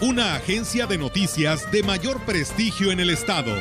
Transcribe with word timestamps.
una 0.00 0.34
agencia 0.34 0.86
de 0.86 0.98
noticias 0.98 1.70
de 1.70 1.82
mayor 1.82 2.20
prestigio 2.24 2.90
en 2.90 3.00
el 3.00 3.10
estado. 3.10 3.54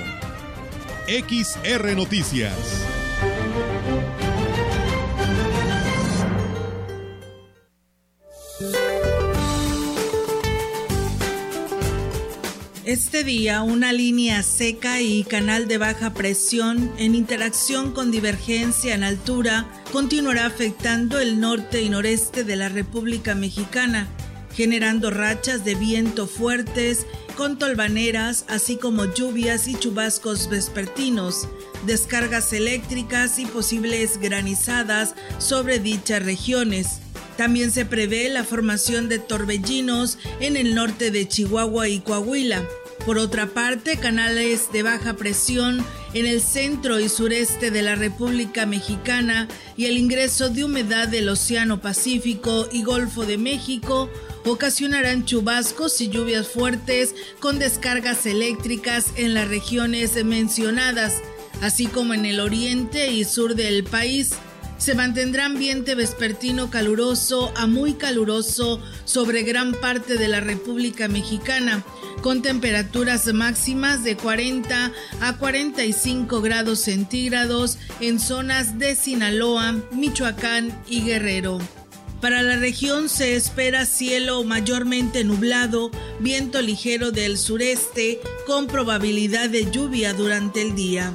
XR 1.07 1.95
Noticias. 1.95 2.53
Este 12.83 13.23
día, 13.23 13.61
una 13.61 13.93
línea 13.93 14.43
seca 14.43 15.01
y 15.01 15.23
canal 15.23 15.67
de 15.67 15.77
baja 15.77 16.13
presión 16.13 16.91
en 16.97 17.15
interacción 17.15 17.91
con 17.91 18.11
divergencia 18.11 18.93
en 18.93 19.03
altura 19.03 19.67
continuará 19.91 20.47
afectando 20.47 21.19
el 21.19 21.39
norte 21.39 21.81
y 21.81 21.89
noreste 21.89 22.43
de 22.43 22.55
la 22.55 22.69
República 22.69 23.35
Mexicana 23.35 24.07
generando 24.55 25.09
rachas 25.09 25.65
de 25.65 25.75
viento 25.75 26.27
fuertes 26.27 27.05
con 27.35 27.57
tolvaneras, 27.57 28.45
así 28.47 28.75
como 28.75 29.05
lluvias 29.05 29.67
y 29.67 29.75
chubascos 29.75 30.49
vespertinos, 30.49 31.47
descargas 31.85 32.53
eléctricas 32.53 33.39
y 33.39 33.45
posibles 33.45 34.19
granizadas 34.19 35.15
sobre 35.39 35.79
dichas 35.79 36.23
regiones. 36.23 36.99
También 37.37 37.71
se 37.71 37.85
prevé 37.85 38.29
la 38.29 38.43
formación 38.43 39.09
de 39.09 39.17
torbellinos 39.17 40.19
en 40.39 40.55
el 40.55 40.75
norte 40.75 41.09
de 41.09 41.27
Chihuahua 41.27 41.89
y 41.89 41.99
Coahuila. 41.99 42.63
Por 43.07 43.17
otra 43.17 43.47
parte, 43.47 43.97
canales 43.97 44.71
de 44.71 44.83
baja 44.83 45.15
presión 45.15 45.83
en 46.13 46.25
el 46.25 46.39
centro 46.41 46.99
y 46.99 47.09
sureste 47.09 47.71
de 47.71 47.81
la 47.81 47.95
República 47.95 48.65
Mexicana 48.65 49.47
y 49.75 49.85
el 49.85 49.97
ingreso 49.97 50.49
de 50.49 50.63
humedad 50.63 51.07
del 51.07 51.27
Océano 51.27 51.81
Pacífico 51.81 52.69
y 52.71 52.83
Golfo 52.83 53.25
de 53.25 53.37
México 53.37 54.09
ocasionarán 54.45 55.25
chubascos 55.25 55.99
y 56.01 56.09
lluvias 56.09 56.47
fuertes 56.47 57.15
con 57.39 57.59
descargas 57.59 58.25
eléctricas 58.25 59.07
en 59.15 59.33
las 59.33 59.47
regiones 59.47 60.23
mencionadas, 60.23 61.21
así 61.61 61.87
como 61.87 62.13
en 62.13 62.25
el 62.25 62.39
oriente 62.39 63.11
y 63.11 63.23
sur 63.23 63.55
del 63.55 63.83
país. 63.83 64.31
Se 64.77 64.95
mantendrá 64.95 65.45
ambiente 65.45 65.95
vespertino 65.95 66.69
caluroso 66.69 67.53
a 67.55 67.67
muy 67.67 67.93
caluroso 67.93 68.81
sobre 69.05 69.43
gran 69.43 69.73
parte 69.73 70.17
de 70.17 70.27
la 70.27 70.41
República 70.41 71.07
Mexicana, 71.07 71.85
con 72.21 72.41
temperaturas 72.41 73.33
máximas 73.33 74.03
de 74.03 74.17
40 74.17 74.91
a 75.21 75.37
45 75.37 76.41
grados 76.41 76.79
centígrados 76.79 77.77
en 78.01 78.19
zonas 78.19 78.77
de 78.77 78.95
Sinaloa, 78.95 79.73
Michoacán 79.91 80.77
y 80.87 81.03
Guerrero. 81.03 81.59
Para 82.23 82.41
la 82.41 82.55
región 82.55 83.09
se 83.09 83.35
espera 83.35 83.85
cielo 83.85 84.45
mayormente 84.45 85.25
nublado, 85.25 85.91
viento 86.21 86.61
ligero 86.61 87.11
del 87.11 87.37
sureste 87.37 88.21
con 88.47 88.67
probabilidad 88.67 89.49
de 89.49 89.69
lluvia 89.69 90.13
durante 90.13 90.61
el 90.61 90.73
día. 90.73 91.11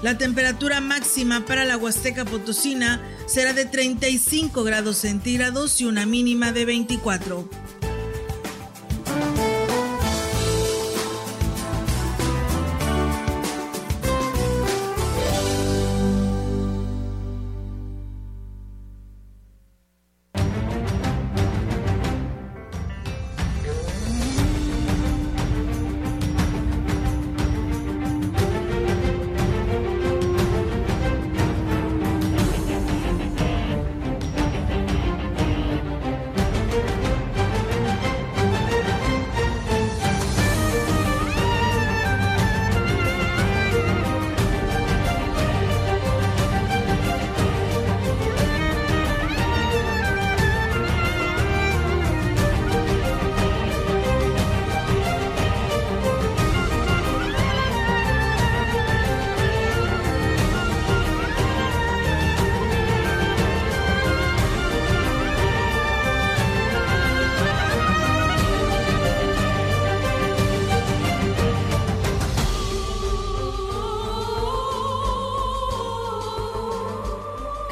La 0.00 0.16
temperatura 0.16 0.80
máxima 0.80 1.44
para 1.44 1.64
la 1.64 1.76
Huasteca 1.76 2.24
Potosina 2.24 3.02
será 3.26 3.52
de 3.52 3.64
35 3.64 4.62
grados 4.62 4.98
centígrados 4.98 5.80
y 5.80 5.86
una 5.86 6.06
mínima 6.06 6.52
de 6.52 6.66
24. 6.66 7.48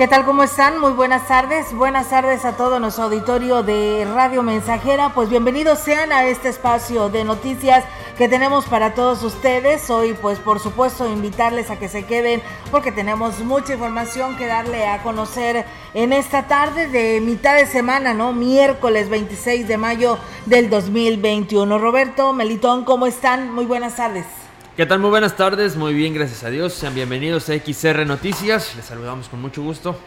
¿Qué 0.02 0.08
tal? 0.08 0.24
¿Cómo 0.24 0.42
están? 0.42 0.80
Muy 0.80 0.90
buenas 0.94 1.28
tardes. 1.28 1.72
Buenas 1.72 2.10
tardes 2.10 2.44
a 2.44 2.56
todo 2.56 2.80
nuestro 2.80 3.04
auditorio 3.04 3.62
de 3.62 4.04
Radio 4.12 4.42
Mensajera. 4.42 5.14
Pues 5.14 5.28
bienvenidos 5.30 5.78
sean 5.78 6.10
a 6.10 6.26
este 6.26 6.48
espacio 6.48 7.08
de 7.08 7.22
noticias 7.22 7.84
que 8.18 8.28
tenemos 8.28 8.64
para 8.64 8.94
todos 8.94 9.22
ustedes. 9.22 9.88
Hoy, 9.90 10.14
pues 10.14 10.40
por 10.40 10.58
supuesto, 10.58 11.06
invitarles 11.06 11.70
a 11.70 11.78
que 11.78 11.88
se 11.88 12.04
queden 12.04 12.42
porque 12.72 12.90
tenemos 12.90 13.38
mucha 13.44 13.74
información 13.74 14.36
que 14.36 14.48
darle 14.48 14.88
a 14.88 15.04
conocer 15.04 15.66
en 15.94 16.12
esta 16.12 16.48
tarde 16.48 16.88
de 16.88 17.20
mitad 17.20 17.54
de 17.54 17.66
semana, 17.66 18.12
¿no? 18.12 18.32
Miércoles 18.32 19.08
26 19.08 19.68
de 19.68 19.76
mayo 19.76 20.18
del 20.46 20.68
2021. 20.68 21.78
Roberto, 21.78 22.32
Melitón, 22.32 22.84
¿cómo 22.84 23.06
están? 23.06 23.54
Muy 23.54 23.66
buenas 23.66 23.94
tardes. 23.94 24.41
¿Qué 24.74 24.86
tal? 24.86 25.00
Muy 25.00 25.10
buenas 25.10 25.36
tardes, 25.36 25.76
muy 25.76 25.92
bien, 25.92 26.14
gracias 26.14 26.44
a 26.44 26.48
Dios. 26.48 26.72
Sean 26.72 26.94
bienvenidos 26.94 27.50
a 27.50 27.52
XR 27.52 28.06
Noticias. 28.06 28.74
Les 28.74 28.86
saludamos 28.86 29.28
con 29.28 29.38
mucho 29.42 29.62
gusto. 29.62 30.00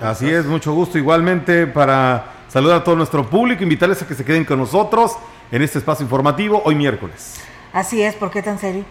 Así 0.00 0.30
es, 0.30 0.46
mucho 0.46 0.72
gusto. 0.72 0.96
Igualmente 0.96 1.66
para 1.66 2.26
saludar 2.46 2.76
a 2.82 2.84
todo 2.84 2.94
nuestro 2.94 3.28
público, 3.28 3.64
invitarles 3.64 4.00
a 4.00 4.06
que 4.06 4.14
se 4.14 4.24
queden 4.24 4.44
con 4.44 4.60
nosotros 4.60 5.16
en 5.50 5.60
este 5.62 5.80
espacio 5.80 6.04
informativo 6.04 6.62
hoy 6.64 6.76
miércoles. 6.76 7.40
Así 7.72 8.00
es, 8.00 8.14
¿por 8.14 8.30
qué 8.30 8.42
tan 8.42 8.60
serio? 8.60 8.84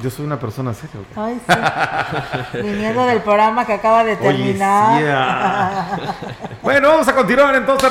Yo 0.00 0.10
soy 0.10 0.26
una 0.26 0.38
persona 0.38 0.74
seria. 0.74 1.00
Ay, 1.16 1.40
sí. 1.46 2.58
Viniendo 2.58 3.06
del 3.06 3.20
programa 3.22 3.64
que 3.64 3.74
acaba 3.74 4.04
de 4.04 4.16
terminar. 4.16 5.00
bueno, 6.62 6.88
vamos 6.88 7.08
a 7.08 7.14
continuar 7.14 7.54
entonces. 7.54 7.90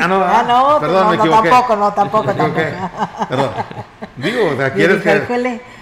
Ah, 0.00 0.08
no, 0.08 0.24
ah, 0.24 0.44
no, 0.46 0.80
Perdón, 0.80 1.16
no, 1.16 1.24
no 1.24 1.30
tampoco, 1.30 1.76
no, 1.76 1.92
tampoco, 1.92 2.34
tampoco. 2.34 2.60
Perdón. 3.28 3.50
Digo, 4.16 4.50
o 4.52 4.56
sea, 4.56 4.72
¿quieres 4.74 5.02
que... 5.02 5.77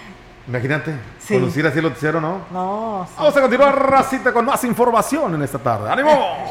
Imagínate, 0.47 0.95
sí. 1.19 1.33
conducir 1.33 1.67
así 1.67 1.79
el 1.79 1.83
noticiero, 1.83 2.21
¿no? 2.21 2.45
No. 2.51 3.05
Vamos 3.17 3.35
a 3.35 3.41
continuar, 3.41 3.91
Racita, 3.91 4.31
con 4.31 4.45
más 4.45 4.63
información 4.63 5.35
en 5.35 5.41
esta 5.41 5.59
tarde. 5.59 5.91
¡Ánimo! 5.91 6.11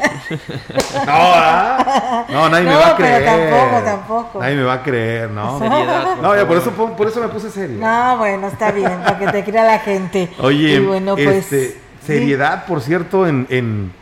no, 1.07 1.13
¿ah? 1.15 2.27
No, 2.29 2.49
nadie 2.51 2.65
me 2.65 2.75
va 2.75 2.89
a 2.89 2.97
creer. 2.97 3.25
Pero 3.25 3.51
tampoco, 3.51 3.85
tampoco. 3.85 4.41
Nadie 4.41 4.57
me 4.57 4.65
va 4.65 4.75
a 4.75 4.83
creer, 4.83 5.31
¿no? 5.31 5.59
Seriedad, 5.59 6.17
no, 6.21 6.37
ya 6.37 6.47
por 6.47 6.59
eso, 6.59 6.71
por 6.73 7.07
eso 7.07 7.21
me 7.21 7.29
puse 7.29 7.51
serio. 7.51 7.79
No, 7.81 8.19
bueno, 8.19 8.49
está 8.49 8.71
bien, 8.71 9.01
para 9.03 9.19
que 9.19 9.29
te 9.29 9.45
crea 9.45 9.65
la 9.65 9.79
gente. 9.79 10.31
Oye, 10.41 10.79
bueno, 10.81 11.15
pues, 11.15 11.51
este, 11.51 11.81
seriedad, 12.05 12.67
por 12.67 12.83
cierto, 12.83 13.27
en, 13.27 13.47
en 13.49 13.93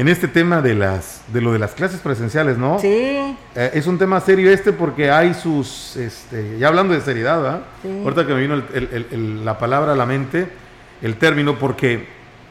en 0.00 0.08
este 0.08 0.28
tema 0.28 0.62
de 0.62 0.74
las 0.74 1.20
de 1.30 1.42
lo 1.42 1.52
de 1.52 1.58
las 1.58 1.72
clases 1.72 2.00
presenciales, 2.00 2.56
¿no? 2.56 2.78
Sí. 2.78 2.88
Eh, 2.88 3.36
es 3.74 3.86
un 3.86 3.98
tema 3.98 4.18
serio 4.22 4.50
este 4.50 4.72
porque 4.72 5.10
hay 5.10 5.34
sus, 5.34 5.94
este, 5.96 6.56
ya 6.58 6.68
hablando 6.68 6.94
de 6.94 7.02
seriedad, 7.02 7.42
¿verdad? 7.42 7.60
Sí. 7.82 8.00
Ahorita 8.02 8.26
que 8.26 8.32
me 8.32 8.40
vino 8.40 8.62
la 9.44 9.58
palabra 9.58 9.92
a 9.92 9.96
la 9.96 10.06
mente, 10.06 10.48
el 11.02 11.16
término, 11.16 11.58
porque 11.58 12.06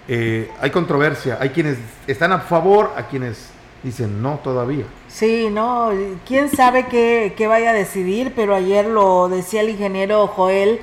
eh, 0.08 0.52
hay 0.62 0.70
controversia, 0.70 1.40
hay 1.42 1.50
quienes 1.50 1.80
están 2.06 2.34
a 2.34 2.40
favor, 2.40 2.94
a 2.96 3.08
quienes 3.08 3.50
dicen 3.82 4.22
no 4.22 4.40
todavía. 4.44 4.86
Sí, 5.08 5.48
no, 5.50 5.90
quién 6.28 6.52
sabe 6.52 6.86
qué, 6.86 7.34
qué 7.36 7.48
vaya 7.48 7.72
a 7.72 7.74
decidir, 7.74 8.32
pero 8.36 8.54
ayer 8.54 8.86
lo 8.86 9.28
decía 9.28 9.62
el 9.62 9.70
ingeniero 9.70 10.28
Joel, 10.28 10.82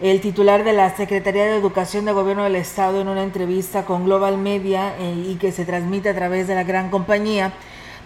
el 0.00 0.20
titular 0.20 0.64
de 0.64 0.72
la 0.72 0.94
Secretaría 0.96 1.44
de 1.44 1.56
Educación 1.56 2.04
de 2.04 2.12
Gobierno 2.12 2.44
del 2.44 2.56
Estado 2.56 3.00
en 3.00 3.08
una 3.08 3.22
entrevista 3.22 3.84
con 3.84 4.04
Global 4.04 4.38
Media 4.38 4.94
eh, 4.98 5.24
y 5.26 5.34
que 5.36 5.50
se 5.50 5.64
transmite 5.64 6.08
a 6.08 6.14
través 6.14 6.46
de 6.46 6.54
la 6.54 6.64
gran 6.64 6.90
compañía, 6.90 7.52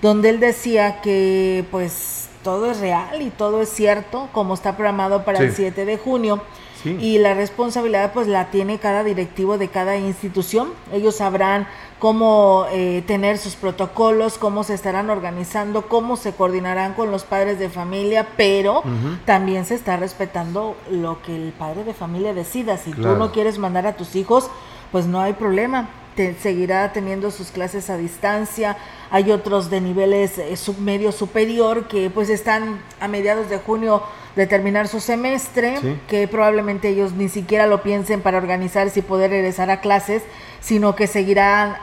donde 0.00 0.30
él 0.30 0.40
decía 0.40 1.00
que 1.02 1.64
pues 1.70 2.28
todo 2.42 2.70
es 2.70 2.80
real 2.80 3.20
y 3.20 3.30
todo 3.30 3.60
es 3.60 3.68
cierto, 3.68 4.28
como 4.32 4.54
está 4.54 4.76
programado 4.76 5.24
para 5.24 5.40
el 5.40 5.52
7 5.52 5.84
de 5.84 5.98
junio 5.98 6.42
y 6.84 7.18
la 7.18 7.34
responsabilidad 7.34 8.12
pues 8.12 8.26
la 8.26 8.50
tiene 8.50 8.78
cada 8.78 9.04
directivo 9.04 9.58
de 9.58 9.68
cada 9.68 9.96
institución. 9.96 10.70
Ellos 10.92 11.16
sabrán 11.16 11.66
cómo 11.98 12.66
eh, 12.72 13.04
tener 13.06 13.38
sus 13.38 13.54
protocolos, 13.54 14.38
cómo 14.38 14.64
se 14.64 14.74
estarán 14.74 15.08
organizando, 15.08 15.82
cómo 15.82 16.16
se 16.16 16.32
coordinarán 16.32 16.94
con 16.94 17.10
los 17.10 17.22
padres 17.24 17.58
de 17.58 17.68
familia, 17.68 18.26
pero 18.36 18.82
también 19.24 19.64
se 19.64 19.76
está 19.76 19.96
respetando 19.96 20.76
lo 20.90 21.22
que 21.22 21.36
el 21.36 21.52
padre 21.52 21.84
de 21.84 21.94
familia 21.94 22.34
decida. 22.34 22.76
Si 22.76 22.90
tú 22.90 23.16
no 23.16 23.30
quieres 23.30 23.58
mandar 23.58 23.86
a 23.86 23.96
tus 23.96 24.16
hijos, 24.16 24.50
pues 24.90 25.06
no 25.06 25.20
hay 25.20 25.34
problema. 25.34 25.88
Te, 26.14 26.34
seguirá 26.34 26.92
teniendo 26.92 27.30
sus 27.30 27.50
clases 27.50 27.88
a 27.90 27.96
distancia. 27.96 28.76
Hay 29.10 29.30
otros 29.30 29.70
de 29.70 29.80
niveles 29.80 30.38
eh, 30.38 30.56
submedio 30.56 31.12
superior 31.12 31.88
que 31.88 32.10
pues 32.10 32.28
están 32.28 32.80
a 33.00 33.08
mediados 33.08 33.48
de 33.48 33.58
junio 33.58 34.02
de 34.36 34.46
terminar 34.46 34.88
su 34.88 35.00
semestre, 35.00 35.78
que 36.08 36.26
probablemente 36.26 36.88
ellos 36.88 37.12
ni 37.12 37.28
siquiera 37.28 37.66
lo 37.66 37.82
piensen 37.82 38.22
para 38.22 38.38
organizarse 38.38 39.00
y 39.00 39.02
poder 39.02 39.30
regresar 39.30 39.70
a 39.70 39.80
clases, 39.80 40.22
sino 40.60 40.96
que 40.96 41.06
seguirán, 41.06 41.76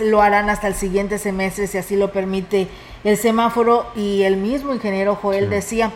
lo 0.00 0.22
harán 0.22 0.48
hasta 0.48 0.68
el 0.68 0.74
siguiente 0.74 1.18
semestre 1.18 1.66
si 1.66 1.78
así 1.78 1.96
lo 1.96 2.12
permite 2.12 2.68
el 3.02 3.16
semáforo. 3.16 3.86
Y 3.96 4.22
el 4.22 4.36
mismo 4.36 4.72
ingeniero 4.72 5.16
Joel 5.16 5.50
decía, 5.50 5.90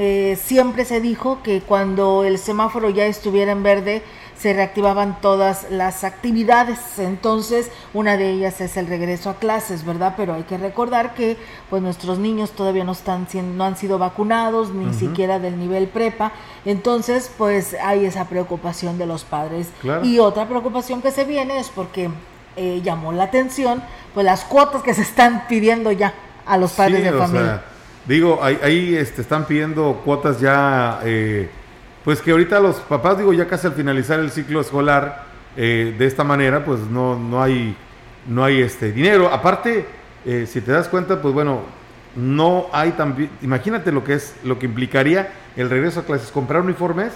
eh, 0.00 0.38
siempre 0.40 0.84
se 0.84 1.00
dijo 1.00 1.42
que 1.42 1.60
cuando 1.60 2.22
el 2.22 2.38
semáforo 2.38 2.88
ya 2.88 3.06
estuviera 3.06 3.50
en 3.50 3.64
verde, 3.64 4.02
se 4.38 4.52
reactivaban 4.52 5.20
todas 5.20 5.66
las 5.70 6.04
actividades. 6.04 6.78
Entonces, 7.00 7.72
una 7.92 8.16
de 8.16 8.30
ellas 8.30 8.60
es 8.60 8.76
el 8.76 8.86
regreso 8.86 9.30
a 9.30 9.34
clases, 9.34 9.84
¿verdad? 9.84 10.14
Pero 10.16 10.34
hay 10.34 10.44
que 10.44 10.56
recordar 10.56 11.14
que 11.14 11.36
pues 11.68 11.82
nuestros 11.82 12.20
niños 12.20 12.52
todavía 12.52 12.84
no 12.84 12.92
están 12.92 13.26
no 13.56 13.64
han 13.64 13.76
sido 13.76 13.98
vacunados, 13.98 14.72
ni 14.72 14.94
siquiera 14.94 15.40
del 15.40 15.58
nivel 15.58 15.88
prepa. 15.88 16.30
Entonces, 16.64 17.32
pues 17.36 17.74
hay 17.82 18.04
esa 18.04 18.28
preocupación 18.28 18.98
de 18.98 19.06
los 19.06 19.24
padres. 19.24 19.68
Y 20.04 20.20
otra 20.20 20.46
preocupación 20.46 21.02
que 21.02 21.10
se 21.10 21.24
viene 21.24 21.58
es 21.58 21.70
porque 21.70 22.08
eh, 22.56 22.80
llamó 22.84 23.12
la 23.12 23.24
atención 23.24 23.82
pues 24.14 24.24
las 24.24 24.44
cuotas 24.44 24.82
que 24.84 24.94
se 24.94 25.02
están 25.02 25.48
pidiendo 25.48 25.90
ya 25.90 26.14
a 26.46 26.56
los 26.56 26.70
padres 26.72 27.02
de 27.02 27.12
familia. 27.12 27.64
Digo, 28.06 28.40
ahí, 28.42 28.58
ahí 28.62 28.94
este, 28.94 29.22
están 29.22 29.46
pidiendo 29.46 30.00
cuotas 30.04 30.40
ya 30.40 31.00
eh, 31.04 31.48
pues 32.08 32.22
que 32.22 32.30
ahorita 32.30 32.58
los 32.60 32.76
papás, 32.76 33.18
digo, 33.18 33.34
ya 33.34 33.46
casi 33.46 33.66
al 33.66 33.74
finalizar 33.74 34.18
el 34.18 34.30
ciclo 34.30 34.62
escolar, 34.62 35.24
eh, 35.58 35.94
de 35.98 36.06
esta 36.06 36.24
manera, 36.24 36.64
pues 36.64 36.80
no, 36.80 37.18
no 37.18 37.42
hay, 37.42 37.76
no 38.26 38.44
hay 38.44 38.62
este 38.62 38.92
dinero. 38.92 39.28
Aparte, 39.30 39.84
eh, 40.24 40.46
si 40.48 40.62
te 40.62 40.72
das 40.72 40.88
cuenta, 40.88 41.20
pues 41.20 41.34
bueno, 41.34 41.60
no 42.16 42.68
hay 42.72 42.92
también, 42.92 43.28
imagínate 43.42 43.92
lo 43.92 44.04
que 44.04 44.14
es, 44.14 44.34
lo 44.42 44.58
que 44.58 44.64
implicaría 44.64 45.32
el 45.54 45.68
regreso 45.68 46.00
a 46.00 46.04
clases, 46.04 46.30
comprar 46.30 46.62
uniformes. 46.62 47.12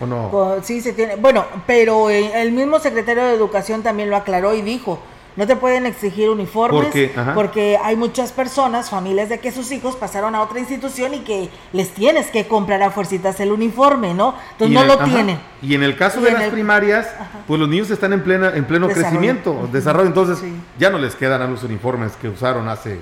¿O 0.00 0.06
no? 0.06 0.58
Sí, 0.62 0.80
se 0.80 0.92
tiene. 0.92 1.16
Bueno, 1.16 1.44
pero 1.66 2.10
el 2.10 2.52
mismo 2.52 2.78
secretario 2.78 3.24
de 3.24 3.34
Educación 3.34 3.82
también 3.82 4.08
lo 4.08 4.16
aclaró 4.16 4.54
y 4.54 4.62
dijo, 4.62 5.00
no 5.38 5.46
te 5.46 5.54
pueden 5.54 5.86
exigir 5.86 6.28
uniformes 6.30 6.92
porque 7.32 7.78
hay 7.80 7.94
muchas 7.94 8.32
personas, 8.32 8.90
familias 8.90 9.28
de 9.28 9.38
que 9.38 9.52
sus 9.52 9.70
hijos 9.70 9.94
pasaron 9.94 10.34
a 10.34 10.42
otra 10.42 10.58
institución 10.58 11.14
y 11.14 11.20
que 11.20 11.48
les 11.72 11.90
tienes 11.90 12.26
que 12.26 12.48
comprar 12.48 12.82
a 12.82 12.90
fuercitas 12.90 13.38
el 13.38 13.52
uniforme, 13.52 14.14
¿no? 14.14 14.34
Entonces 14.50 14.74
no 14.74 14.84
lo 14.84 14.98
tienen. 15.04 15.38
Y 15.62 15.76
en 15.76 15.84
el 15.84 15.96
caso 15.96 16.20
de 16.20 16.32
las 16.32 16.48
primarias, 16.48 17.06
pues 17.46 17.60
los 17.60 17.68
niños 17.68 17.88
están 17.88 18.12
en 18.12 18.24
plena 18.24 18.50
en 18.52 18.64
pleno 18.64 18.88
crecimiento, 18.88 19.68
desarrollo, 19.70 20.08
entonces 20.08 20.42
ya 20.76 20.90
no 20.90 20.98
les 20.98 21.14
quedan 21.14 21.40
a 21.40 21.46
los 21.46 21.62
uniformes 21.62 22.16
que 22.16 22.28
usaron 22.28 22.68
hace 22.68 22.98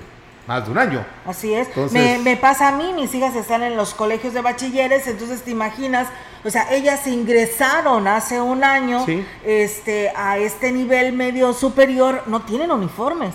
más 0.47 0.65
de 0.65 0.71
un 0.71 0.77
año. 0.77 1.05
Así 1.25 1.53
es. 1.53 1.67
me, 1.91 2.17
me, 2.19 2.37
pasa 2.37 2.69
a 2.69 2.71
mí, 2.71 2.93
mis 2.93 3.13
hijas 3.13 3.35
están 3.35 3.63
en 3.63 3.75
los 3.75 3.93
colegios 3.93 4.33
de 4.33 4.41
bachilleres, 4.41 5.05
entonces 5.07 5.43
te 5.43 5.51
imaginas, 5.51 6.07
o 6.43 6.49
sea, 6.49 6.73
ellas 6.73 7.05
ingresaron 7.05 8.07
hace 8.07 8.39
un 8.39 8.63
año 8.63 9.05
este, 9.45 10.11
a 10.15 10.37
este 10.37 10.71
nivel 10.71 11.11
medio 11.13 11.53
superior, 11.53 12.23
no 12.27 12.41
tienen 12.43 12.71
uniformes. 12.71 13.33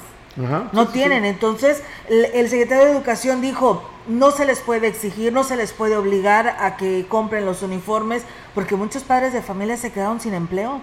no 0.73 0.89
tienen. 0.89 1.27
Entonces, 1.27 1.83
el, 2.09 2.49
secretario 2.49 2.87
de 2.87 2.93
Educación 2.93 3.43
dijo, 3.43 3.83
no 4.09 4.31
se 4.31 4.47
les 4.47 4.61
puede 4.61 4.87
exigir, 4.87 5.31
no 5.33 5.45
se 5.45 5.57
les 5.57 5.73
puede 5.73 5.97
obligar 5.97 6.57
a 6.59 6.79
que 6.79 7.05
compren 7.07 7.45
los 7.45 7.63
uniformes, 7.63 8.23
porque 8.55 8.75
muchos 8.75 9.03
padres 9.03 9.35
de 9.35 9.43
familia 9.43 9.77
se 9.77 9.93
quedaron 9.93 10.21
sin 10.21 10.33
empleo. 10.33 10.81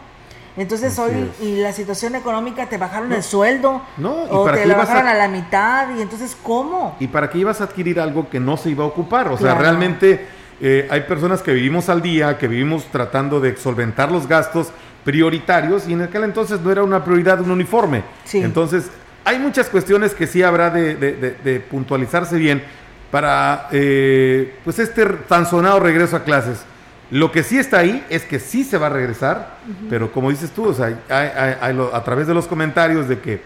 Entonces 0.57 0.98
hoy 1.00 1.31
y 1.42 1.57
la 1.57 1.72
situación 1.72 2.16
económica 2.16 2.68
te 2.68 2.78
bajaron 2.78 3.13
el 3.13 3.24
sueldo 3.24 3.81
no, 3.98 4.25
y 4.25 4.30
o 4.31 4.46
te 4.51 4.66
lo 4.66 4.75
bajaron 4.75 5.07
a... 5.07 5.13
la 5.13 5.28
mitad 5.28 5.96
y 5.96 6.01
entonces 6.01 6.36
¿cómo? 6.42 6.96
¿Y 7.00 7.07
para 7.07 7.30
qué 7.30 7.38
ibas 7.38 7.62
a 7.62 7.66
adquirir 7.66 8.00
algo 8.00 8.30
que 8.30 8.40
no 8.40 8.57
se 8.57 8.69
iba 8.69 8.84
a 8.84 8.88
ocupar? 8.88 9.30
O 9.30 9.38
sea, 9.38 9.56
realmente 9.56 10.28
eh, 10.62 10.88
hay 10.90 11.01
personas 11.01 11.42
que 11.42 11.54
vivimos 11.54 11.88
al 11.90 12.01
día, 12.01 12.38
que 12.38 12.48
vivimos 12.48 12.86
tratando 12.92 13.40
de 13.40 13.56
solventar 13.56 14.12
los 14.12 14.28
gastos 14.28 14.72
prioritarios 15.06 15.88
y 15.88 15.94
en 15.94 16.01
aquel 16.01 16.24
entonces 16.24 16.60
no 16.60 16.72
era 16.72 16.84
una 16.84 17.04
prioridad 17.04 17.40
un 17.42 17.52
uniforme. 17.52 18.04
Entonces 18.34 18.90
hay 19.24 19.40
muchas 19.40 19.69
cuestiones 19.69 20.13
que 20.13 20.28
sí 20.28 20.44
habrá 20.44 20.69
de, 20.69 21.63
puntualizarse 21.69 22.38
bien 22.38 22.63
para 23.12 23.68
eh, 23.72 24.56
pues 24.63 24.80
este 24.80 25.06
tan 25.06 25.45
sonado 25.45 25.80
regreso 25.80 26.16
a 26.16 26.24
clases. 26.24 26.63
Lo 27.11 27.31
que 27.31 27.41
sí 27.44 27.57
está 27.57 27.79
ahí 27.79 28.06
es 28.09 28.23
que 28.23 28.39
sí 28.39 28.63
se 28.63 28.77
va 28.77 28.88
a 28.88 28.89
regresar, 28.89 29.57
pero 29.89 30.11
como 30.11 30.29
dices 30.29 30.51
tú, 30.51 30.65
o 30.65 30.73
sea, 30.73 30.85
hay, 31.09 31.77
a 31.94 32.03
través 32.03 32.27
de 32.27 32.35
los 32.35 32.47
comentarios 32.47 33.07
de 33.07 33.19
que 33.19 33.41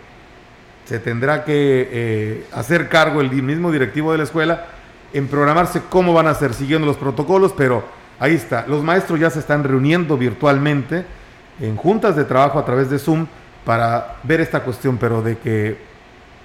se 0.85 0.99
tendrá 0.99 1.45
que 1.45 1.87
eh, 1.91 2.45
hacer 2.51 2.89
cargo 2.89 3.21
el 3.21 3.31
mismo 3.31 3.71
directivo 3.71 4.11
de 4.11 4.17
la 4.17 4.25
escuela 4.25 4.65
en 5.13 5.27
programarse 5.27 5.81
cómo 5.89 6.13
van 6.13 6.27
a 6.27 6.33
ser 6.33 6.53
siguiendo 6.53 6.85
los 6.85 6.97
protocolos, 6.97 7.53
pero 7.55 7.85
ahí 8.19 8.33
está. 8.33 8.65
Los 8.67 8.83
maestros 8.83 9.19
ya 9.19 9.29
se 9.29 9.39
están 9.39 9.63
reuniendo 9.63 10.17
virtualmente 10.17 11.05
en 11.61 11.77
juntas 11.77 12.15
de 12.15 12.25
trabajo 12.25 12.59
a 12.59 12.65
través 12.65 12.89
de 12.89 12.99
Zoom 12.99 13.27
para 13.63 14.17
ver 14.23 14.41
esta 14.41 14.61
cuestión, 14.61 14.97
pero 14.97 15.21
de 15.21 15.37
que 15.37 15.77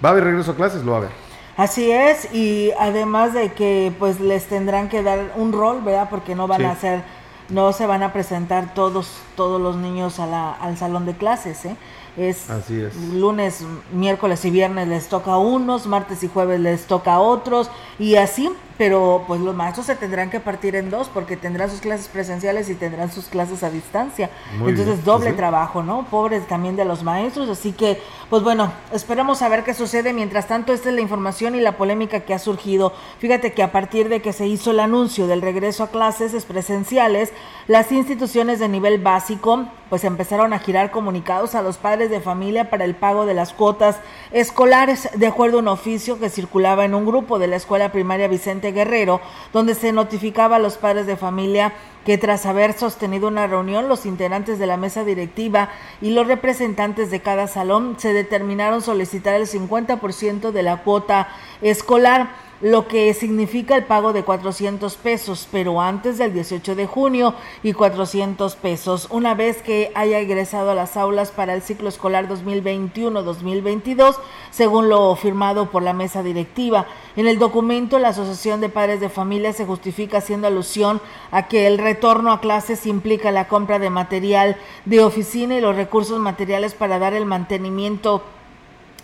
va 0.05 0.11
a 0.11 0.13
haber 0.13 0.25
regreso 0.25 0.53
a 0.53 0.57
clases, 0.57 0.85
lo 0.85 0.93
va 0.93 0.99
a 0.99 1.01
haber. 1.01 1.28
Así 1.59 1.91
es, 1.91 2.33
y 2.33 2.71
además 2.79 3.35
de 3.35 3.53
que 3.53 3.93
pues 3.99 4.21
les 4.21 4.47
tendrán 4.47 4.89
que 4.89 5.03
dar 5.03 5.33
un 5.35 5.53
rol, 5.53 5.83
¿verdad? 5.83 6.09
Porque 6.09 6.37
no 6.37 6.47
van 6.47 6.65
a 6.65 6.77
ser, 6.77 7.03
no 7.49 7.73
se 7.73 7.85
van 7.85 8.05
a 8.05 8.13
presentar 8.13 8.75
todos, 8.75 9.19
todos 9.35 9.61
los 9.61 9.75
niños 9.75 10.21
a 10.21 10.27
la, 10.27 10.53
al 10.53 10.77
salón 10.77 11.05
de 11.05 11.17
clases, 11.17 11.65
¿eh? 11.65 11.77
Es, 12.17 12.49
Así 12.49 12.81
es 12.81 12.95
lunes, 12.97 13.65
miércoles 13.93 14.45
y 14.45 14.51
viernes 14.51 14.87
les 14.87 15.09
toca 15.09 15.33
a 15.33 15.39
unos, 15.39 15.89
martes 15.89 16.23
y 16.23 16.29
jueves 16.29 16.61
les 16.61 16.87
toca 16.87 17.15
a 17.15 17.21
otros, 17.21 17.73
y 17.99 18.15
así 18.15 18.53
pero 18.79 19.25
pues 19.27 19.41
los 19.41 19.55
maestros 19.55 19.87
se 19.87 19.97
tendrán 19.97 20.31
que 20.31 20.39
partir 20.39 20.77
en 20.77 20.89
dos 20.89 21.11
porque 21.13 21.37
tendrán 21.37 21.69
sus 21.69 21.81
clases 21.81 22.07
presenciales 22.07 22.71
y 22.71 22.77
tendrán 22.77 23.11
sus 23.11 23.27
clases 23.27 23.65
a 23.65 23.71
distancia. 23.71 24.31
Entonces 24.65 25.05
doble 25.05 25.33
trabajo, 25.33 25.83
¿no? 25.83 26.07
Pobres 26.09 26.47
también 26.47 26.77
de 26.77 26.85
los 26.85 27.03
maestros, 27.03 27.51
así 27.51 27.73
que 27.73 28.01
pues 28.31 28.43
bueno, 28.43 28.73
esperamos 28.93 29.43
a 29.43 29.49
ver 29.49 29.65
qué 29.65 29.75
sucede. 29.75 30.13
Mientras 30.13 30.47
tanto, 30.47 30.73
esta 30.73 30.91
es 30.91 30.95
la 30.95 31.01
información 31.01 31.57
y 31.57 31.61
la 31.61 31.77
polémica 31.77 32.21
que 32.21 32.35
ha 32.35 32.39
surgido. 32.39 32.93
Fíjate 33.19 33.53
que 33.53 33.63
a 33.63 33.73
partir 33.73 34.09
de 34.09 34.23
que 34.23 34.33
se 34.33 34.47
hizo 34.47 34.71
el 34.71 34.81
anuncio 34.81 35.27
del 35.27 35.43
regreso 35.43 35.83
a 35.83 35.89
clases 35.89 36.45
presenciales, 36.45 37.33
las 37.67 37.91
instituciones 37.91 38.61
de 38.61 38.69
nivel 38.69 39.03
básico 39.03 39.67
pues 39.89 40.05
empezaron 40.05 40.53
a 40.53 40.59
girar 40.59 40.91
comunicados 40.91 41.55
a 41.55 41.63
los 41.63 41.79
padres 41.79 42.11
de 42.11 42.21
familia 42.21 42.71
para 42.71 42.85
el 42.85 42.95
pago 42.95 43.27
de 43.27 43.35
las 43.35 43.53
cuotas 43.53 43.97
escolares, 44.33 45.09
de 45.15 45.27
acuerdo 45.27 45.59
a 45.59 45.61
un 45.61 45.69
oficio 45.69 46.19
que 46.19 46.31
circulaba 46.31 46.85
en 46.85 46.95
un 46.95 47.07
grupo 47.07 47.39
de 47.39 47.47
la 47.47 47.57
escuela 47.57 47.91
primaria 47.93 48.29
Vicente 48.29 48.73
Guerrero, 48.73 49.21
donde 49.53 49.75
se 49.75 49.93
notificaba 49.93 50.57
a 50.57 50.61
los 50.61 50.77
padres 50.77 51.07
de 51.07 51.17
familia 51.17 51.73
que 52.05 52.17
tras 52.17 52.47
haber 52.47 52.73
sostenido 52.73 53.29
una 53.29 53.47
reunión, 53.47 53.89
los 53.89 54.07
integrantes 54.07 54.59
de 54.59 54.67
la 54.67 54.79
mesa 54.79 55.05
directiva 55.05 55.69
y 56.01 56.11
los 56.11 56.27
representantes 56.27 57.11
de 57.11 57.21
cada 57.21 57.49
salón 57.49 57.97
se 57.99 58.15
determinaron 58.15 58.81
solicitar 58.81 59.35
el 59.35 59.47
50% 59.47 60.51
de 60.51 60.63
la 60.63 60.79
cuota 60.79 61.29
escolar 61.61 62.48
lo 62.61 62.89
que 62.89 63.15
significa 63.15 63.77
el 63.77 63.85
pago 63.85 64.13
de 64.13 64.25
400 64.25 64.97
pesos, 64.97 65.49
pero 65.51 65.81
antes 65.81 66.19
del 66.19 66.33
18 66.33 66.75
de 66.75 66.87
junio 66.87 67.35
y 67.63 67.73
400 67.73 68.57
pesos 68.57 69.07
una 69.11 69.35
vez 69.35 69.63
que 69.63 69.93
haya 69.95 70.21
ingresado 70.21 70.71
a 70.71 70.75
las 70.75 70.97
aulas 70.97 71.31
para 71.31 71.55
el 71.55 71.63
ciclo 71.63 71.89
escolar 71.89 72.29
2021-2022, 72.29 74.17
según 74.51 74.89
lo 74.89 75.15
firmado 75.15 75.71
por 75.71 75.83
la 75.83 75.93
mesa 75.93 76.23
directiva. 76.23 76.87
En 77.17 77.29
el 77.29 77.39
documento, 77.39 77.99
la 77.99 78.09
Asociación 78.09 78.61
de 78.61 78.69
Padres 78.69 79.01
de 79.01 79.09
Familia 79.09 79.53
se 79.53 79.67
justifica 79.67 80.19
haciendo 80.19 80.47
alusión 80.47 81.01
a 81.31 81.49
que 81.49 81.67
el 81.67 81.79
retorno 81.79 82.33
a 82.33 82.41
clases 82.41 82.87
implica 82.87 83.31
la 83.31 83.49
compra 83.49 83.79
de 83.79 83.91
material 83.91 84.57
de 84.85 85.03
oficina 85.03 85.57
y 85.57 85.61
los 85.61 85.77
recursos 85.77 86.19
materiales 86.19 86.75
para 86.75 86.99
dar 86.99 87.15
el 87.15 87.27
mantenimiento 87.27 88.23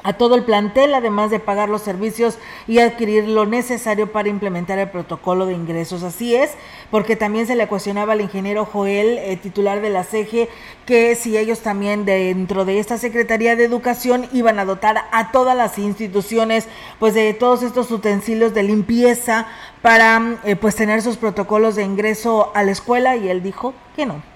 a 0.04 0.12
todo 0.12 0.34
el 0.36 0.44
plantel, 0.44 0.94
además 0.94 1.30
de 1.30 1.40
pagar 1.40 1.70
los 1.70 1.82
servicios 1.82 2.38
y 2.68 2.78
adquirir 2.78 3.26
lo 3.26 3.46
necesario 3.46 4.12
para 4.12 4.28
implementar 4.28 4.78
el 4.78 4.90
protocolo 4.90 5.46
de 5.46 5.54
ingresos. 5.54 6.02
Así 6.02 6.36
es, 6.36 6.52
porque 6.90 7.16
también 7.16 7.46
se 7.46 7.56
le 7.56 7.66
cuestionaba 7.66 8.12
al 8.12 8.20
ingeniero 8.20 8.66
Joel, 8.66 9.18
eh, 9.18 9.38
titular 9.38 9.80
de 9.80 9.88
la 9.88 10.04
CEGE, 10.04 10.50
que 10.84 11.16
si 11.16 11.38
ellos 11.38 11.60
también 11.60 12.04
dentro 12.04 12.66
de 12.66 12.78
esta 12.78 12.98
Secretaría 12.98 13.56
de 13.56 13.64
Educación 13.64 14.28
iban 14.32 14.58
a 14.58 14.66
dotar 14.66 15.06
a 15.10 15.32
todas 15.32 15.56
las 15.56 15.78
instituciones 15.78 16.68
pues 16.98 17.14
de 17.14 17.32
todos 17.32 17.62
estos 17.62 17.90
utensilios 17.90 18.52
de 18.52 18.62
limpieza 18.62 19.46
para 19.80 20.38
eh, 20.44 20.54
pues 20.54 20.76
tener 20.76 21.00
sus 21.00 21.16
protocolos 21.16 21.76
de 21.76 21.82
ingreso 21.82 22.52
a 22.54 22.62
la 22.62 22.72
escuela 22.72 23.16
y 23.16 23.30
él 23.30 23.42
dijo 23.42 23.72
que 23.96 24.04
no 24.04 24.33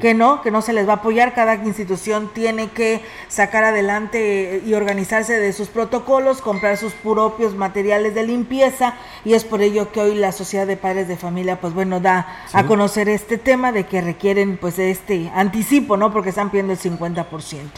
que 0.00 0.14
no, 0.14 0.42
que 0.42 0.50
no 0.50 0.62
se 0.62 0.72
les 0.72 0.86
va 0.86 0.92
a 0.92 0.96
apoyar. 0.96 1.34
Cada 1.34 1.54
institución 1.56 2.30
tiene 2.32 2.68
que 2.70 3.02
sacar 3.28 3.64
adelante 3.64 4.62
y 4.64 4.74
organizarse 4.74 5.38
de 5.38 5.52
sus 5.52 5.68
protocolos, 5.68 6.40
comprar 6.40 6.76
sus 6.76 6.92
propios 6.92 7.54
materiales 7.54 8.14
de 8.14 8.24
limpieza 8.24 8.94
y 9.24 9.34
es 9.34 9.44
por 9.44 9.60
ello 9.60 9.90
que 9.92 10.00
hoy 10.00 10.14
la 10.14 10.32
Sociedad 10.32 10.66
de 10.66 10.76
Padres 10.76 11.08
de 11.08 11.16
Familia, 11.16 11.60
pues 11.60 11.74
bueno, 11.74 12.00
da 12.00 12.26
a 12.52 12.66
conocer 12.66 13.08
este 13.08 13.38
tema 13.38 13.72
de 13.72 13.86
que 13.86 14.00
requieren 14.00 14.56
pues 14.56 14.78
este 14.78 15.30
anticipo, 15.34 15.96
¿no? 15.96 16.12
Porque 16.12 16.30
están 16.30 16.50
pidiendo 16.50 16.72
el 16.72 16.78
50%. 16.78 17.26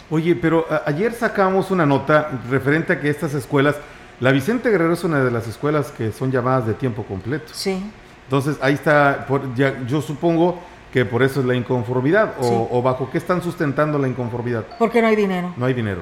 Oye, 0.09 0.35
pero 0.35 0.65
ayer 0.85 1.13
sacamos 1.13 1.71
una 1.71 1.85
nota 1.85 2.41
referente 2.49 2.93
a 2.93 2.99
que 2.99 3.09
estas 3.09 3.33
escuelas, 3.33 3.75
la 4.19 4.31
Vicente 4.31 4.69
Guerrero 4.69 4.93
es 4.93 5.03
una 5.03 5.23
de 5.23 5.31
las 5.31 5.47
escuelas 5.47 5.91
que 5.91 6.11
son 6.11 6.31
llamadas 6.31 6.67
de 6.67 6.73
tiempo 6.73 7.03
completo. 7.03 7.51
Sí. 7.53 7.81
Entonces, 8.25 8.57
ahí 8.61 8.75
está, 8.75 9.27
ya, 9.55 9.83
yo 9.85 10.01
supongo 10.01 10.59
que 10.91 11.05
por 11.05 11.23
eso 11.23 11.39
es 11.39 11.45
la 11.45 11.55
inconformidad 11.55 12.33
o, 12.39 12.81
bajo 12.81 13.09
qué 13.09 13.17
están 13.17 13.41
sustentando 13.41 13.97
la 13.97 14.09
inconformidad. 14.09 14.65
Porque 14.77 15.01
no 15.01 15.07
hay 15.07 15.15
dinero. 15.15 15.53
No 15.55 15.65
hay 15.65 15.73
dinero. 15.73 16.01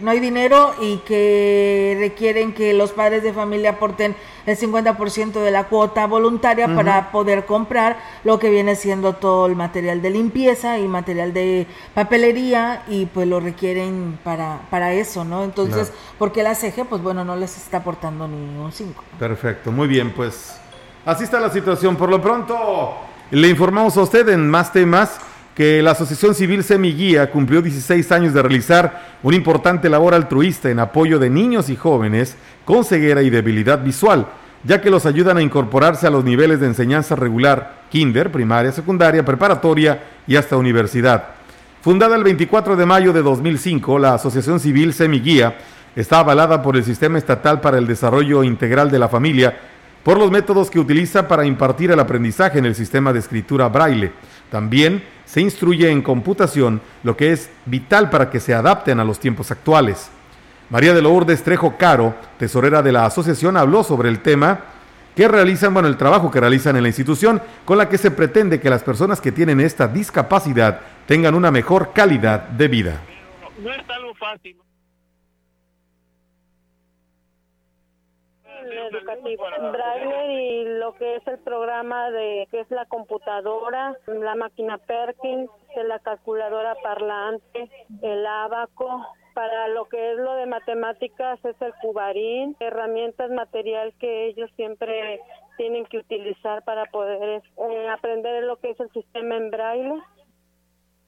No 0.00 0.10
hay 0.10 0.20
dinero 0.20 0.74
y 0.80 0.98
que 0.98 1.96
requieren 2.00 2.52
que 2.54 2.74
los 2.74 2.90
padres 2.90 3.22
de 3.22 3.32
familia 3.32 3.70
aporten 3.70 4.16
el 4.46 4.58
50% 4.58 5.32
de 5.32 5.50
la 5.52 5.64
cuota 5.64 6.06
voluntaria 6.06 6.74
para 6.74 7.12
poder 7.12 7.44
comprar 7.46 7.96
lo 8.24 8.38
que 8.38 8.50
viene 8.50 8.74
siendo 8.74 9.14
todo 9.14 9.46
el 9.46 9.54
material 9.54 10.02
de 10.02 10.10
limpieza 10.10 10.78
y 10.78 10.88
material 10.88 11.32
de 11.32 11.66
papelería 11.94 12.82
y 12.88 13.06
pues 13.06 13.28
lo 13.28 13.38
requieren 13.38 14.18
para, 14.24 14.62
para 14.70 14.92
eso, 14.92 15.24
¿no? 15.24 15.44
Entonces, 15.44 15.92
porque 16.18 16.42
la 16.42 16.56
CG, 16.56 16.84
pues 16.88 17.00
bueno, 17.00 17.24
no 17.24 17.36
les 17.36 17.56
está 17.56 17.78
aportando 17.78 18.26
ni 18.26 18.58
un 18.58 18.72
5. 18.72 19.04
Perfecto, 19.20 19.70
muy 19.70 19.86
bien, 19.86 20.12
pues 20.12 20.58
así 21.06 21.24
está 21.24 21.38
la 21.38 21.50
situación. 21.50 21.94
Por 21.94 22.10
lo 22.10 22.20
pronto... 22.20 23.13
Le 23.30 23.48
informamos 23.48 23.96
a 23.96 24.02
usted 24.02 24.28
en 24.28 24.50
más 24.50 24.70
temas 24.70 25.18
que 25.54 25.80
la 25.82 25.92
Asociación 25.92 26.34
Civil 26.34 26.62
Semiguía 26.62 27.30
cumplió 27.30 27.62
16 27.62 28.12
años 28.12 28.34
de 28.34 28.42
realizar 28.42 29.16
una 29.22 29.36
importante 29.36 29.88
labor 29.88 30.12
altruista 30.12 30.68
en 30.68 30.78
apoyo 30.78 31.18
de 31.18 31.30
niños 31.30 31.70
y 31.70 31.76
jóvenes 31.76 32.36
con 32.66 32.84
ceguera 32.84 33.22
y 33.22 33.30
debilidad 33.30 33.82
visual, 33.82 34.26
ya 34.62 34.82
que 34.82 34.90
los 34.90 35.06
ayudan 35.06 35.38
a 35.38 35.42
incorporarse 35.42 36.06
a 36.06 36.10
los 36.10 36.22
niveles 36.22 36.60
de 36.60 36.66
enseñanza 36.66 37.16
regular, 37.16 37.84
kinder, 37.90 38.30
primaria, 38.30 38.72
secundaria, 38.72 39.24
preparatoria 39.24 40.02
y 40.26 40.36
hasta 40.36 40.58
universidad. 40.58 41.28
Fundada 41.80 42.16
el 42.16 42.24
24 42.24 42.76
de 42.76 42.86
mayo 42.86 43.12
de 43.14 43.22
2005, 43.22 43.98
la 43.98 44.14
Asociación 44.14 44.60
Civil 44.60 44.92
Semiguía 44.92 45.56
está 45.96 46.18
avalada 46.18 46.62
por 46.62 46.76
el 46.76 46.84
Sistema 46.84 47.16
Estatal 47.16 47.62
para 47.62 47.78
el 47.78 47.86
Desarrollo 47.86 48.44
Integral 48.44 48.90
de 48.90 48.98
la 48.98 49.08
Familia 49.08 49.56
por 50.04 50.18
los 50.18 50.30
métodos 50.30 50.70
que 50.70 50.78
utiliza 50.78 51.26
para 51.26 51.46
impartir 51.46 51.90
el 51.90 51.98
aprendizaje 51.98 52.58
en 52.58 52.66
el 52.66 52.74
sistema 52.74 53.12
de 53.12 53.18
escritura 53.18 53.68
braille. 53.68 54.12
También 54.50 55.02
se 55.24 55.40
instruye 55.40 55.90
en 55.90 56.02
computación, 56.02 56.80
lo 57.02 57.16
que 57.16 57.32
es 57.32 57.50
vital 57.64 58.10
para 58.10 58.30
que 58.30 58.38
se 58.38 58.54
adapten 58.54 59.00
a 59.00 59.04
los 59.04 59.18
tiempos 59.18 59.50
actuales. 59.50 60.10
María 60.70 60.94
de 60.94 61.02
Lourdes 61.02 61.42
Trejo 61.42 61.76
Caro, 61.76 62.14
tesorera 62.38 62.82
de 62.82 62.92
la 62.92 63.06
asociación, 63.06 63.56
habló 63.56 63.82
sobre 63.82 64.10
el 64.10 64.20
tema 64.20 64.60
que 65.16 65.28
realizan, 65.28 65.72
bueno, 65.72 65.88
el 65.88 65.96
trabajo 65.96 66.30
que 66.30 66.40
realizan 66.40 66.76
en 66.76 66.82
la 66.82 66.88
institución, 66.88 67.40
con 67.64 67.78
la 67.78 67.88
que 67.88 67.98
se 67.98 68.10
pretende 68.10 68.60
que 68.60 68.70
las 68.70 68.82
personas 68.82 69.20
que 69.20 69.32
tienen 69.32 69.60
esta 69.60 69.88
discapacidad 69.88 70.80
tengan 71.06 71.34
una 71.34 71.50
mejor 71.50 71.92
calidad 71.94 72.48
de 72.48 72.68
vida. 72.68 73.00
No 73.62 73.72
es 73.72 73.88
algo 73.88 74.14
fácil. 74.16 74.56
Educativo. 78.62 79.44
Braille 79.72 80.32
y 80.32 80.64
lo 80.78 80.94
que 80.94 81.16
es 81.16 81.26
el 81.26 81.38
programa 81.38 82.10
de 82.10 82.48
que 82.50 82.60
es 82.60 82.70
la 82.70 82.86
computadora, 82.86 83.96
la 84.06 84.34
máquina 84.34 84.78
Perkins, 84.78 85.50
la 85.86 85.98
calculadora 85.98 86.74
parlante, 86.82 87.70
el 88.02 88.26
abaco, 88.26 89.04
para 89.34 89.68
lo 89.68 89.86
que 89.86 90.12
es 90.12 90.18
lo 90.18 90.34
de 90.36 90.46
matemáticas 90.46 91.44
es 91.44 91.60
el 91.60 91.74
cubarín, 91.82 92.56
herramientas 92.60 93.30
material 93.30 93.92
que 93.98 94.28
ellos 94.28 94.50
siempre 94.56 95.20
tienen 95.56 95.84
que 95.86 95.98
utilizar 95.98 96.62
para 96.64 96.86
poder 96.86 97.42
eh, 97.56 97.88
aprender 97.88 98.44
lo 98.44 98.56
que 98.56 98.70
es 98.70 98.80
el 98.80 98.90
sistema 98.92 99.36
en 99.36 99.50
braille. 99.50 100.02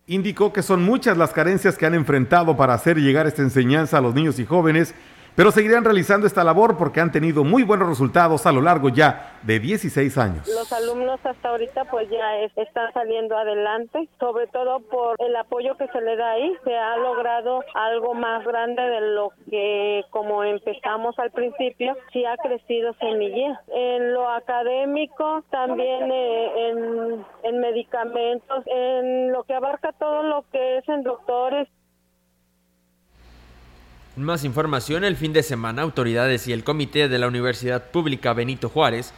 Indicó 0.09 0.53
que 0.53 0.63
son 0.63 0.85
muchas 0.85 1.17
las 1.17 1.33
carencias 1.33 1.77
que 1.77 1.87
han 1.87 1.95
enfrentado 1.95 2.57
para 2.57 2.75
hacer 2.75 2.97
llegar 2.97 3.27
esta 3.27 3.43
enseñanza 3.43 3.99
a 3.99 4.01
los 4.01 4.15
niños 4.15 4.39
y 4.39 4.45
jóvenes 4.45 4.95
pero 5.37 5.51
seguirán 5.51 5.85
realizando 5.85 6.27
esta 6.27 6.43
labor 6.43 6.79
porque 6.79 7.01
han 7.01 7.13
tenido 7.13 7.45
muy 7.45 7.63
buenos 7.63 7.89
resultados 7.89 8.47
a 8.47 8.53
lo 8.53 8.63
largo 8.63 8.89
ya 8.89 9.39
de 9.43 9.61
16 9.61 10.17
años. 10.19 10.49
Los 10.49 10.73
alumnos 10.73 11.21
hasta 11.25 11.51
ahorita 11.51 11.85
pues 11.85 12.09
ya 12.11 12.37
están 12.57 12.93
saliendo 12.95 13.37
adelante, 13.37 14.09
sobre 14.19 14.47
todo 14.47 14.81
por 14.81 15.17
el 15.19 15.37
apoyo 15.37 15.77
que 15.77 15.87
se 15.89 16.01
le 16.01 16.17
da 16.17 16.33
ahí, 16.33 16.57
se 16.65 16.75
ha 16.75 16.97
logrado 16.97 17.63
algo 17.75 18.15
más 18.15 18.45
grande 18.47 18.83
de 18.83 19.01
lo 19.15 19.33
que 19.51 20.05
como 20.11 20.43
empezamos 20.43 21.19
al 21.19 21.31
principio, 21.31 21.95
sí 22.13 22.25
ha 22.25 22.37
crecido 22.39 22.95
Semilla. 22.95 23.61
En 23.69 24.15
lo 24.15 24.31
académico, 24.31 25.45
también 25.51 26.11
eh, 26.11 26.71
en, 26.71 27.25
en 27.43 27.61
medicamentos, 27.61 28.65
en 28.67 29.33
lo 29.33 29.45
que 29.45 29.55
abarca 29.55 29.93
todo 29.93 30.23
lo 30.23 30.45
que 30.51 30.79
es 30.79 30.89
en 30.89 31.03
doctores, 31.03 31.69
más 34.17 34.45
información, 34.45 35.05
el 35.05 35.17
fin 35.17 35.33
de 35.33 35.43
semana 35.43 35.83
autoridades 35.83 36.49
y 36.49 36.53
el 36.53 36.65
comité 36.65 37.09
de 37.09 37.19
la 37.19 37.29
Universidad 37.29 37.91
Pública 37.91 38.33
Benito 38.33 38.71
Juárez 38.71 39.13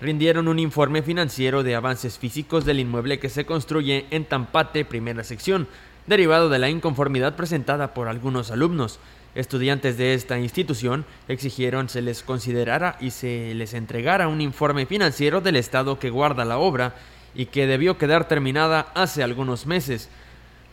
rindieron 0.00 0.46
un 0.46 0.60
informe 0.60 1.02
financiero 1.02 1.62
de 1.62 1.74
avances 1.74 2.18
físicos 2.18 2.64
del 2.64 2.78
inmueble 2.78 3.18
que 3.18 3.28
se 3.28 3.44
construye 3.44 4.06
en 4.10 4.24
Tampate, 4.24 4.84
primera 4.84 5.24
sección, 5.24 5.66
derivado 6.06 6.48
de 6.48 6.60
la 6.60 6.70
inconformidad 6.70 7.34
presentada 7.34 7.92
por 7.92 8.06
algunos 8.06 8.52
alumnos. 8.52 9.00
Estudiantes 9.34 9.98
de 9.98 10.14
esta 10.14 10.38
institución 10.38 11.04
exigieron 11.26 11.88
se 11.88 12.00
les 12.00 12.22
considerara 12.22 12.96
y 13.00 13.10
se 13.10 13.52
les 13.54 13.74
entregara 13.74 14.28
un 14.28 14.40
informe 14.40 14.86
financiero 14.86 15.40
del 15.40 15.56
estado 15.56 15.98
que 15.98 16.10
guarda 16.10 16.44
la 16.44 16.58
obra 16.58 16.94
y 17.34 17.46
que 17.46 17.66
debió 17.66 17.98
quedar 17.98 18.28
terminada 18.28 18.92
hace 18.94 19.22
algunos 19.22 19.66
meses. 19.66 20.08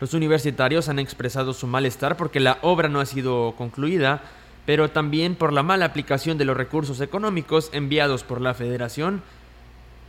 Los 0.03 0.13
universitarios 0.13 0.89
han 0.89 0.99
expresado 0.99 1.53
su 1.53 1.65
malestar 1.65 2.17
porque 2.17 2.41
la 2.41 2.57
obra 2.61 2.89
no 2.89 2.99
ha 2.99 3.05
sido 3.05 3.53
concluida, 3.57 4.21
pero 4.65 4.89
también 4.89 5.33
por 5.33 5.53
la 5.53 5.63
mala 5.63 5.85
aplicación 5.85 6.37
de 6.37 6.43
los 6.43 6.57
recursos 6.57 6.99
económicos 6.99 7.69
enviados 7.71 8.25
por 8.25 8.41
la 8.41 8.53
federación, 8.53 9.21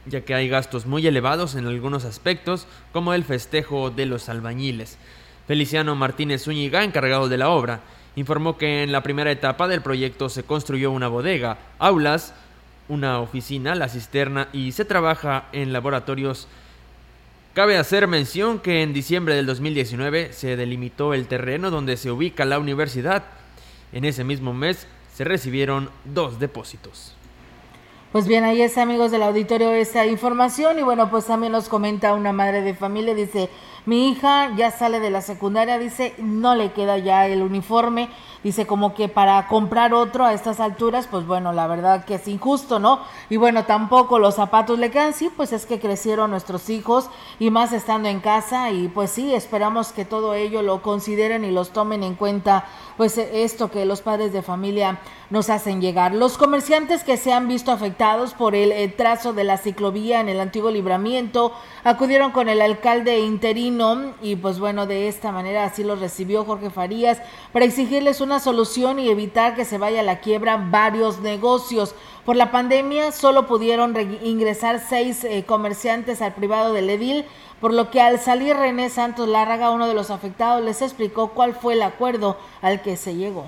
ya 0.07 0.23
que 0.23 0.35
hay 0.35 0.49
gastos 0.49 0.87
muy 0.87 1.07
elevados 1.07 1.55
en 1.55 1.69
algunos 1.69 2.05
aspectos, 2.05 2.67
como 2.93 3.15
el 3.15 3.23
festejo 3.23 3.91
de 3.91 4.07
los 4.07 4.29
albañiles. 4.29 4.99
Feliciano 5.47 5.95
Martínez 5.95 6.43
Zúñiga, 6.43 6.83
encargado 6.83 7.29
de 7.29 7.39
la 7.39 7.51
obra, 7.51 7.79
informó 8.17 8.59
que 8.59 8.83
en 8.83 8.91
la 8.91 9.05
primera 9.05 9.31
etapa 9.31 9.69
del 9.69 9.81
proyecto 9.81 10.29
se 10.29 10.43
construyó 10.43 10.91
una 10.91 11.07
bodega, 11.07 11.59
aulas, 11.79 12.35
una 12.89 13.21
oficina, 13.21 13.77
la 13.77 13.89
cisterna 13.89 14.49
y 14.53 14.73
se 14.73 14.85
trabaja 14.85 15.45
en 15.53 15.73
laboratorios 15.73 16.49
Cabe 17.55 17.79
hacer 17.79 18.09
mención 18.09 18.59
que 18.59 18.83
en 18.83 18.93
diciembre 18.93 19.37
del 19.37 19.47
2019 19.47 20.33
se 20.33 20.57
delimitó 20.57 21.15
el 21.15 21.29
terreno 21.29 21.71
donde 21.71 21.97
se 21.97 22.11
ubica 22.11 22.45
la 22.45 22.59
universidad. 22.59 23.23
En 23.93 24.05
ese 24.05 24.25
mismo 24.25 24.53
mes 24.53 24.89
se 25.15 25.23
recibieron 25.23 25.89
dos 26.05 26.41
depósitos. 26.41 27.15
Pues 28.11 28.27
bien, 28.27 28.43
ahí 28.43 28.61
está 28.61 28.83
amigos 28.83 29.13
del 29.13 29.23
auditorio 29.23 29.71
esa 29.71 30.05
información 30.05 30.81
y 30.81 30.83
bueno, 30.83 31.09
pues 31.13 31.27
también 31.27 31.53
nos 31.53 31.69
comenta 31.69 32.15
una 32.15 32.33
madre 32.33 32.63
de 32.63 32.75
familia, 32.75 33.15
dice, 33.15 33.49
mi 33.87 34.09
hija 34.09 34.51
ya 34.57 34.71
sale 34.71 34.99
de 34.99 35.11
la 35.11 35.21
secundaria, 35.21 35.79
dice, 35.79 36.15
no 36.17 36.55
le 36.55 36.73
queda 36.73 36.97
ya 36.97 37.27
el 37.27 37.43
uniforme, 37.43 38.09
dice 38.43 38.67
como 38.67 38.95
que 38.95 39.09
para 39.09 39.47
comprar 39.47 39.93
otro 39.93 40.25
a 40.25 40.33
estas 40.33 40.59
alturas, 40.59 41.07
pues 41.11 41.27
bueno, 41.27 41.53
la 41.53 41.67
verdad 41.67 42.07
que 42.07 42.15
es 42.15 42.27
injusto, 42.27 42.79
¿no? 42.79 43.01
Y 43.29 43.37
bueno, 43.37 43.65
tampoco 43.65 44.19
los 44.19 44.37
zapatos 44.37 44.79
le 44.79 44.91
quedan, 44.91 45.13
sí, 45.13 45.31
pues 45.37 45.53
es 45.53 45.67
que 45.67 45.81
crecieron 45.81 46.31
nuestros 46.31 46.71
hijos 46.71 47.11
y 47.39 47.51
más 47.51 47.75
estando 47.75 48.09
en 48.09 48.21
casa 48.21 48.71
y 48.71 48.89
pues 48.89 49.11
sí, 49.11 49.35
esperamos 49.35 49.93
que 49.93 50.07
todo 50.07 50.33
ello 50.33 50.63
lo 50.63 50.81
consideren 50.81 51.45
y 51.45 51.51
los 51.51 51.71
tomen 51.71 52.03
en 52.03 52.15
cuenta, 52.15 52.65
pues 52.97 53.19
esto 53.19 53.71
que 53.71 53.85
los 53.85 54.01
padres 54.01 54.33
de 54.33 54.41
familia 54.41 54.99
nos 55.29 55.51
hacen 55.51 55.83
llegar. 55.83 56.15
Los 56.15 56.39
comerciantes 56.39 57.05
que 57.05 57.19
se 57.19 57.33
han 57.33 57.49
visto 57.49 57.71
afectados 57.71 58.33
por 58.33 58.55
el, 58.55 58.73
el 58.73 58.95
trazo 58.95 59.35
de 59.35 59.45
la 59.45 59.59
ciclovía 59.59 60.21
en 60.21 60.29
el 60.29 60.41
antiguo 60.41 60.71
libramiento 60.71 61.53
acudieron 61.83 62.31
con 62.31 62.49
el 62.49 62.63
alcalde 62.63 63.19
interino 63.19 63.74
y 64.23 64.37
pues 64.37 64.61
bueno, 64.61 64.87
de 64.87 65.09
esta 65.09 65.33
manera 65.33 65.65
así 65.65 65.83
lo 65.83 65.97
recibió 65.97 66.45
Jorge 66.45 66.71
Farías 66.71 67.21
para 67.53 67.65
exigirles 67.65 68.21
una 68.21 68.39
solución 68.39 69.01
y 69.01 69.09
evitar 69.09 69.57
que 69.57 69.65
se 69.65 69.79
vaya 69.79 70.01
a 70.01 70.05
la 70.05 70.21
quiebra 70.21 70.69
varios 70.71 71.19
negocios. 71.21 71.95
Por 72.25 72.37
la 72.37 72.53
pandemia 72.53 73.11
solo 73.11 73.49
pudieron 73.49 73.97
ingresar 74.23 74.81
seis 74.89 75.25
eh, 75.25 75.45
comerciantes 75.45 76.23
al 76.23 76.35
privado 76.35 76.73
del 76.73 76.89
Edil, 76.89 77.25
por 77.61 77.73
lo 77.73 77.91
que 77.91 78.01
al 78.01 78.21
salir 78.21 78.57
René 78.57 78.91
Santos 78.91 79.29
Lárraga, 79.29 79.71
uno 79.71 79.89
de 79.89 79.95
los 79.95 80.11
afectados, 80.11 80.63
les 80.63 80.81
explicó 80.81 81.31
cuál 81.31 81.55
fue 81.55 81.73
el 81.73 81.83
acuerdo 81.83 82.37
al 82.63 82.81
que 82.81 82.97
se 82.97 83.17
llegó. 83.17 83.47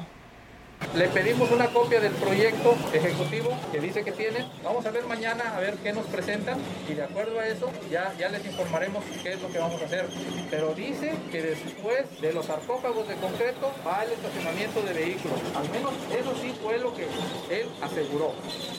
Le 0.96 1.08
pedimos 1.08 1.50
una 1.50 1.66
copia 1.66 2.00
del 2.00 2.12
proyecto 2.12 2.74
ejecutivo 2.92 3.50
que 3.70 3.80
dice 3.80 4.02
que 4.02 4.12
tienen. 4.12 4.46
Vamos 4.64 4.86
a 4.86 4.90
ver 4.90 5.04
mañana 5.04 5.54
a 5.54 5.60
ver 5.60 5.74
qué 5.82 5.92
nos 5.92 6.06
presentan 6.06 6.58
y 6.88 6.94
de 6.94 7.02
acuerdo 7.02 7.38
a 7.38 7.46
eso 7.46 7.70
ya, 7.90 8.14
ya 8.18 8.30
les 8.30 8.46
informaremos 8.46 9.04
qué 9.22 9.34
es 9.34 9.42
lo 9.42 9.50
que 9.50 9.58
vamos 9.58 9.82
a 9.82 9.84
hacer. 9.84 10.06
Pero 10.50 10.72
dice 10.72 11.12
que 11.30 11.42
después 11.42 12.20
de 12.22 12.32
los 12.32 12.46
sarcófagos 12.46 13.08
de 13.08 13.16
concreto 13.16 13.72
va 13.86 14.04
el 14.04 14.12
estacionamiento 14.12 14.80
de 14.80 14.94
vehículos. 14.94 15.38
Al 15.54 15.68
menos 15.68 15.92
eso 16.18 16.34
sí 16.40 16.54
fue 16.62 16.78
lo 16.78 16.94
que 16.94 17.04
él 17.50 17.68
aseguró. 17.82 18.32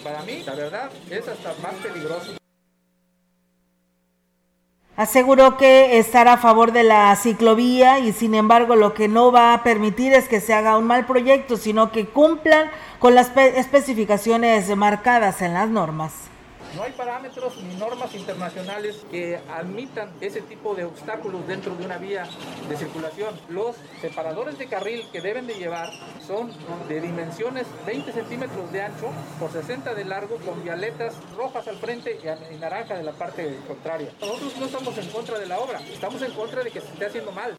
Para 0.04 0.24
mí, 0.24 0.42
la 0.44 0.56
verdad, 0.56 0.90
es 1.12 1.28
hasta 1.28 1.54
más 1.62 1.76
peligroso. 1.76 2.47
Aseguró 4.98 5.58
que 5.58 6.00
estará 6.00 6.34
a 6.34 6.38
favor 6.38 6.72
de 6.72 6.84
la 6.84 7.16
ciclovía 7.16 8.00
y 8.00 8.14
sin 8.14 8.34
embargo 8.34 8.76
lo 8.76 8.96
que 8.96 9.08
no 9.08 9.32
va 9.32 9.54
a 9.54 9.62
permitir 9.62 10.12
es 10.12 10.28
que 10.28 10.42
se 10.42 10.56
haga 10.56 10.76
un 10.76 10.86
mal 10.86 11.06
proyecto, 11.06 11.56
sino 11.56 11.92
que 11.92 12.08
cumplan 12.08 12.72
con 12.98 13.14
las 13.14 13.32
especificaciones 13.38 14.76
marcadas 14.76 15.44
en 15.44 15.54
las 15.54 15.70
normas. 15.70 16.14
No 16.76 16.84
hay 16.84 16.92
parámetros 16.92 17.58
ni 17.64 17.76
normas 17.76 18.14
internacionales 18.14 19.04
que 19.10 19.40
admitan 19.50 20.12
ese 20.22 20.42
tipo 20.42 20.76
de 20.76 20.86
obstáculos 20.86 21.48
dentro 21.48 21.76
de 21.76 21.86
una 21.86 21.98
vía 21.98 22.28
de 22.70 22.78
circulación. 22.78 23.36
Los 23.50 23.76
separadores 24.02 24.58
de 24.58 24.68
carril 24.68 25.08
que 25.12 25.22
deben 25.22 25.48
de 25.48 25.56
llevar 25.56 25.90
son 26.26 26.52
de 26.88 27.02
dimensiones 27.02 27.66
20 27.86 28.12
centímetros 28.12 28.72
de 28.72 28.82
ancho 28.82 29.10
por 29.40 29.52
60 29.52 29.94
de 29.94 30.06
largo 30.06 30.38
con 30.38 30.64
vialetas 30.64 31.16
rojas 31.36 31.68
al 31.68 31.78
frente 31.78 32.20
y 32.52 32.56
naranja 32.58 32.96
de 32.96 33.04
la 33.04 33.14
parte 33.14 33.58
contraria. 33.68 34.12
Nosotros 34.20 34.58
no 34.58 34.66
estamos 34.66 34.98
en 34.98 35.10
contra 35.10 35.40
de 35.40 35.46
la 35.46 35.60
obra, 35.60 35.80
estamos 35.80 36.22
en 36.22 36.32
contra 36.34 36.64
de 36.64 36.72
que 36.72 36.82
se 36.82 36.88
esté 36.88 37.06
haciendo 37.06 37.32
mal. 37.32 37.58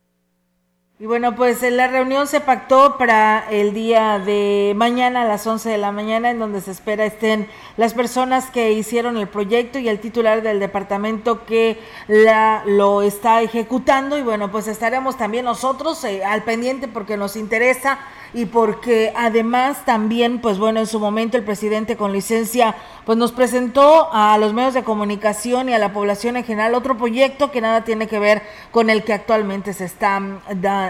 Y 1.01 1.07
bueno, 1.07 1.37
pues 1.37 1.63
la 1.63 1.87
reunión 1.87 2.27
se 2.27 2.41
pactó 2.41 2.99
para 2.99 3.47
el 3.53 3.73
día 3.73 4.19
de 4.19 4.73
mañana 4.75 5.23
a 5.23 5.27
las 5.27 5.47
11 5.47 5.69
de 5.69 5.79
la 5.79 5.93
mañana, 5.93 6.33
en 6.33 6.41
donde 6.41 6.61
se 6.61 6.73
espera 6.73 7.07
estén 7.07 7.47
las 7.77 7.95
personas 7.95 8.51
que 8.51 8.73
hicieron 8.73 9.17
el 9.17 9.29
proyecto 9.29 9.79
y 9.79 9.89
el 9.89 10.01
titular 10.01 10.43
del 10.43 10.59
departamento 10.59 11.47
que 11.47 11.79
la, 12.09 12.65
lo 12.67 13.03
está 13.03 13.43
ejecutando. 13.43 14.19
Y 14.19 14.23
bueno, 14.23 14.51
pues 14.51 14.67
estaremos 14.67 15.17
también 15.17 15.45
nosotros 15.45 16.03
eh, 16.03 16.25
al 16.25 16.43
pendiente 16.43 16.89
porque 16.89 17.17
nos 17.17 17.37
interesa 17.37 18.01
y 18.35 18.47
porque 18.47 19.13
además 19.17 19.85
también, 19.85 20.41
pues 20.41 20.59
bueno, 20.59 20.81
en 20.81 20.87
su 20.87 21.01
momento 21.01 21.37
el 21.37 21.45
presidente 21.45 21.97
con 21.97 22.13
licencia, 22.13 22.75
pues 23.05 23.17
nos 23.17 23.33
presentó 23.33 24.09
a 24.13 24.37
los 24.39 24.53
medios 24.53 24.75
de 24.75 24.85
comunicación 24.85 25.69
y 25.69 25.75
a 25.75 25.79
la 25.79 25.93
población 25.93 26.37
en 26.37 26.45
general 26.45 26.75
otro 26.75 26.97
proyecto 26.97 27.51
que 27.51 27.61
nada 27.61 27.85
tiene 27.85 28.07
que 28.07 28.19
ver 28.19 28.43
con 28.71 28.91
el 28.91 29.05
que 29.05 29.13
actualmente 29.13 29.73
se 29.73 29.85
está 29.85 30.21
mm, 30.21 30.41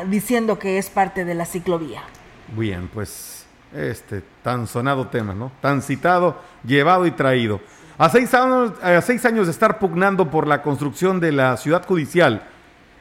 diciendo 0.08 0.58
que 0.58 0.78
es 0.78 0.90
parte 0.90 1.24
de 1.24 1.34
la 1.34 1.44
ciclovía. 1.44 2.02
Bien, 2.56 2.88
pues 2.92 3.46
este 3.74 4.22
tan 4.42 4.66
sonado 4.66 5.08
tema, 5.08 5.34
¿no? 5.34 5.52
Tan 5.60 5.82
citado, 5.82 6.38
llevado 6.64 7.06
y 7.06 7.10
traído. 7.10 7.60
A 7.98 8.08
seis 8.08 8.32
años, 8.34 8.72
a 8.82 9.00
seis 9.00 9.24
años 9.24 9.46
de 9.46 9.52
estar 9.52 9.78
pugnando 9.78 10.30
por 10.30 10.46
la 10.46 10.62
construcción 10.62 11.20
de 11.20 11.32
la 11.32 11.56
ciudad 11.56 11.84
judicial, 11.86 12.42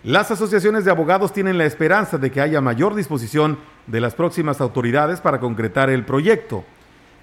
las 0.04 0.32
asociaciones 0.32 0.86
de 0.86 0.92
abogados 0.92 1.34
tienen 1.34 1.58
la 1.58 1.66
esperanza 1.66 2.18
de 2.18 2.32
que 2.32 2.42
haya 2.42 2.62
mayor 2.62 2.96
disposición 2.96 3.58
de 3.88 4.02
las 4.02 4.16
próximas 4.16 4.62
autoridades 4.62 5.22
para 5.22 5.40
concretar 5.40 5.90
el 5.90 6.06
proyecto. 6.06 6.64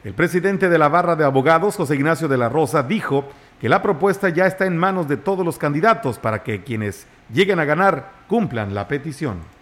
El 0.03 0.15
presidente 0.15 0.69
de 0.69 0.79
la 0.79 0.89
barra 0.89 1.17
de 1.17 1.25
abogados, 1.25 1.77
José 1.77 1.95
Ignacio 1.95 2.29
de 2.29 2.37
la 2.37 2.49
Rosa, 2.49 2.83
dijo 2.83 3.25
que 3.61 3.69
la 3.69 3.81
propuesta 3.83 4.29
ya 4.29 4.47
está 4.47 4.67
en 4.67 4.77
manos 4.77 5.09
de 5.09 5.17
todos 5.17 5.47
los 5.47 5.57
candidatos 5.57 6.19
para 6.19 6.43
que 6.43 6.63
quienes 6.63 7.07
lleguen 7.33 7.59
a 7.59 7.65
ganar 7.65 8.13
cumplan 8.29 8.75
la 8.75 8.89
petición. 8.89 9.54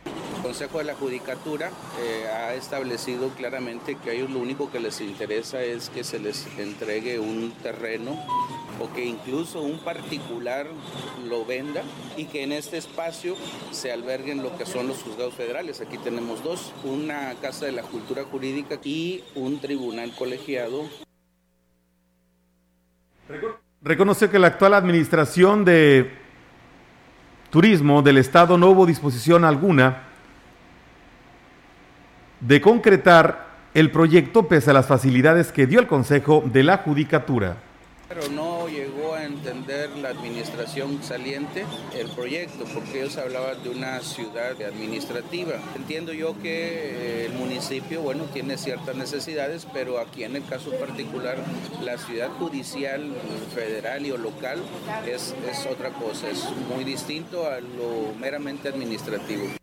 El 0.52 0.58
Consejo 0.58 0.78
de 0.80 0.84
la 0.84 0.94
Judicatura 0.94 1.70
eh, 1.98 2.28
ha 2.28 2.52
establecido 2.52 3.30
claramente 3.30 3.94
que 3.94 4.10
a 4.10 4.12
ellos 4.12 4.30
lo 4.30 4.38
único 4.38 4.70
que 4.70 4.80
les 4.80 5.00
interesa 5.00 5.62
es 5.62 5.88
que 5.88 6.04
se 6.04 6.18
les 6.18 6.46
entregue 6.58 7.18
un 7.18 7.52
terreno 7.62 8.22
o 8.78 8.92
que 8.92 9.02
incluso 9.02 9.62
un 9.62 9.78
particular 9.78 10.66
lo 11.26 11.46
venda 11.46 11.80
y 12.18 12.26
que 12.26 12.42
en 12.42 12.52
este 12.52 12.76
espacio 12.76 13.34
se 13.70 13.92
alberguen 13.92 14.42
lo 14.42 14.54
que 14.58 14.66
son 14.66 14.88
los 14.88 15.02
juzgados 15.02 15.32
federales. 15.32 15.80
Aquí 15.80 15.96
tenemos 15.96 16.44
dos, 16.44 16.74
una 16.84 17.32
Casa 17.40 17.64
de 17.64 17.72
la 17.72 17.82
Cultura 17.82 18.24
Jurídica 18.24 18.78
y 18.84 19.24
un 19.34 19.58
tribunal 19.58 20.14
colegiado. 20.14 20.84
Reconoció 23.80 24.30
que 24.30 24.38
la 24.38 24.48
actual 24.48 24.74
administración 24.74 25.64
de 25.64 26.12
turismo 27.48 28.02
del 28.02 28.18
Estado 28.18 28.58
no 28.58 28.68
hubo 28.68 28.84
disposición 28.84 29.46
alguna 29.46 30.11
de 32.42 32.60
concretar 32.60 33.46
el 33.72 33.90
proyecto 33.90 34.48
pese 34.48 34.70
a 34.70 34.74
las 34.74 34.86
facilidades 34.86 35.52
que 35.52 35.66
dio 35.66 35.80
el 35.80 35.86
Consejo 35.86 36.42
de 36.44 36.62
la 36.62 36.78
Judicatura. 36.78 37.56
Pero 38.08 38.28
no 38.28 38.68
llegó 38.68 39.14
a 39.14 39.24
entender 39.24 39.88
la 39.96 40.10
administración 40.10 41.02
saliente 41.02 41.64
el 41.98 42.08
proyecto, 42.08 42.64
porque 42.74 43.00
ellos 43.00 43.16
hablaban 43.16 43.62
de 43.62 43.70
una 43.70 44.00
ciudad 44.00 44.60
administrativa. 44.60 45.54
Entiendo 45.76 46.12
yo 46.12 46.38
que 46.42 47.22
eh, 47.22 47.26
el 47.26 47.32
municipio, 47.32 48.02
bueno, 48.02 48.24
tiene 48.24 48.58
ciertas 48.58 48.96
necesidades, 48.96 49.66
pero 49.72 49.98
aquí 49.98 50.24
en 50.24 50.36
el 50.36 50.44
caso 50.44 50.72
particular, 50.72 51.38
la 51.82 51.96
ciudad 51.96 52.28
judicial 52.38 53.14
federal 53.54 54.04
y 54.04 54.10
o 54.10 54.18
local 54.18 54.58
es, 55.06 55.34
es 55.50 55.66
otra 55.66 55.88
cosa, 55.90 56.28
es 56.28 56.44
muy 56.74 56.84
distinto 56.84 57.46
a 57.46 57.60
lo 57.60 58.12
meramente 58.20 58.68
administrativo. 58.68 59.61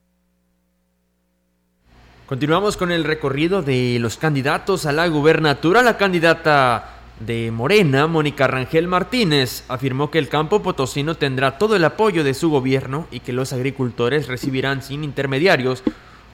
Continuamos 2.29 2.77
con 2.77 2.91
el 2.91 3.05
recorrido 3.05 3.63
de 3.63 3.97
los 3.99 4.17
candidatos 4.17 4.85
a 4.85 4.91
la 4.91 5.07
gubernatura. 5.07 5.81
La 5.81 5.97
candidata 5.97 6.99
de 7.19 7.49
Morena, 7.49 8.05
Mónica 8.05 8.45
Rangel 8.45 8.87
Martínez, 8.87 9.63
afirmó 9.67 10.11
que 10.11 10.19
el 10.19 10.29
campo 10.29 10.61
potosino 10.61 11.15
tendrá 11.15 11.57
todo 11.57 11.75
el 11.75 11.83
apoyo 11.83 12.23
de 12.23 12.35
su 12.35 12.51
gobierno 12.51 13.07
y 13.09 13.21
que 13.21 13.33
los 13.33 13.51
agricultores 13.51 14.27
recibirán 14.27 14.83
sin 14.83 15.03
intermediarios 15.03 15.81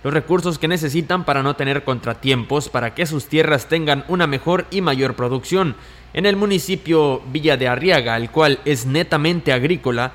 los 0.03 0.13
recursos 0.13 0.59
que 0.59 0.67
necesitan 0.67 1.23
para 1.23 1.43
no 1.43 1.55
tener 1.55 1.85
contratiempos 1.85 2.67
para 2.67 2.93
que 2.93 3.05
sus 3.05 3.27
tierras 3.27 3.69
tengan 3.69 4.03
una 4.09 4.27
mejor 4.27 4.65
y 4.71 4.81
mayor 4.81 5.15
producción. 5.15 5.77
En 6.11 6.25
el 6.25 6.35
municipio 6.35 7.21
Villa 7.31 7.55
de 7.55 7.69
Arriaga, 7.69 8.17
el 8.17 8.31
cual 8.31 8.59
es 8.65 8.85
netamente 8.85 9.53
agrícola, 9.53 10.11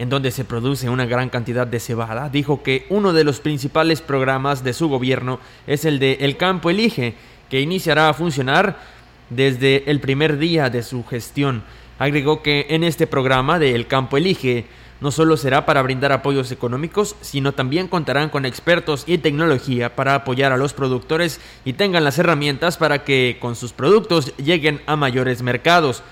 en 0.00 0.08
donde 0.08 0.30
se 0.30 0.46
produce 0.46 0.88
una 0.88 1.04
gran 1.04 1.28
cantidad 1.28 1.66
de 1.66 1.78
cebada, 1.78 2.30
dijo 2.30 2.62
que 2.62 2.86
uno 2.88 3.12
de 3.12 3.22
los 3.22 3.40
principales 3.40 4.00
programas 4.00 4.64
de 4.64 4.72
su 4.72 4.88
gobierno 4.88 5.40
es 5.66 5.84
el 5.84 5.98
de 5.98 6.16
El 6.22 6.38
Campo 6.38 6.70
Elige, 6.70 7.12
que 7.50 7.60
iniciará 7.60 8.08
a 8.08 8.14
funcionar 8.14 8.78
desde 9.28 9.90
el 9.90 10.00
primer 10.00 10.38
día 10.38 10.70
de 10.70 10.82
su 10.82 11.04
gestión. 11.04 11.64
Agregó 11.98 12.42
que 12.42 12.64
en 12.70 12.82
este 12.82 13.06
programa 13.06 13.58
de 13.58 13.74
El 13.74 13.88
Campo 13.88 14.16
Elige 14.16 14.64
no 15.02 15.10
solo 15.10 15.36
será 15.36 15.66
para 15.66 15.82
brindar 15.82 16.12
apoyos 16.12 16.50
económicos, 16.50 17.14
sino 17.20 17.52
también 17.52 17.86
contarán 17.86 18.30
con 18.30 18.46
expertos 18.46 19.04
y 19.06 19.18
tecnología 19.18 19.96
para 19.96 20.14
apoyar 20.14 20.50
a 20.52 20.56
los 20.56 20.72
productores 20.72 21.42
y 21.66 21.74
tengan 21.74 22.04
las 22.04 22.18
herramientas 22.18 22.78
para 22.78 23.04
que 23.04 23.36
con 23.38 23.54
sus 23.54 23.74
productos 23.74 24.34
lleguen 24.38 24.80
a 24.86 24.96
mayores 24.96 25.42
mercados. 25.42 26.02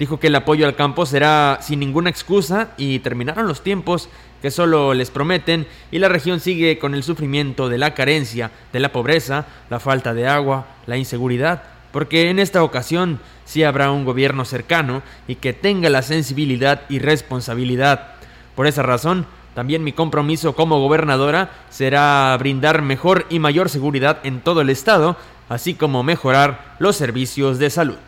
Dijo 0.00 0.18
que 0.18 0.28
el 0.28 0.34
apoyo 0.34 0.66
al 0.66 0.76
campo 0.76 1.04
será 1.04 1.58
sin 1.60 1.78
ninguna 1.78 2.08
excusa 2.08 2.70
y 2.78 3.00
terminaron 3.00 3.46
los 3.46 3.62
tiempos 3.62 4.08
que 4.40 4.50
solo 4.50 4.94
les 4.94 5.10
prometen 5.10 5.66
y 5.90 5.98
la 5.98 6.08
región 6.08 6.40
sigue 6.40 6.78
con 6.78 6.94
el 6.94 7.02
sufrimiento 7.02 7.68
de 7.68 7.76
la 7.76 7.92
carencia, 7.92 8.50
de 8.72 8.80
la 8.80 8.92
pobreza, 8.92 9.44
la 9.68 9.78
falta 9.78 10.14
de 10.14 10.26
agua, 10.26 10.68
la 10.86 10.96
inseguridad, 10.96 11.64
porque 11.92 12.30
en 12.30 12.38
esta 12.38 12.64
ocasión 12.64 13.20
sí 13.44 13.62
habrá 13.62 13.90
un 13.90 14.06
gobierno 14.06 14.46
cercano 14.46 15.02
y 15.28 15.34
que 15.34 15.52
tenga 15.52 15.90
la 15.90 16.00
sensibilidad 16.00 16.80
y 16.88 16.98
responsabilidad. 16.98 18.14
Por 18.56 18.66
esa 18.66 18.82
razón, 18.82 19.26
también 19.54 19.84
mi 19.84 19.92
compromiso 19.92 20.54
como 20.54 20.80
gobernadora 20.80 21.50
será 21.68 22.34
brindar 22.38 22.80
mejor 22.80 23.26
y 23.28 23.38
mayor 23.38 23.68
seguridad 23.68 24.20
en 24.22 24.40
todo 24.40 24.62
el 24.62 24.70
estado, 24.70 25.18
así 25.50 25.74
como 25.74 26.02
mejorar 26.02 26.76
los 26.78 26.96
servicios 26.96 27.58
de 27.58 27.68
salud. 27.68 27.98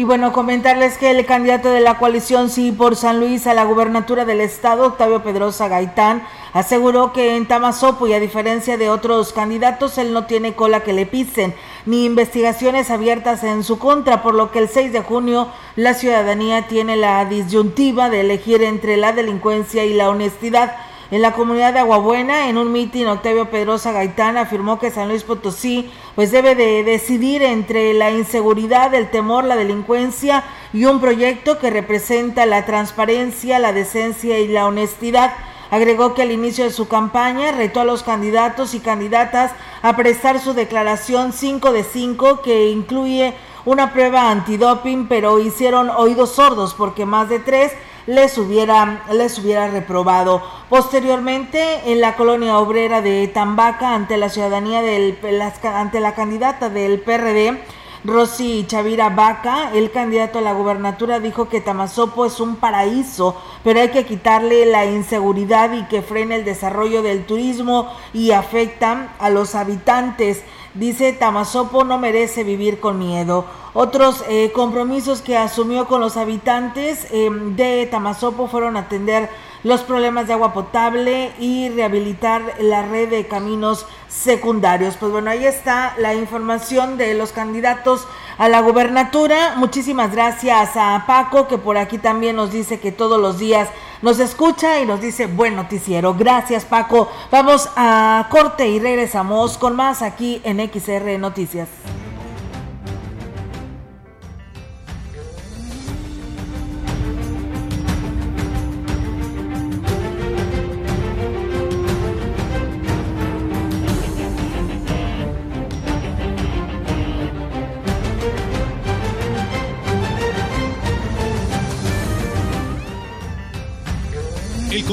Y 0.00 0.04
bueno, 0.04 0.32
comentarles 0.32 0.96
que 0.96 1.10
el 1.10 1.26
candidato 1.26 1.68
de 1.68 1.80
la 1.82 1.98
coalición 1.98 2.48
Sí 2.48 2.72
por 2.72 2.96
San 2.96 3.20
Luis 3.20 3.46
a 3.46 3.52
la 3.52 3.64
gubernatura 3.64 4.24
del 4.24 4.40
estado, 4.40 4.86
Octavio 4.86 5.22
Pedrosa 5.22 5.68
Gaitán, 5.68 6.22
aseguró 6.54 7.12
que 7.12 7.36
en 7.36 7.46
Tamazopo 7.46 8.06
y 8.06 8.14
a 8.14 8.18
diferencia 8.18 8.78
de 8.78 8.88
otros 8.88 9.34
candidatos, 9.34 9.98
él 9.98 10.14
no 10.14 10.24
tiene 10.24 10.54
cola 10.54 10.82
que 10.82 10.94
le 10.94 11.04
pisen 11.04 11.54
ni 11.84 12.06
investigaciones 12.06 12.90
abiertas 12.90 13.44
en 13.44 13.62
su 13.62 13.78
contra, 13.78 14.22
por 14.22 14.34
lo 14.34 14.50
que 14.50 14.60
el 14.60 14.70
6 14.70 14.90
de 14.94 15.02
junio 15.02 15.48
la 15.76 15.92
ciudadanía 15.92 16.66
tiene 16.66 16.96
la 16.96 17.22
disyuntiva 17.26 18.08
de 18.08 18.20
elegir 18.20 18.62
entre 18.62 18.96
la 18.96 19.12
delincuencia 19.12 19.84
y 19.84 19.92
la 19.92 20.08
honestidad. 20.08 20.76
En 21.10 21.22
la 21.22 21.32
comunidad 21.32 21.72
de 21.72 21.80
Aguabuena, 21.80 22.48
en 22.48 22.56
un 22.56 22.70
mitin, 22.70 23.08
Octavio 23.08 23.50
Pedrosa 23.50 23.90
Gaitán 23.90 24.36
afirmó 24.36 24.78
que 24.78 24.92
San 24.92 25.08
Luis 25.08 25.24
Potosí 25.24 25.90
pues 26.14 26.30
debe 26.30 26.54
de 26.54 26.84
decidir 26.84 27.42
entre 27.42 27.94
la 27.94 28.12
inseguridad, 28.12 28.94
el 28.94 29.10
temor, 29.10 29.42
la 29.42 29.56
delincuencia 29.56 30.44
y 30.72 30.84
un 30.84 31.00
proyecto 31.00 31.58
que 31.58 31.68
representa 31.68 32.46
la 32.46 32.64
transparencia, 32.64 33.58
la 33.58 33.72
decencia 33.72 34.38
y 34.38 34.46
la 34.46 34.68
honestidad. 34.68 35.32
Agregó 35.72 36.14
que 36.14 36.22
al 36.22 36.30
inicio 36.30 36.62
de 36.62 36.70
su 36.70 36.86
campaña 36.86 37.50
retó 37.50 37.80
a 37.80 37.84
los 37.84 38.04
candidatos 38.04 38.74
y 38.74 38.78
candidatas 38.78 39.50
a 39.82 39.96
prestar 39.96 40.38
su 40.38 40.54
declaración 40.54 41.32
5 41.32 41.72
de 41.72 41.82
5 41.82 42.40
que 42.40 42.68
incluye 42.70 43.34
una 43.64 43.92
prueba 43.92 44.30
antidoping, 44.30 45.08
pero 45.08 45.40
hicieron 45.40 45.90
oídos 45.90 46.30
sordos 46.30 46.74
porque 46.74 47.04
más 47.04 47.28
de 47.28 47.40
tres 47.40 47.72
les 48.10 48.36
hubiera, 48.38 49.04
les 49.12 49.38
hubiera 49.38 49.68
reprobado. 49.68 50.42
Posteriormente, 50.68 51.92
en 51.92 52.00
la 52.00 52.16
colonia 52.16 52.58
obrera 52.58 53.02
de 53.02 53.28
Tambaca, 53.28 53.94
ante 53.94 54.16
la 54.16 54.28
ciudadanía 54.28 54.82
del, 54.82 55.16
ante 55.62 56.00
la 56.00 56.14
candidata 56.14 56.68
del 56.68 57.00
PRD, 57.00 57.62
Rosy 58.02 58.64
Chavira 58.66 59.10
Vaca, 59.10 59.70
el 59.74 59.90
candidato 59.90 60.38
a 60.38 60.42
la 60.42 60.54
gubernatura, 60.54 61.20
dijo 61.20 61.48
que 61.48 61.60
Tamazopo 61.60 62.24
es 62.24 62.40
un 62.40 62.56
paraíso, 62.56 63.36
pero 63.62 63.80
hay 63.80 63.90
que 63.90 64.06
quitarle 64.06 64.64
la 64.66 64.86
inseguridad 64.86 65.72
y 65.74 65.84
que 65.84 66.02
frene 66.02 66.36
el 66.36 66.44
desarrollo 66.44 67.02
del 67.02 67.26
turismo 67.26 67.92
y 68.12 68.32
afecta 68.32 69.12
a 69.18 69.30
los 69.30 69.54
habitantes. 69.54 70.42
Dice 70.74 71.12
Tamazopo 71.12 71.82
no 71.82 71.98
merece 71.98 72.44
vivir 72.44 72.78
con 72.78 72.98
miedo. 72.98 73.44
Otros 73.74 74.24
eh, 74.28 74.52
compromisos 74.54 75.20
que 75.20 75.36
asumió 75.36 75.88
con 75.88 76.00
los 76.00 76.16
habitantes 76.16 77.08
eh, 77.10 77.28
de 77.56 77.86
Tamazopo 77.86 78.46
fueron 78.46 78.76
atender 78.76 79.28
los 79.64 79.82
problemas 79.82 80.26
de 80.26 80.32
agua 80.32 80.52
potable 80.52 81.32
y 81.38 81.68
rehabilitar 81.70 82.42
la 82.60 82.82
red 82.82 83.10
de 83.10 83.26
caminos 83.26 83.86
secundarios. 84.08 84.96
Pues 84.96 85.10
bueno, 85.12 85.30
ahí 85.30 85.44
está 85.44 85.94
la 85.98 86.14
información 86.14 86.96
de 86.96 87.14
los 87.14 87.32
candidatos 87.32 88.06
a 88.38 88.48
la 88.48 88.60
gubernatura. 88.60 89.54
Muchísimas 89.56 90.12
gracias 90.12 90.70
a 90.76 91.04
Paco, 91.06 91.48
que 91.48 91.58
por 91.58 91.78
aquí 91.78 91.98
también 91.98 92.36
nos 92.36 92.52
dice 92.52 92.80
que 92.80 92.92
todos 92.92 93.20
los 93.20 93.38
días 93.38 93.68
nos 94.02 94.18
escucha 94.20 94.80
y 94.80 94.86
nos 94.86 95.00
dice 95.00 95.26
buen 95.26 95.56
noticiero. 95.56 96.14
Gracias 96.14 96.64
Paco. 96.64 97.10
Vamos 97.30 97.68
a 97.76 98.28
corte 98.30 98.68
y 98.68 98.78
regresamos 98.78 99.58
con 99.58 99.76
más 99.76 100.02
aquí 100.02 100.40
en 100.44 100.58
XR 100.58 101.18
Noticias. 101.18 101.68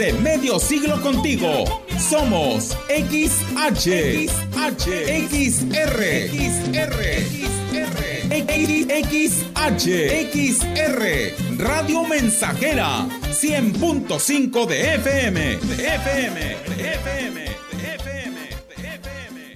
de 0.00 0.14
medio 0.14 0.58
siglo 0.58 0.98
contigo 1.02 1.46
somos 1.98 2.74
XH, 2.88 4.30
XR, 5.28 6.00
XR, 6.48 6.96
XR, 9.04 9.44
XR, 10.32 11.02
Radio 11.58 12.04
Mensajera, 12.04 13.06
100.5 13.30 14.66
de 14.66 14.94
FM, 14.94 15.40
de 15.58 15.86
FM, 15.86 16.40
de 16.40 16.94
FM, 16.94 17.44
de 17.76 17.94
FM, 17.94 18.40
de 18.78 18.88
FM. 18.94 19.54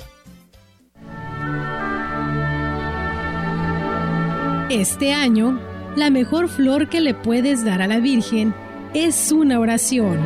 Este 4.68 5.14
año, 5.14 5.58
la 5.96 6.10
mejor 6.10 6.50
flor 6.50 6.90
que 6.90 7.00
le 7.00 7.14
puedes 7.14 7.64
dar 7.64 7.80
a 7.80 7.86
la 7.86 7.98
Virgen 7.98 8.54
es 8.94 9.32
una 9.32 9.58
oración. 9.58 10.20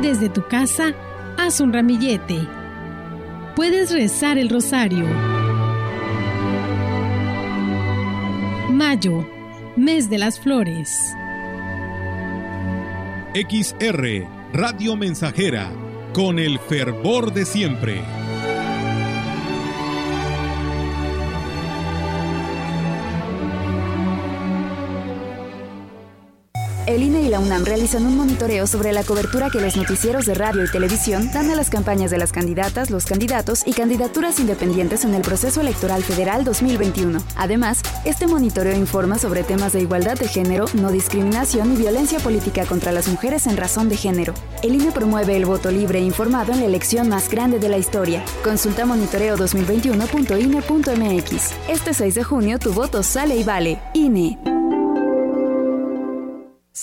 Desde 0.00 0.28
tu 0.28 0.46
casa, 0.46 0.94
haz 1.36 1.60
un 1.60 1.72
ramillete. 1.72 2.46
Puedes 3.56 3.90
rezar 3.90 4.38
el 4.38 4.48
rosario. 4.48 5.04
Mayo, 8.70 9.28
mes 9.74 10.08
de 10.08 10.18
las 10.18 10.38
flores. 10.38 10.96
XR, 13.34 14.28
Radio 14.52 14.96
Mensajera, 14.96 15.68
con 16.12 16.38
el 16.38 16.60
fervor 16.60 17.32
de 17.32 17.44
siempre. 17.44 18.15
El 26.86 27.02
INE 27.02 27.22
y 27.22 27.28
la 27.28 27.40
UNAM 27.40 27.64
realizan 27.64 28.06
un 28.06 28.16
monitoreo 28.16 28.68
sobre 28.68 28.92
la 28.92 29.02
cobertura 29.02 29.50
que 29.50 29.60
los 29.60 29.76
noticieros 29.76 30.24
de 30.24 30.34
radio 30.34 30.64
y 30.64 30.70
televisión 30.70 31.32
dan 31.32 31.50
a 31.50 31.56
las 31.56 31.68
campañas 31.68 32.12
de 32.12 32.18
las 32.18 32.30
candidatas, 32.30 32.90
los 32.90 33.06
candidatos 33.06 33.64
y 33.66 33.72
candidaturas 33.72 34.38
independientes 34.38 35.04
en 35.04 35.12
el 35.14 35.22
proceso 35.22 35.60
electoral 35.60 36.04
federal 36.04 36.44
2021. 36.44 37.20
Además, 37.34 37.82
este 38.04 38.28
monitoreo 38.28 38.76
informa 38.76 39.18
sobre 39.18 39.42
temas 39.42 39.72
de 39.72 39.80
igualdad 39.80 40.16
de 40.16 40.28
género, 40.28 40.66
no 40.74 40.92
discriminación 40.92 41.72
y 41.72 41.76
violencia 41.76 42.20
política 42.20 42.66
contra 42.66 42.92
las 42.92 43.08
mujeres 43.08 43.48
en 43.48 43.56
razón 43.56 43.88
de 43.88 43.96
género. 43.96 44.32
El 44.62 44.76
INE 44.76 44.92
promueve 44.92 45.36
el 45.36 45.44
voto 45.44 45.72
libre 45.72 45.98
e 45.98 46.02
informado 46.02 46.52
en 46.52 46.60
la 46.60 46.66
elección 46.66 47.08
más 47.08 47.28
grande 47.28 47.58
de 47.58 47.68
la 47.68 47.78
historia. 47.78 48.24
Consulta 48.44 48.84
monitoreo2021.ine.mx. 48.84 51.52
Este 51.68 51.94
6 51.94 52.14
de 52.14 52.22
junio 52.22 52.60
tu 52.60 52.72
voto 52.72 53.02
sale 53.02 53.34
y 53.34 53.42
vale. 53.42 53.80
INE. 53.92 54.38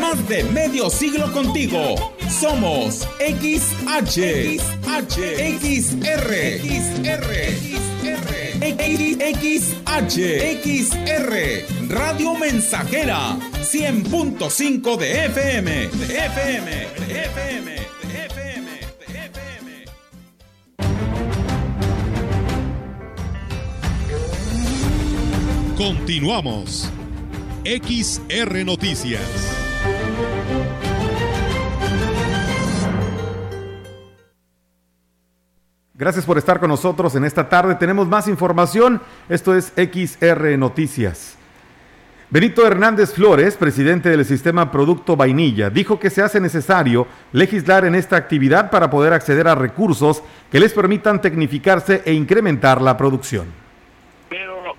Más 0.00 0.28
de 0.28 0.44
medio 0.44 0.90
siglo 0.90 1.32
contigo. 1.32 2.12
Somos 2.28 3.08
XH, 3.18 4.58
XH, 4.58 5.16
XR, 5.58 6.60
XR, 6.60 7.66
XR, 9.20 9.86
XR, 10.62 11.34
Radio 11.88 12.34
Mensajera, 12.34 13.36
100.5 13.62 14.96
de 14.96 15.24
FM, 15.26 15.88
de 15.88 16.26
FM, 16.26 16.70
de 17.06 17.24
FM. 17.24 17.76
Continuamos. 25.76 26.90
XR 27.66 28.64
Noticias. 28.64 29.20
Gracias 35.94 36.24
por 36.24 36.38
estar 36.38 36.60
con 36.60 36.68
nosotros 36.68 37.16
en 37.16 37.24
esta 37.24 37.48
tarde. 37.48 37.74
Tenemos 37.74 38.06
más 38.06 38.28
información. 38.28 39.02
Esto 39.28 39.52
es 39.56 39.72
XR 39.74 40.56
Noticias. 40.56 41.34
Benito 42.30 42.64
Hernández 42.64 43.12
Flores, 43.12 43.56
presidente 43.56 44.10
del 44.10 44.24
sistema 44.24 44.70
Producto 44.70 45.16
Vainilla, 45.16 45.68
dijo 45.68 45.98
que 45.98 46.10
se 46.10 46.22
hace 46.22 46.38
necesario 46.38 47.08
legislar 47.32 47.84
en 47.84 47.96
esta 47.96 48.14
actividad 48.14 48.70
para 48.70 48.90
poder 48.90 49.12
acceder 49.12 49.48
a 49.48 49.56
recursos 49.56 50.22
que 50.52 50.60
les 50.60 50.72
permitan 50.72 51.20
tecnificarse 51.20 52.00
e 52.04 52.12
incrementar 52.12 52.80
la 52.80 52.96
producción 52.96 53.65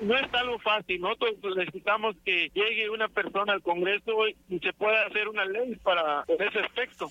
no 0.01 0.17
es 0.17 0.33
algo 0.33 0.59
fácil. 0.59 1.01
Nosotros 1.01 1.35
necesitamos 1.55 2.15
que 2.23 2.49
llegue 2.53 2.89
una 2.89 3.07
persona 3.07 3.53
al 3.53 3.61
Congreso 3.61 4.27
y 4.49 4.59
se 4.59 4.73
pueda 4.73 5.05
hacer 5.05 5.27
una 5.27 5.45
ley 5.45 5.75
para 5.83 6.23
ese 6.27 6.59
aspecto. 6.59 7.09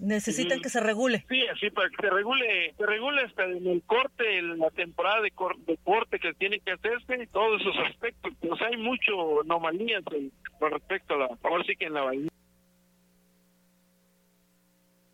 Necesitan 0.00 0.60
que 0.60 0.70
se 0.70 0.80
regule. 0.80 1.24
Sí, 1.28 1.42
así 1.48 1.70
para 1.70 1.88
que 1.90 1.96
se 2.00 2.10
regule, 2.10 2.74
se 2.76 2.86
regule 2.86 3.22
hasta 3.22 3.44
en 3.44 3.66
el 3.66 3.82
corte, 3.82 4.38
en 4.38 4.58
la 4.58 4.70
temporada 4.70 5.20
de, 5.20 5.30
corte 5.30 6.18
que 6.18 6.32
tiene 6.34 6.60
que 6.60 6.72
hacerse, 6.72 7.26
todos 7.32 7.60
esos 7.60 7.76
aspectos. 7.86 8.32
Pues 8.40 8.60
hay 8.62 8.76
mucho 8.76 9.42
anomalías 9.42 10.02
con 10.58 10.70
respecto 10.70 11.14
a 11.14 11.18
la, 11.18 11.28
ahora 11.42 11.64
sí 11.66 11.76
que 11.76 11.86
en 11.86 11.94
la 11.94 12.02
vainilla. 12.02 12.30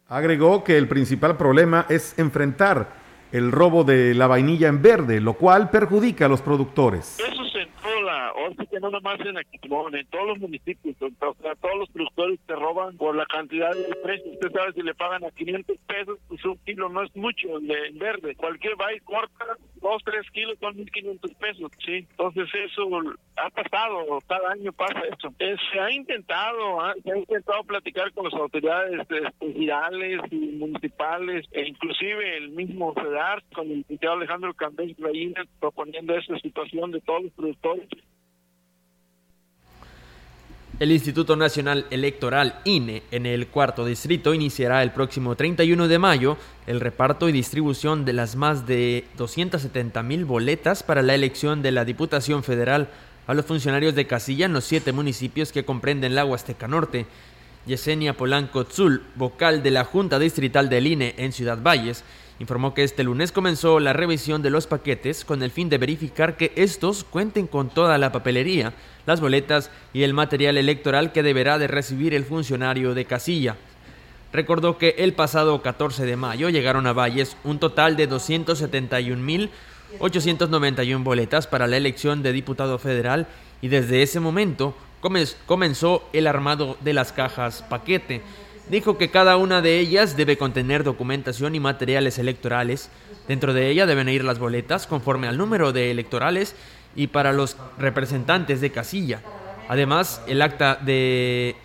Agregó 0.09 0.62
que 0.62 0.79
el 0.79 0.87
principal 0.87 1.37
problema 1.37 1.85
es 1.89 2.17
enfrentar 2.17 3.06
el 3.37 3.53
robo 3.53 3.85
de 3.85 4.14
la 4.14 4.27
vainilla 4.27 4.68
en 4.68 4.81
verde, 4.81 5.20
lo 5.20 5.35
cual 5.35 5.70
perjudica 5.70 6.27
a 6.27 6.29
los 6.29 6.40
productores. 6.40 7.18
Se 8.16 8.46
en 8.46 8.57
toda 8.57 8.66
que 8.66 8.81
no 8.81 8.90
nomás 8.90 9.20
en 9.20 9.38
Aquitmón, 9.38 9.94
en 9.94 10.07
todos 10.07 10.26
los 10.29 10.38
municipios, 10.38 10.96
o 11.00 11.35
sea, 11.40 11.55
todos 11.57 11.79
los 11.79 11.90
productores 11.90 12.40
te 12.46 12.55
roban 12.55 12.96
por 12.96 13.16
la 13.16 13.26
cantidad 13.26 13.74
de 13.74 13.94
precios. 14.02 14.35
Usted 14.35 14.52
sabe 14.52 14.72
si 14.72 14.83
le 14.83 14.94
pagan 14.94 15.24
a 15.24 15.31
500 15.31 15.76
pesos, 15.87 16.18
pues 16.29 16.44
un 16.44 16.59
kilo 16.59 16.88
no 16.88 17.02
es 17.02 17.14
mucho 17.16 17.59
de 17.61 17.90
verde. 17.94 18.35
Cualquier 18.37 18.81
va 18.81 18.92
y 18.94 19.00
corta 19.00 19.57
dos, 19.81 20.02
tres 20.05 20.29
kilos 20.33 20.59
son 20.61 20.76
1500 20.76 21.35
pesos, 21.35 21.70
sí. 21.85 22.07
Entonces 22.11 22.48
eso 22.55 22.88
ha 23.37 23.50
pasado, 23.50 24.18
cada 24.26 24.52
año 24.52 24.72
pasa 24.72 25.00
eso. 25.00 25.33
Eh, 25.38 25.57
se 25.72 25.81
ha 25.81 25.90
intentado, 25.90 26.79
se 27.02 27.12
ha 27.12 27.18
intentado 27.18 27.62
platicar 27.64 28.12
con 28.12 28.24
las 28.24 28.35
autoridades 28.35 29.07
federales 29.38 30.20
y 30.31 30.57
municipales, 30.57 31.46
e 31.52 31.68
inclusive 31.68 32.37
el 32.37 32.50
mismo 32.50 32.94
FEDAR, 32.94 33.42
con 33.55 33.70
el 33.70 33.79
diputado 33.79 34.14
Alejandro 34.14 34.55
Candés 34.55 34.96
Reina, 34.98 35.44
proponiendo 35.61 36.14
esta 36.16 36.38
situación 36.38 36.90
de 36.90 37.00
todos 37.00 37.24
los 37.24 37.33
productores 37.33 37.88
el 40.79 40.93
Instituto 40.93 41.37
Nacional 41.37 41.87
Electoral 41.91 42.61
INE 42.65 43.03
en 43.11 43.25
el 43.25 43.47
cuarto 43.47 43.87
distrito 43.87 44.35
iniciará 44.35 44.83
el 44.83 44.93
próximo 44.93 45.35
31 45.35 45.89
de 45.89 45.99
mayo 45.99 46.37
el 46.67 46.81
reparto 46.81 47.31
y 47.31 47.33
distribución 47.33 48.05
de 48.05 48.12
las 48.12 48.37
más 48.37 48.67
de 48.67 49.07
270 49.17 50.03
mil 50.03 50.27
boletas 50.27 50.83
para 50.83 51.01
la 51.01 51.15
elección 51.15 51.62
de 51.62 51.73
la 51.73 51.87
Diputación 51.87 52.43
Federal 52.43 52.89
a 53.27 53.33
los 53.33 53.47
funcionarios 53.47 53.95
de 53.95 54.07
casilla 54.07 54.45
en 54.45 54.53
los 54.53 54.65
siete 54.65 54.93
municipios 54.93 55.51
que 55.51 55.65
comprenden 55.65 56.15
la 56.15 56.27
Huasteca 56.27 56.69
Norte. 56.69 57.07
Yesenia 57.66 58.16
Polanco 58.16 58.64
Tzul, 58.64 59.02
vocal 59.16 59.62
de 59.62 59.72
la 59.72 59.85
Junta 59.85 60.18
Distrital 60.18 60.68
del 60.68 60.87
INE 60.87 61.14
en 61.18 61.33
Ciudad 61.33 61.59
Valles, 61.61 62.05
informó 62.38 62.74
que 62.74 62.85
este 62.85 63.02
lunes 63.02 63.33
comenzó 63.33 63.81
la 63.81 63.92
revisión 63.92 64.42
de 64.42 64.50
los 64.50 64.66
paquetes 64.66 65.24
con 65.24 65.42
el 65.42 65.50
fin 65.50 65.68
de 65.68 65.79
verificar 65.79 66.37
que 66.37 66.52
estos 66.55 67.02
cuenten 67.02 67.48
con 67.48 67.70
toda 67.70 67.98
la 67.98 68.12
papelería, 68.12 68.72
las 69.07 69.20
boletas 69.20 69.70
y 69.92 70.05
el 70.05 70.14
material 70.14 70.59
electoral 70.59 71.11
que 71.12 71.24
deberá 71.24 71.59
de 71.59 71.66
recibir 71.66 72.14
el 72.14 72.24
funcionario 72.24 72.94
de 72.94 73.05
casilla. 73.05 73.57
Recordó 74.33 74.79
que 74.79 74.94
el 74.98 75.14
pasado 75.14 75.62
14 75.62 76.05
de 76.05 76.16
mayo 76.16 76.50
llegaron 76.50 76.87
a 76.87 76.92
Valles 76.92 77.37
un 77.42 77.59
total 77.59 77.96
de 77.96 78.09
271.891 78.09 81.02
boletas 81.02 81.46
para 81.46 81.66
la 81.66 81.79
elección 81.79 82.22
de 82.22 82.33
diputado 82.33 82.79
federal 82.79 83.26
y 83.62 83.68
desde 83.68 84.02
ese 84.02 84.20
momento 84.20 84.76
comenzó 85.47 86.09
el 86.12 86.27
armado 86.27 86.77
de 86.81 86.92
las 86.92 87.12
cajas 87.12 87.62
paquete 87.69 88.23
dijo 88.69 88.99
que 88.99 89.11
cada 89.11 89.37
una 89.37 89.62
de 89.62 89.79
ellas 89.79 90.16
debe 90.16 90.37
contener 90.37 90.85
documentación 90.85 91.55
y 91.55 91.61
materiales 91.61 92.19
electorales. 92.19 92.90
Dentro 93.29 93.53
de 93.53 93.71
ella 93.71 93.87
deben 93.87 94.09
ir 94.09 94.25
las 94.25 94.38
boletas 94.38 94.87
conforme 94.87 95.29
al 95.29 95.38
número 95.38 95.73
de 95.73 95.90
electorales 95.90 96.55
y 96.95 97.09
para 97.09 97.33
los 97.33 97.57
representantes 97.79 98.61
de 98.61 98.73
casilla. 98.73 99.23
Además, 99.69 100.23
el 100.27 100.42
acta 100.42 100.77
de 100.77 101.57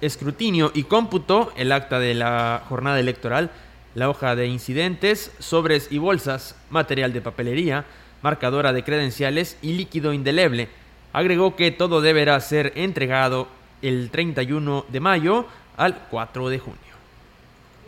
escrutinio 0.00 0.72
y 0.74 0.84
cómputo, 0.84 1.52
el 1.56 1.72
acta 1.72 1.98
de 1.98 2.14
la 2.14 2.62
jornada 2.68 2.98
electoral, 2.98 3.50
la 3.94 4.08
hoja 4.08 4.34
de 4.34 4.46
incidentes, 4.46 5.30
sobres 5.38 5.88
y 5.90 5.98
bolsas, 5.98 6.56
material 6.70 7.12
de 7.12 7.20
papelería, 7.20 7.84
marcadora 8.22 8.72
de 8.72 8.84
credenciales 8.84 9.58
y 9.62 9.74
líquido 9.74 10.12
indeleble. 10.12 10.68
Agregó 11.12 11.56
que 11.56 11.70
todo 11.70 12.00
deberá 12.00 12.40
ser 12.40 12.72
entregado 12.76 13.48
el 13.82 14.10
31 14.10 14.84
de 14.88 15.00
mayo 15.00 15.46
al 15.76 15.98
4 16.08 16.48
de 16.48 16.58
junio. 16.58 16.92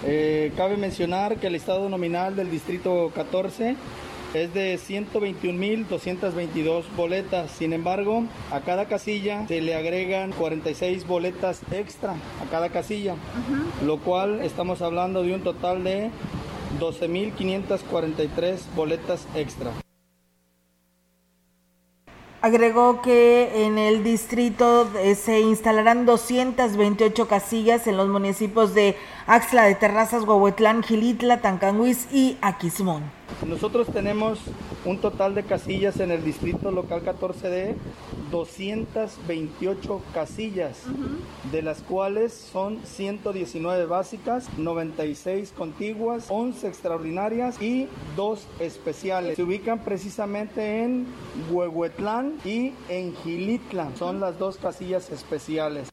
eh, 0.06 0.54
cabe 0.56 0.78
mencionar 0.78 1.38
que 1.38 1.48
el 1.48 1.56
estado 1.56 1.90
nominal 1.90 2.34
del 2.36 2.50
distrito 2.50 3.12
14 3.14 3.76
es 4.34 4.54
de 4.54 4.78
121.222 4.78 6.84
boletas. 6.96 7.52
Sin 7.52 7.74
embargo, 7.74 8.24
a 8.52 8.62
cada 8.62 8.86
casilla 8.86 9.46
se 9.48 9.60
le 9.62 9.76
agregan 9.76 10.32
46 10.32 11.06
boletas 11.08 11.60
extra 11.72 12.14
a 12.14 12.46
cada 12.50 12.70
casilla, 12.70 13.16
lo 13.86 13.98
cual 13.98 14.40
estamos 14.42 14.82
hablando 14.82 15.22
de 15.24 15.34
un 15.34 15.42
total 15.42 15.84
de 15.84 16.12
12.543 16.80 18.60
boletas 18.76 19.28
extra. 19.36 19.74
Agregó 22.42 23.02
que 23.02 23.66
en 23.66 23.78
el 23.78 24.02
distrito 24.02 24.88
eh, 24.98 25.16
se 25.16 25.42
instalarán 25.42 26.06
228 26.06 27.28
casillas 27.28 27.86
en 27.86 27.98
los 27.98 28.08
municipios 28.08 28.74
de 28.74 28.96
Axla 29.32 29.66
de 29.66 29.76
Terrazas, 29.76 30.24
Huehuetlán, 30.24 30.82
Gilitla, 30.82 31.40
Tancanguis 31.40 32.08
y 32.12 32.40
Aquismón. 32.42 33.04
Nosotros 33.46 33.86
tenemos 33.94 34.40
un 34.86 34.98
total 34.98 35.36
de 35.36 35.44
casillas 35.44 36.00
en 36.00 36.10
el 36.10 36.24
distrito 36.24 36.72
local 36.72 37.04
14 37.04 37.48
de 37.48 37.76
228 38.32 40.02
casillas, 40.16 40.80
de 41.52 41.62
las 41.62 41.84
cuales 41.84 42.34
son 42.34 42.80
119 42.84 43.86
básicas, 43.86 44.50
96 44.58 45.54
contiguas, 45.56 46.26
11 46.30 46.68
extraordinarias 46.68 47.62
y 47.62 47.88
2 48.16 48.48
especiales. 48.60 49.36
Se 49.36 49.44
ubican 49.44 49.78
precisamente 49.84 50.82
en 50.82 51.06
Huehuetlán 51.52 52.40
y 52.44 52.74
en 52.90 53.16
Gilitla. 53.18 53.92
Son 53.96 54.20
las 54.20 54.40
dos 54.40 54.58
casillas 54.58 55.12
especiales. 55.12 55.89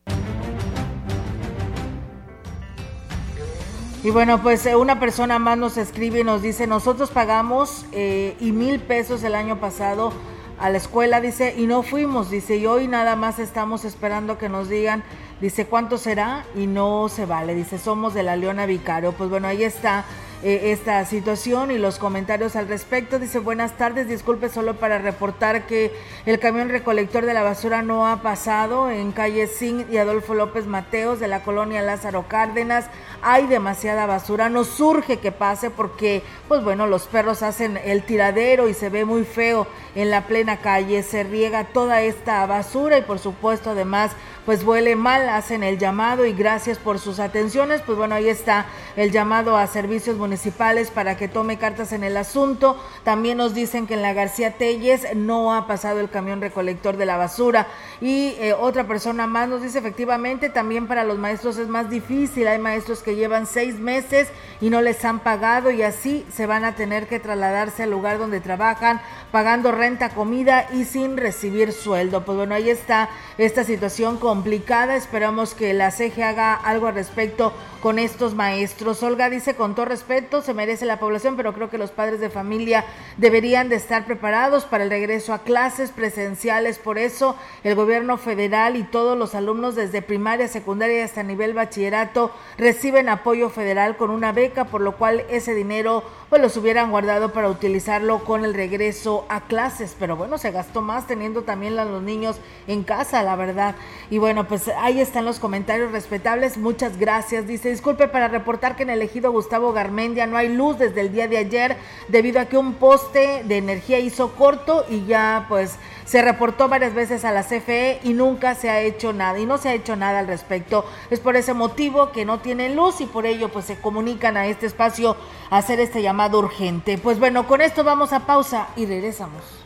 Y 4.07 4.11
bueno, 4.11 4.41
pues 4.41 4.65
eh, 4.67 4.77
una 4.77 5.01
persona 5.01 5.41
más 5.41 5.59
nos 5.59 5.77
escribe 5.77 6.21
y 6.21 6.23
nos 6.23 6.41
dice, 6.41 6.69
nosotros 6.69 7.11
pagamos 7.11 7.87
eh, 7.91 8.37
y 8.39 8.53
mil 8.53 8.79
pesos 8.79 9.25
el 9.25 9.35
año 9.35 9.59
pasado 9.59 10.13
a 10.61 10.71
la 10.71 10.79
escuela, 10.79 11.21
dice, 11.21 11.57
y 11.59 11.67
no 11.67 11.83
fuimos, 11.83 12.31
dice, 12.31 12.57
y 12.57 12.67
hoy 12.67 12.87
nada 12.87 13.17
más 13.17 13.41
estamos 13.41 13.85
esperando 13.85 14.39
que 14.39 14.49
nos 14.49 14.69
digan, 14.69 15.03
dice, 15.41 15.67
cuánto 15.67 15.99
será 15.99 16.45
y 16.55 16.69
no 16.69 17.09
se 17.09 17.27
vale, 17.27 17.57
dice, 17.57 17.79
somos 17.79 18.15
de 18.15 18.23
la 18.23 18.37
Leona 18.37 18.65
Vicario. 18.65 19.11
Pues 19.11 19.29
bueno, 19.29 19.49
ahí 19.49 19.65
está 19.65 20.05
eh, 20.43 20.73
esta 20.73 21.05
situación 21.07 21.71
y 21.71 21.79
los 21.79 21.99
comentarios 21.99 22.57
al 22.57 22.69
respecto. 22.69 23.19
Dice, 23.19 23.39
buenas 23.39 23.77
tardes, 23.79 24.09
disculpe 24.09 24.49
solo 24.49 24.75
para 24.75 24.99
reportar 24.99 25.67
que 25.67 25.93
el 26.27 26.39
camión 26.39 26.69
recolector 26.69 27.25
de 27.25 27.33
la 27.33 27.43
basura 27.43 27.83
no 27.83 28.07
ha 28.07 28.21
pasado 28.23 28.91
en 28.91 29.13
calle 29.13 29.47
Sing 29.47 29.87
y 29.91 29.97
Adolfo 29.97 30.35
López 30.35 30.67
Mateos 30.67 31.21
de 31.21 31.29
la 31.29 31.43
colonia 31.43 31.81
Lázaro 31.83 32.27
Cárdenas. 32.29 32.87
Hay 33.23 33.47
demasiada 33.47 34.07
basura, 34.07 34.51
nos 34.51 34.69
surge 34.69 35.19
que 35.19 35.33
pase 35.33 35.71
porque, 35.71 36.23
pues 36.49 36.63
bueno, 36.63 36.87
los 36.87 37.07
perros 37.07 37.43
hacen 37.43 37.79
el 37.83 38.03
tiradero 38.03 38.69
y 38.69 38.75
se 38.75 38.91
ve 38.91 39.05
muy 39.05 39.25
feo 39.25 39.67
en 39.95 40.11
la 40.11 40.27
plena 40.27 40.59
calle. 40.59 41.03
Se 41.03 41.25
riega 41.25 41.65
toda 41.65 42.03
esta 42.03 42.45
basura 42.47 42.99
y 42.99 43.03
por 43.03 43.19
supuesto 43.19 43.71
además 43.71 44.13
pues 44.47 44.63
huele 44.63 44.95
mal, 44.95 45.29
hacen 45.29 45.65
el 45.65 45.77
llamado 45.77 46.25
y 46.25 46.33
gracias 46.33 46.79
por 46.79 47.01
sus 47.01 47.19
atenciones. 47.19 47.83
Pues 47.85 47.99
bueno, 47.99 48.15
ahí 48.15 48.29
está 48.29 48.67
el 48.95 49.11
llamado 49.11 49.57
a 49.57 49.67
servicios 49.67 50.17
municipales 50.17 50.93
para 50.93 51.17
que 51.17 51.27
tome 51.27 51.59
cartas 51.59 51.93
en 51.93 52.05
el 52.05 52.17
asunto. 52.17 52.81
También 53.03 53.39
nos 53.39 53.55
dicen 53.55 53.89
que 53.89 53.95
en 53.95 54.03
la 54.03 54.13
García 54.13 54.53
Telles 54.53 55.17
no 55.17 55.53
ha 55.53 55.67
pasado 55.67 55.99
el 55.99 56.09
camión 56.09 56.41
recolector 56.41 56.97
de 56.97 57.07
la 57.07 57.17
basura. 57.17 57.67
Y 58.01 58.37
eh, 58.39 58.55
otra 58.59 58.87
persona 58.87 59.27
más 59.27 59.49
nos 59.49 59.63
dice 59.63 59.81
efectivamente 59.81 60.49
también 60.49 60.87
para 60.87 61.03
los 61.03 61.19
maestros 61.19 61.59
es 61.59 61.67
más 61.67 61.91
difícil. 61.91 62.47
Hay 62.47 62.59
maestros 62.59 63.03
que 63.03 63.17
llevan 63.17 63.47
seis 63.47 63.81
meses 63.81 64.29
y 64.61 64.71
no 64.71 64.81
les 64.81 65.05
han 65.05 65.19
pagado 65.19 65.73
y 65.73 65.83
así 65.83 66.25
se 66.33 66.47
van 66.47 66.65
a 66.65 66.77
tener 66.77 67.09
que 67.09 67.19
trasladarse 67.19 67.83
al 67.83 67.91
lugar 67.91 68.19
donde 68.19 68.41
trabajan, 68.41 69.01
pagando 69.33 69.73
renta, 69.73 70.11
comida 70.11 70.69
y 70.73 70.85
sin 70.85 71.17
recibir 71.17 71.73
sueldo. 71.73 72.25
Pues 72.25 72.39
bueno, 72.39 72.55
ahí 72.55 72.71
está 72.71 73.09
esta 73.39 73.65
situación 73.65 74.19
complicada. 74.37 74.97
Esperamos 74.97 75.55
que 75.55 75.73
la 75.73 75.91
CG 75.91 76.23
haga 76.23 76.53
algo 76.53 76.89
al 76.89 76.95
respecto 76.95 77.55
con 77.81 77.99
estos 77.99 78.35
maestros. 78.35 79.03
Olga 79.03 79.31
dice 79.31 79.55
con 79.55 79.75
todo 79.75 79.87
respeto, 79.87 80.43
se 80.43 80.53
merece 80.53 80.85
la 80.85 80.99
población, 80.99 81.37
pero 81.37 81.55
creo 81.55 81.71
que 81.71 81.79
los 81.79 81.91
padres 81.91 82.21
de 82.21 82.29
familia 82.29 82.85
deberían 83.17 83.71
de 83.71 83.77
estar 83.77 84.05
preparados 84.05 84.65
para 84.65 84.85
el 84.85 84.91
regreso 84.91 85.33
a 85.33 85.39
clases 85.39 85.91
presenciales. 85.91 86.79
Por 86.79 86.99
eso 86.99 87.37
el 87.65 87.75
gobierno 87.75 88.19
federal 88.19 88.77
y 88.77 88.83
todos 88.83 89.17
los 89.17 89.35
alumnos 89.35 89.75
desde 89.75 90.03
primaria, 90.03 90.49
secundaria 90.49 91.05
hasta 91.05 91.23
nivel 91.23 91.55
bachillerato 91.55 92.31
reciben 92.59 93.09
apoyo 93.09 93.49
federal 93.49 93.97
con 93.97 94.11
una 94.11 94.33
beca, 94.33 94.65
por 94.65 94.83
lo 94.83 94.97
cual 94.97 95.25
ese 95.31 95.55
dinero 95.55 96.03
pues 96.29 96.43
los 96.43 96.57
hubieran 96.57 96.91
guardado 96.91 97.33
para 97.33 97.49
utilizarlo 97.49 98.25
con 98.25 98.45
el 98.45 98.53
regreso 98.53 99.25
a 99.29 99.43
clases. 99.43 99.97
Pero 99.99 100.17
bueno, 100.17 100.37
se 100.37 100.51
gastó 100.51 100.83
más 100.83 101.07
teniendo 101.07 101.43
también 101.43 101.79
a 101.79 101.85
los 101.85 102.03
niños 102.03 102.37
en 102.67 102.83
casa, 102.83 103.23
la 103.23 103.37
verdad. 103.37 103.77
Y 104.11 104.19
bueno, 104.19 104.26
pues 104.49 104.69
ahí 104.79 105.01
están 105.01 105.25
los 105.25 105.39
comentarios 105.39 105.93
respetables. 105.93 106.59
Muchas 106.59 106.99
gracias. 106.99 107.47
Dice, 107.47 107.71
disculpe 107.71 108.09
para 108.09 108.29
reportar 108.29 108.75
que 108.75 108.83
en 108.83 108.91
el 108.91 109.03
ejido 109.03 109.31
Gustavo 109.31 109.73
Garmendia 109.73 110.27
no 110.27 110.37
hay 110.37 110.49
luz 110.49 110.79
desde 110.79 111.01
el 111.01 111.13
día 111.13 111.29
de 111.29 111.39
ayer 111.39 111.77
debido 112.09 112.41
a 112.41 112.47
que 112.47 112.57
un 112.57 112.75
poste 112.75 113.45
de 113.45 113.57
energía 113.57 113.99
hizo 113.99 114.33
corto 114.35 114.85
y 114.89 115.07
ya 115.07 115.47
pues 115.49 115.77
se 116.05 116.23
reportó 116.23 116.69
varias 116.69 116.95
veces 116.95 117.25
a 117.25 117.33
la 117.33 117.43
CFE 117.43 118.01
y 118.03 118.15
nunca 118.15 118.55
se 118.55 118.71
ha 118.71 118.81
hecho 118.81 119.13
nada 119.13 119.39
y 119.39 119.47
no 119.47 119.59
se 119.59 119.69
ha 119.69 119.75
hecho 119.75 119.97
nada 119.97 120.21
al 120.21 120.27
respecto. 120.27 120.85
Es 121.11 121.21
por 121.21 121.37
ese 121.37 121.55
motivo 121.55 122.13
que 122.13 122.25
no 122.25 122.41
tienen 122.41 122.77
luz 122.77 123.01
y 123.01 123.07
por 123.07 123.27
ello 123.27 123.49
pues 123.49 123.67
se 123.67 123.81
comunican 123.81 124.37
a 124.37 124.47
este 124.47 124.67
espacio 124.67 125.17
a 125.51 125.59
hacer 125.59 125.81
este 125.81 126.03
llamado 126.03 126.39
urgente. 126.39 126.99
Pues 126.99 127.19
bueno, 127.19 127.47
con 127.47 127.61
esto 127.61 127.85
vamos 127.85 128.13
a 128.13 128.27
pausa 128.27 128.69
y 128.77 128.87
regresamos. 128.87 129.66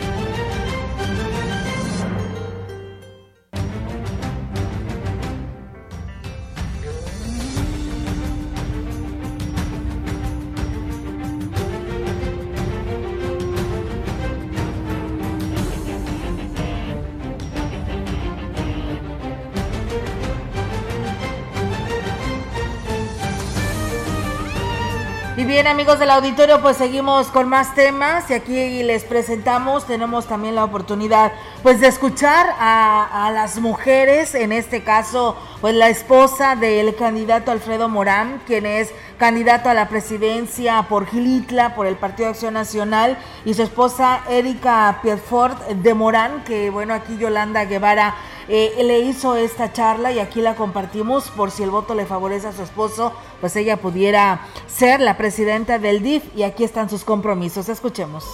Bien 25.61 25.73
amigos 25.73 25.99
del 25.99 26.09
auditorio, 26.09 26.59
pues 26.59 26.77
seguimos 26.77 27.27
con 27.27 27.47
más 27.47 27.75
temas 27.75 28.27
y 28.31 28.33
aquí 28.33 28.81
les 28.81 29.03
presentamos, 29.03 29.85
tenemos 29.85 30.25
también 30.25 30.55
la 30.55 30.63
oportunidad 30.63 31.33
pues 31.61 31.79
de 31.79 31.85
escuchar 31.87 32.47
a, 32.57 33.27
a 33.27 33.29
las 33.29 33.59
mujeres, 33.59 34.33
en 34.33 34.53
este 34.53 34.83
caso 34.83 35.37
pues 35.59 35.75
la 35.75 35.89
esposa 35.89 36.55
del 36.55 36.95
candidato 36.95 37.51
Alfredo 37.51 37.89
Morán, 37.89 38.41
quien 38.47 38.65
es 38.65 38.91
candidato 39.21 39.69
a 39.69 39.75
la 39.75 39.87
presidencia 39.87 40.87
por 40.89 41.05
Gilitla, 41.05 41.75
por 41.75 41.85
el 41.85 41.95
Partido 41.95 42.25
de 42.25 42.31
Acción 42.31 42.55
Nacional, 42.55 43.19
y 43.45 43.53
su 43.53 43.61
esposa 43.61 44.23
Erika 44.27 44.99
Piedfort 45.03 45.61
de 45.67 45.93
Morán, 45.93 46.43
que 46.43 46.71
bueno, 46.71 46.95
aquí 46.95 47.19
Yolanda 47.19 47.65
Guevara 47.65 48.15
eh, 48.47 48.81
le 48.83 49.01
hizo 49.01 49.35
esta 49.35 49.71
charla 49.71 50.11
y 50.11 50.17
aquí 50.17 50.41
la 50.41 50.55
compartimos 50.55 51.29
por 51.29 51.51
si 51.51 51.61
el 51.61 51.69
voto 51.69 51.93
le 51.93 52.07
favorece 52.07 52.47
a 52.47 52.51
su 52.51 52.63
esposo, 52.63 53.13
pues 53.39 53.55
ella 53.55 53.77
pudiera 53.77 54.47
ser 54.65 54.99
la 54.99 55.17
presidenta 55.17 55.77
del 55.77 56.01
DIF 56.01 56.23
y 56.35 56.41
aquí 56.41 56.63
están 56.63 56.89
sus 56.89 57.03
compromisos. 57.03 57.69
Escuchemos. 57.69 58.25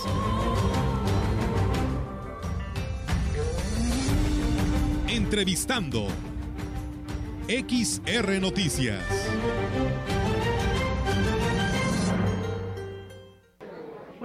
Entrevistando 5.10 6.08
XR 7.50 8.40
Noticias. 8.40 9.04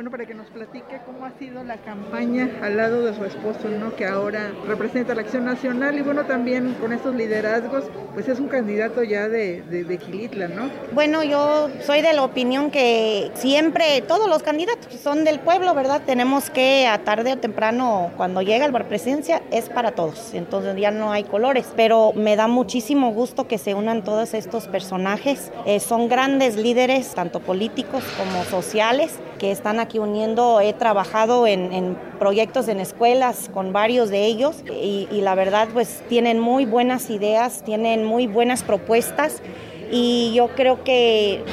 Bueno, 0.03 0.11
para 0.11 0.27
que 0.27 0.35
nos 0.35 0.49
platique 0.49 1.01
cómo 1.07 1.25
ha 1.25 1.31
sido 1.39 1.63
la 1.63 1.77
campaña 1.77 2.51
al 2.61 2.77
lado 2.77 3.05
de 3.05 3.15
su 3.15 3.25
esposo, 3.25 3.69
¿no? 3.69 3.95
Que 3.95 4.05
ahora 4.05 4.51
representa 4.67 5.15
la 5.15 5.21
Acción 5.21 5.45
Nacional 5.45 5.97
y 5.97 6.03
bueno, 6.03 6.25
también 6.25 6.75
con 6.81 6.93
estos 6.93 7.15
liderazgos, 7.15 7.85
pues 8.13 8.27
es 8.27 8.41
un 8.41 8.49
candidato 8.49 9.05
ya 9.05 9.29
de, 9.29 9.63
de, 9.63 9.85
de 9.85 9.99
Gilitla, 9.99 10.49
¿no? 10.49 10.69
Bueno, 10.93 11.23
yo 11.23 11.71
soy 11.87 12.03
de 12.03 12.15
la 12.15 12.25
opinión 12.25 12.73
que 12.73 13.31
siempre 13.35 14.03
todos 14.03 14.29
los 14.29 14.43
candidatos 14.43 14.93
son 14.93 15.23
del 15.23 15.39
pueblo, 15.39 15.73
¿verdad? 15.73 16.03
Tenemos 16.05 16.51
que 16.51 16.89
a 16.89 16.99
tarde 17.05 17.35
o 17.35 17.39
temprano, 17.39 18.11
cuando 18.17 18.43
llega 18.43 18.67
el 18.67 18.73
presidencia, 18.73 19.41
es 19.53 19.69
para 19.69 19.93
todos. 19.93 20.35
Entonces 20.35 20.75
ya 20.79 20.91
no 20.91 21.13
hay 21.13 21.23
colores. 21.23 21.73
Pero 21.77 22.13
me 22.17 22.35
da 22.35 22.49
muchísimo 22.49 23.13
gusto 23.13 23.47
que 23.47 23.57
se 23.57 23.75
unan 23.75 24.03
todos 24.03 24.35
estos 24.35 24.67
personajes. 24.67 25.53
Eh, 25.65 25.79
son 25.79 26.09
grandes 26.09 26.57
líderes, 26.57 27.15
tanto 27.15 27.39
políticos 27.39 28.03
como 28.19 28.43
sociales, 28.43 29.21
que 29.39 29.53
están 29.53 29.79
aquí 29.81 29.92
uniendo. 29.99 30.61
He 30.61 30.73
trabajado 30.73 31.47
en, 31.47 31.97
proyectos 32.19 32.69
en 32.69 32.81
escuelas 32.81 33.51
con 33.53 33.73
varios 33.73 34.11
de 34.11 34.27
ellos 34.27 34.63
y, 34.67 35.09
y 35.11 35.21
la 35.21 35.35
verdad 35.35 35.69
pues 35.73 36.03
tienen 36.09 36.39
muy 36.39 36.65
buenas 36.65 37.11
ideas, 37.11 37.63
tienen 37.65 38.05
muy 38.05 38.27
buenas 38.27 38.63
propuestas 38.63 39.43
y 39.95 40.33
yo 40.33 40.49
creo 40.49 40.83
que 40.85 41.45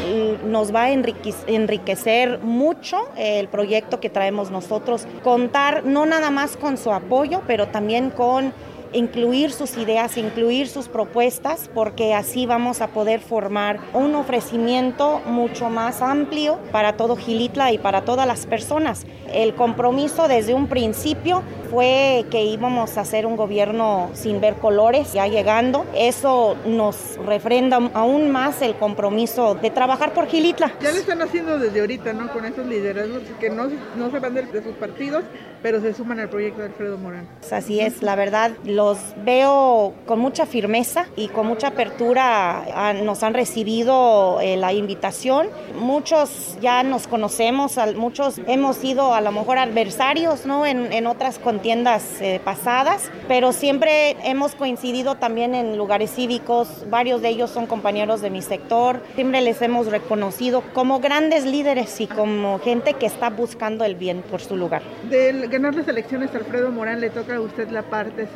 mm, 0.41 0.49
nos 0.49 0.73
va 0.73 0.83
a 0.83 0.91
enriquecer 0.91 2.39
mucho 2.39 2.97
el 3.17 3.49
proyecto 3.49 3.99
que 3.99 4.09
traemos 4.09 4.49
nosotros. 4.49 5.05
Contar 5.23 5.83
no 5.85 6.05
nada 6.05 6.31
más 6.31 6.55
con 6.55 6.77
su 6.77 6.93
apoyo, 6.93 7.41
pero 7.45 7.67
también 7.67 8.09
con 8.09 8.53
incluir 8.93 9.51
sus 9.51 9.77
ideas, 9.77 10.17
incluir 10.17 10.67
sus 10.67 10.87
propuestas, 10.87 11.69
porque 11.73 12.13
así 12.13 12.45
vamos 12.45 12.81
a 12.81 12.87
poder 12.87 13.19
formar 13.19 13.79
un 13.93 14.15
ofrecimiento 14.15 15.21
mucho 15.25 15.69
más 15.69 16.01
amplio 16.01 16.59
para 16.71 16.97
todo 16.97 17.15
Gilitla 17.15 17.71
y 17.71 17.77
para 17.77 18.03
todas 18.03 18.27
las 18.27 18.45
personas. 18.45 19.05
El 19.33 19.53
compromiso 19.53 20.27
desde 20.27 20.53
un 20.53 20.67
principio 20.67 21.43
fue 21.69 22.25
que 22.31 22.43
íbamos 22.43 22.97
a 22.97 23.01
hacer 23.01 23.25
un 23.25 23.35
gobierno 23.35 24.09
sin 24.13 24.41
ver 24.41 24.55
colores, 24.55 25.13
ya 25.13 25.27
llegando. 25.27 25.85
Eso 25.95 26.57
nos 26.65 27.17
refrenda 27.25 27.77
aún 27.93 28.31
más 28.31 28.61
el 28.61 28.75
compromiso 28.75 29.55
de 29.55 29.69
trabajar 29.69 30.13
por 30.13 30.27
Gilitla. 30.27 30.73
Ya 30.81 30.91
lo 30.91 30.97
están 30.97 31.21
haciendo 31.21 31.59
desde 31.59 31.79
ahorita, 31.79 32.13
¿no? 32.13 32.31
Con 32.33 32.45
esos 32.45 32.65
liderazgos 32.65 33.21
que 33.39 33.49
no, 33.49 33.67
no 33.95 34.11
se 34.11 34.19
van 34.19 34.33
de, 34.33 34.63
sus 34.63 34.75
partidos, 34.75 35.23
pero 35.61 35.79
se 35.81 35.93
suman 35.93 36.19
al 36.19 36.29
proyecto 36.29 36.61
de 36.61 36.67
Alfredo 36.67 36.97
Morán. 36.97 37.27
Así 37.51 37.79
es, 37.79 38.01
la 38.01 38.15
verdad, 38.15 38.51
los 38.79 38.97
veo 39.23 39.93
con 40.07 40.19
mucha 40.19 40.45
firmeza 40.45 41.05
y 41.15 41.27
con 41.27 41.45
mucha 41.45 41.67
apertura. 41.67 42.93
Nos 43.03 43.21
han 43.21 43.33
recibido 43.35 44.39
eh, 44.41 44.57
la 44.57 44.73
invitación. 44.73 45.49
Muchos 45.79 46.57
ya 46.61 46.81
nos 46.81 47.07
conocemos, 47.07 47.77
muchos 47.95 48.39
hemos 48.47 48.77
sido 48.77 49.13
a 49.13 49.21
lo 49.21 49.31
mejor 49.31 49.59
adversarios, 49.59 50.45
¿no? 50.45 50.65
En, 50.65 50.91
en 50.91 51.05
otras 51.05 51.37
condiciones 51.37 51.59
tiendas 51.59 52.21
eh, 52.21 52.39
pasadas, 52.43 53.11
pero 53.27 53.51
siempre 53.51 54.15
hemos 54.23 54.55
coincidido 54.55 55.15
también 55.15 55.55
en 55.55 55.77
lugares 55.77 56.11
cívicos, 56.11 56.85
varios 56.89 57.21
de 57.21 57.29
ellos 57.29 57.49
son 57.49 57.67
compañeros 57.67 58.21
de 58.21 58.29
mi 58.29 58.41
sector, 58.41 59.01
siempre 59.15 59.41
les 59.41 59.61
hemos 59.61 59.87
reconocido 59.87 60.63
como 60.73 60.99
grandes 60.99 61.45
líderes 61.45 61.99
y 62.01 62.07
como 62.07 62.59
gente 62.59 62.93
que 62.93 63.05
está 63.05 63.29
buscando 63.29 63.85
el 63.85 63.95
bien 63.95 64.21
por 64.21 64.41
su 64.41 64.55
lugar. 64.55 64.81
De 65.09 65.47
ganar 65.47 65.75
las 65.75 65.87
elecciones, 65.87 66.33
Alfredo 66.33 66.71
Morán, 66.71 67.01
le 67.01 67.09
toca 67.09 67.35
a 67.35 67.41
usted 67.41 67.69
la 67.69 67.83
parte 67.83 68.27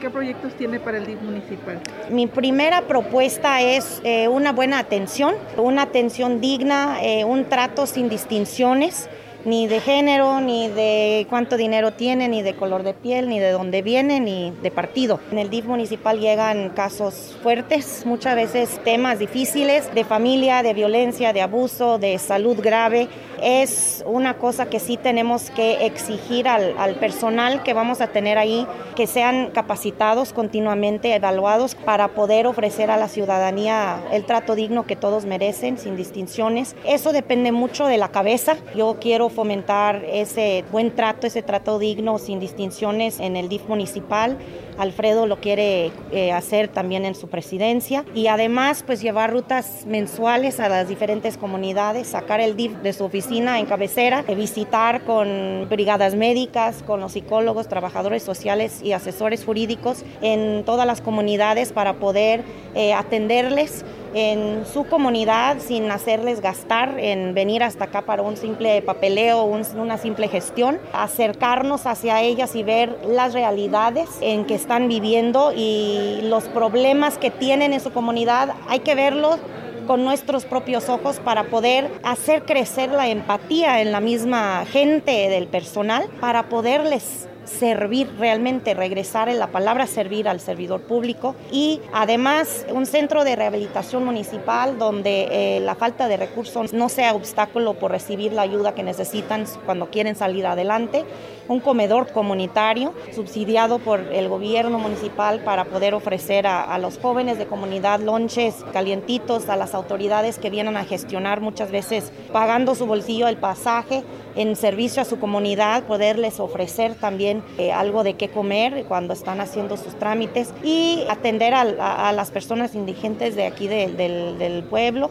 ¿Qué 0.00 0.10
proyectos 0.10 0.54
tiene 0.54 0.80
para 0.80 0.98
el 0.98 1.06
DIF 1.06 1.20
municipal? 1.22 1.80
Mi 2.10 2.26
primera 2.26 2.82
propuesta 2.82 3.62
es 3.62 4.00
eh, 4.04 4.28
una 4.28 4.52
buena 4.52 4.78
atención, 4.78 5.34
una 5.56 5.82
atención 5.82 6.40
digna, 6.40 7.02
eh, 7.02 7.24
un 7.24 7.46
trato 7.46 7.86
sin 7.86 8.08
distinciones 8.08 9.08
ni 9.44 9.66
de 9.66 9.80
género, 9.80 10.40
ni 10.40 10.68
de 10.68 11.26
cuánto 11.28 11.56
dinero 11.56 11.92
tiene, 11.92 12.28
ni 12.28 12.42
de 12.42 12.54
color 12.54 12.82
de 12.82 12.94
piel, 12.94 13.28
ni 13.28 13.40
de 13.40 13.50
dónde 13.50 13.82
viene, 13.82 14.20
ni 14.20 14.52
de 14.62 14.70
partido. 14.70 15.20
En 15.30 15.38
el 15.38 15.50
DIF 15.50 15.64
municipal 15.64 16.20
llegan 16.20 16.70
casos 16.70 17.36
fuertes, 17.42 18.04
muchas 18.06 18.36
veces 18.36 18.80
temas 18.84 19.18
difíciles 19.18 19.92
de 19.94 20.04
familia, 20.04 20.62
de 20.62 20.74
violencia, 20.74 21.32
de 21.32 21.42
abuso, 21.42 21.98
de 21.98 22.18
salud 22.18 22.58
grave 22.60 23.08
es 23.42 24.04
una 24.06 24.38
cosa 24.38 24.66
que 24.66 24.78
sí 24.78 24.96
tenemos 24.96 25.50
que 25.50 25.84
exigir 25.84 26.46
al, 26.46 26.94
personal 26.94 27.64
que 27.64 27.74
vamos 27.74 28.00
a 28.00 28.06
tener 28.06 28.38
ahí, 28.38 28.66
que 28.94 29.08
sean 29.08 29.50
capacitados 29.50 30.32
continuamente, 30.32 31.14
evaluados 31.14 31.74
para 31.74 32.08
poder 32.08 32.46
ofrecer 32.46 32.90
a 32.90 32.96
la 32.96 33.08
ciudadanía 33.08 34.00
el 34.12 34.24
trato 34.24 34.54
digno 34.54 34.86
que 34.86 34.94
todos 34.94 35.24
merecen, 35.24 35.76
sin 35.76 35.96
distinciones. 35.96 36.76
Eso 36.86 37.12
depende 37.12 37.50
mucho 37.50 37.86
de 37.86 37.98
la 37.98 38.08
cabeza. 38.08 38.56
Yo 38.76 38.98
quiero 39.00 39.28
fomentar 39.28 40.04
ese 40.04 40.64
buen 40.70 40.94
trato, 40.94 41.26
ese 41.26 41.42
trato 41.42 41.80
digno, 41.80 42.18
sin 42.18 42.38
distinciones 42.38 43.18
en 43.18 43.36
el 43.36 43.48
DIF 43.48 43.66
municipal. 43.68 44.38
Alfredo 44.78 45.26
lo 45.26 45.40
quiere 45.40 45.90
eh, 46.12 46.32
hacer 46.32 46.68
también 46.68 47.04
en 47.04 47.14
su 47.14 47.28
presidencia 47.28 48.04
y 48.14 48.28
además 48.28 48.82
pues 48.86 49.02
llevar 49.02 49.30
rutas 49.30 49.84
mensuales 49.86 50.60
a 50.60 50.68
las 50.68 50.88
diferentes 50.88 51.36
comunidades, 51.36 52.06
sacar 52.06 52.40
el 52.40 52.56
DIF 52.56 52.72
de 52.78 52.92
su 52.92 53.04
oficina 53.04 53.31
en 53.38 53.66
cabecera, 53.66 54.24
eh, 54.28 54.34
visitar 54.34 55.02
con 55.04 55.66
brigadas 55.70 56.14
médicas, 56.14 56.82
con 56.86 57.00
los 57.00 57.12
psicólogos, 57.12 57.66
trabajadores 57.66 58.22
sociales 58.22 58.82
y 58.82 58.92
asesores 58.92 59.44
jurídicos 59.44 60.04
en 60.20 60.64
todas 60.64 60.86
las 60.86 61.00
comunidades 61.00 61.72
para 61.72 61.94
poder 61.94 62.44
eh, 62.74 62.92
atenderles 62.92 63.84
en 64.14 64.66
su 64.70 64.84
comunidad 64.84 65.56
sin 65.60 65.90
hacerles 65.90 66.42
gastar 66.42 66.98
en 66.98 67.32
venir 67.32 67.62
hasta 67.62 67.84
acá 67.84 68.02
para 68.02 68.20
un 68.20 68.36
simple 68.36 68.82
papeleo, 68.82 69.44
una 69.44 69.96
simple 69.96 70.28
gestión, 70.28 70.78
acercarnos 70.92 71.86
hacia 71.86 72.20
ellas 72.20 72.54
y 72.54 72.62
ver 72.62 72.98
las 73.06 73.32
realidades 73.32 74.10
en 74.20 74.44
que 74.44 74.54
están 74.54 74.88
viviendo 74.88 75.54
y 75.56 76.20
los 76.24 76.44
problemas 76.44 77.16
que 77.16 77.30
tienen 77.30 77.72
en 77.72 77.80
su 77.80 77.92
comunidad, 77.92 78.54
hay 78.68 78.80
que 78.80 78.94
verlos 78.94 79.38
con 79.86 80.04
nuestros 80.04 80.44
propios 80.44 80.88
ojos 80.88 81.20
para 81.20 81.44
poder 81.44 81.90
hacer 82.02 82.44
crecer 82.44 82.90
la 82.90 83.08
empatía 83.08 83.80
en 83.80 83.92
la 83.92 84.00
misma 84.00 84.64
gente 84.66 85.28
del 85.28 85.46
personal, 85.46 86.08
para 86.20 86.48
poderles 86.48 87.28
servir 87.44 88.10
realmente, 88.18 88.74
regresar 88.74 89.28
en 89.28 89.38
la 89.38 89.48
palabra 89.48 89.86
servir 89.86 90.28
al 90.28 90.40
servidor 90.40 90.82
público 90.82 91.34
y 91.50 91.80
además 91.92 92.66
un 92.72 92.86
centro 92.86 93.24
de 93.24 93.36
rehabilitación 93.36 94.04
municipal 94.04 94.78
donde 94.78 95.28
eh, 95.30 95.60
la 95.60 95.74
falta 95.74 96.08
de 96.08 96.16
recursos 96.16 96.72
no 96.72 96.88
sea 96.88 97.14
obstáculo 97.14 97.74
por 97.74 97.90
recibir 97.90 98.32
la 98.32 98.42
ayuda 98.42 98.74
que 98.74 98.82
necesitan 98.82 99.44
cuando 99.66 99.90
quieren 99.90 100.16
salir 100.16 100.46
adelante, 100.46 101.04
un 101.48 101.60
comedor 101.60 102.12
comunitario 102.12 102.94
subsidiado 103.12 103.78
por 103.78 104.00
el 104.00 104.28
gobierno 104.28 104.78
municipal 104.78 105.40
para 105.40 105.64
poder 105.64 105.94
ofrecer 105.94 106.46
a, 106.46 106.62
a 106.62 106.78
los 106.78 106.98
jóvenes 106.98 107.38
de 107.38 107.46
comunidad 107.46 108.00
lonches 108.00 108.64
calientitos, 108.72 109.48
a 109.48 109.56
las 109.56 109.74
autoridades 109.74 110.38
que 110.38 110.50
vienen 110.50 110.76
a 110.76 110.84
gestionar 110.84 111.40
muchas 111.40 111.70
veces 111.70 112.12
pagando 112.32 112.74
su 112.74 112.86
bolsillo 112.86 113.28
el 113.28 113.36
pasaje 113.36 114.04
en 114.36 114.56
servicio 114.56 115.02
a 115.02 115.04
su 115.04 115.18
comunidad, 115.18 115.84
poderles 115.84 116.40
ofrecer 116.40 116.94
también 116.94 117.42
eh, 117.58 117.72
algo 117.72 118.02
de 118.02 118.14
qué 118.14 118.28
comer 118.28 118.84
cuando 118.88 119.12
están 119.12 119.40
haciendo 119.40 119.76
sus 119.76 119.94
trámites 119.98 120.52
y 120.62 121.04
atender 121.08 121.54
a, 121.54 122.12
las 122.12 122.30
personas 122.30 122.74
indigentes 122.74 123.34
de 123.36 123.46
aquí 123.46 123.68
del, 123.68 124.64
pueblo. 124.68 125.10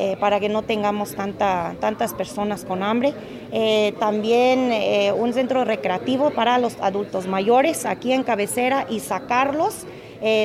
Eh, 0.00 0.16
para 0.20 0.38
que 0.38 0.48
no 0.48 0.62
tengamos 0.62 1.16
tanta, 1.16 1.74
tantas 1.80 2.14
personas 2.14 2.64
con 2.64 2.84
hambre. 2.84 3.14
Eh, 3.50 3.94
también 3.98 4.70
un 5.18 5.32
centro 5.32 5.64
recreativo 5.64 6.30
para 6.30 6.56
los 6.58 6.76
adultos 6.80 7.26
mayores 7.26 7.84
aquí 7.84 8.12
en 8.12 8.22
cabecera 8.22 8.86
y 8.88 9.00
sacarlos 9.00 9.86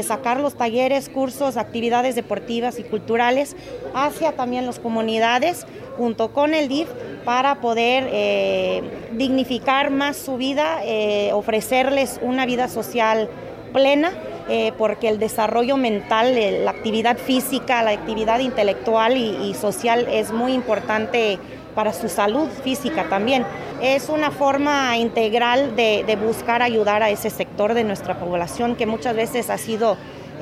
sacar 0.04 0.40
los 0.40 0.56
talleres, 0.56 1.10
cursos, 1.10 1.58
actividades 1.58 2.14
deportivas 2.14 2.78
y 2.78 2.84
culturales 2.84 3.56
hacia 3.96 4.32
también 4.32 4.68
las 4.68 4.80
comunidades 4.80 5.66
junto 5.98 6.32
con 6.32 6.54
el 6.54 6.68
DIF 6.68 6.88
para 7.26 7.56
poder 7.56 8.08
eh, 8.12 8.82
dignificar 9.12 9.92
más 9.92 10.18
su 10.18 10.38
vida, 10.38 10.82
eh, 10.84 11.32
ofrecerles 11.34 12.20
una 12.22 12.46
vida 12.46 12.68
social 12.68 13.30
plena 13.72 14.12
eh, 14.50 14.74
porque 14.78 15.08
el 15.08 15.20
desarrollo 15.20 15.78
mental, 15.78 16.36
la 16.66 16.72
actividad 16.72 17.18
física, 17.18 17.82
la 17.82 17.92
actividad 17.92 18.40
intelectual 18.40 19.16
y, 19.16 19.54
social 19.54 20.08
es 20.12 20.34
muy 20.34 20.52
importante 20.52 21.40
para 21.76 21.94
su 21.94 22.10
salud 22.10 22.50
física 22.64 23.08
también. 23.10 23.46
Es 23.82 24.10
una 24.10 24.32
forma 24.32 24.98
integral 24.98 25.76
de 25.76 26.18
buscar 26.22 26.62
ayudar 26.62 27.04
a 27.04 27.10
ese 27.10 27.30
sector 27.30 27.74
de 27.74 27.84
nuestra 27.86 28.20
población 28.20 28.76
que 28.76 28.86
muchas 28.86 29.16
veces 29.16 29.50
ha 29.50 29.58
sido 29.58 29.98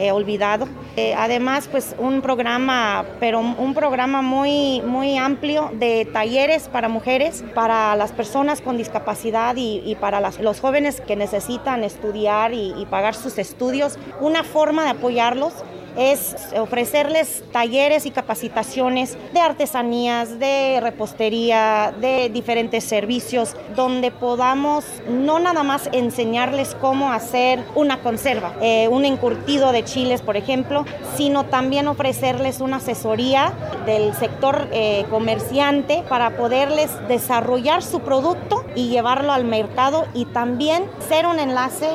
olvidado. 0.10 0.68
Eh, 0.96 1.14
además, 1.16 1.68
pues 1.70 1.96
un 2.00 2.22
programa, 2.22 3.06
pero 3.20 3.40
un 3.40 3.74
programa 3.74 4.22
muy, 4.22 4.82
muy 4.82 5.18
amplio 5.18 5.70
de 5.74 6.06
talleres 6.06 6.70
para 6.70 6.88
mujeres, 6.88 7.44
para 7.54 7.96
las 7.96 8.14
personas 8.14 8.62
con 8.62 8.78
discapacidad 8.78 9.56
y, 9.58 9.96
para 10.00 10.22
los 10.40 10.60
jóvenes 10.62 11.02
que 11.02 11.18
necesitan 11.18 11.84
estudiar 11.84 12.54
y 12.54 12.88
pagar 12.90 13.16
sus 13.16 13.38
estudios. 13.38 14.00
Una 14.22 14.44
forma 14.44 14.86
de 14.86 14.92
apoyarlos 14.92 15.54
es 15.98 16.36
ofrecerles 16.58 17.44
talleres 17.52 18.06
y 18.06 18.12
capacitaciones 18.12 19.18
de 19.34 19.40
artesanías, 19.40 20.40
de 20.40 20.80
repostería, 20.82 21.94
de 22.00 22.30
diferentes 22.30 22.84
servicios, 22.84 23.56
donde 23.76 24.12
podamos 24.12 24.86
no 25.10 25.40
nada 25.40 25.64
más 25.64 25.90
enseñarles 25.92 26.76
cómo 26.80 27.12
hacer 27.12 27.64
una 27.76 28.00
conserva, 28.02 28.54
eh, 28.62 28.88
un 28.90 29.06
encurtido 29.06 29.72
de 29.72 29.84
chiles, 29.84 30.22
por 30.22 30.38
ejemplo, 30.38 30.86
sino 31.16 31.46
también 31.46 31.88
ofrecerles 31.88 32.62
una 32.62 32.78
asesoría 32.78 33.54
del 33.86 34.14
sector 34.14 34.68
eh, 34.72 35.06
comerciante 35.10 36.04
para 36.08 36.38
poderles 36.38 36.92
desarrollar 37.08 37.84
su 37.84 38.02
producto 38.02 38.64
y 38.76 38.90
llevarlo 38.90 39.34
al 39.34 39.46
mercado 39.46 40.06
y 40.14 40.26
también 40.26 40.86
ser 41.10 41.26
un 41.26 41.40
enlace, 41.40 41.90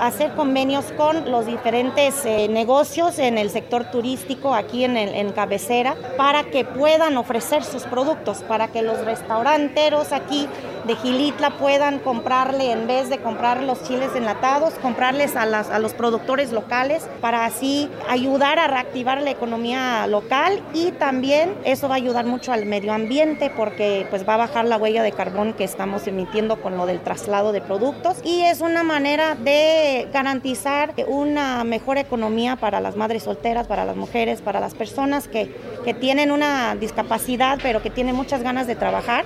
hacer 0.00 0.34
convenios 0.34 0.84
con 0.96 1.30
los 1.30 1.46
diferentes 1.46 2.24
eh, 2.24 2.48
negocios 2.48 2.83
en 3.18 3.38
el 3.38 3.48
sector 3.48 3.90
turístico 3.90 4.54
aquí 4.54 4.84
en, 4.84 4.98
en 4.98 5.32
cabecera 5.32 5.96
para 6.18 6.44
que 6.44 6.66
puedan 6.66 7.16
ofrecer 7.16 7.64
sus 7.64 7.84
productos, 7.84 8.42
para 8.42 8.68
que 8.68 8.82
los 8.82 9.02
restauranteros 9.06 10.12
aquí 10.12 10.48
de 10.86 10.96
Gilitla 10.96 11.50
puedan 11.58 11.98
comprarle, 11.98 12.72
en 12.72 12.86
vez 12.86 13.08
de 13.08 13.18
comprar 13.18 13.62
los 13.62 13.82
chiles 13.82 14.10
enlatados, 14.14 14.74
comprarles 14.74 15.36
a, 15.36 15.42
a 15.42 15.78
los 15.78 15.94
productores 15.94 16.52
locales 16.52 17.06
para 17.20 17.44
así 17.44 17.90
ayudar 18.08 18.58
a 18.58 18.66
reactivar 18.66 19.22
la 19.22 19.30
economía 19.30 20.06
local 20.06 20.62
y 20.72 20.92
también 20.92 21.54
eso 21.64 21.88
va 21.88 21.94
a 21.94 21.96
ayudar 21.96 22.26
mucho 22.26 22.52
al 22.52 22.66
medio 22.66 22.92
ambiente 22.92 23.50
porque 23.54 24.06
pues 24.10 24.28
va 24.28 24.34
a 24.34 24.38
bajar 24.38 24.64
la 24.66 24.76
huella 24.76 25.02
de 25.02 25.12
carbón 25.12 25.54
que 25.54 25.64
estamos 25.64 26.06
emitiendo 26.06 26.60
con 26.60 26.76
lo 26.76 26.86
del 26.86 27.00
traslado 27.00 27.52
de 27.52 27.60
productos 27.60 28.18
y 28.24 28.42
es 28.42 28.60
una 28.60 28.82
manera 28.82 29.34
de 29.34 30.08
garantizar 30.12 30.94
una 31.06 31.64
mejor 31.64 31.98
economía 31.98 32.56
para 32.56 32.80
las 32.80 32.96
madres 32.96 33.22
solteras, 33.22 33.66
para 33.66 33.84
las 33.84 33.96
mujeres, 33.96 34.42
para 34.42 34.60
las 34.60 34.74
personas 34.74 35.28
que, 35.28 35.54
que 35.84 35.94
tienen 35.94 36.30
una 36.30 36.76
discapacidad 36.76 37.58
pero 37.62 37.82
que 37.82 37.90
tienen 37.90 38.14
muchas 38.14 38.42
ganas 38.42 38.66
de 38.66 38.76
trabajar 38.76 39.24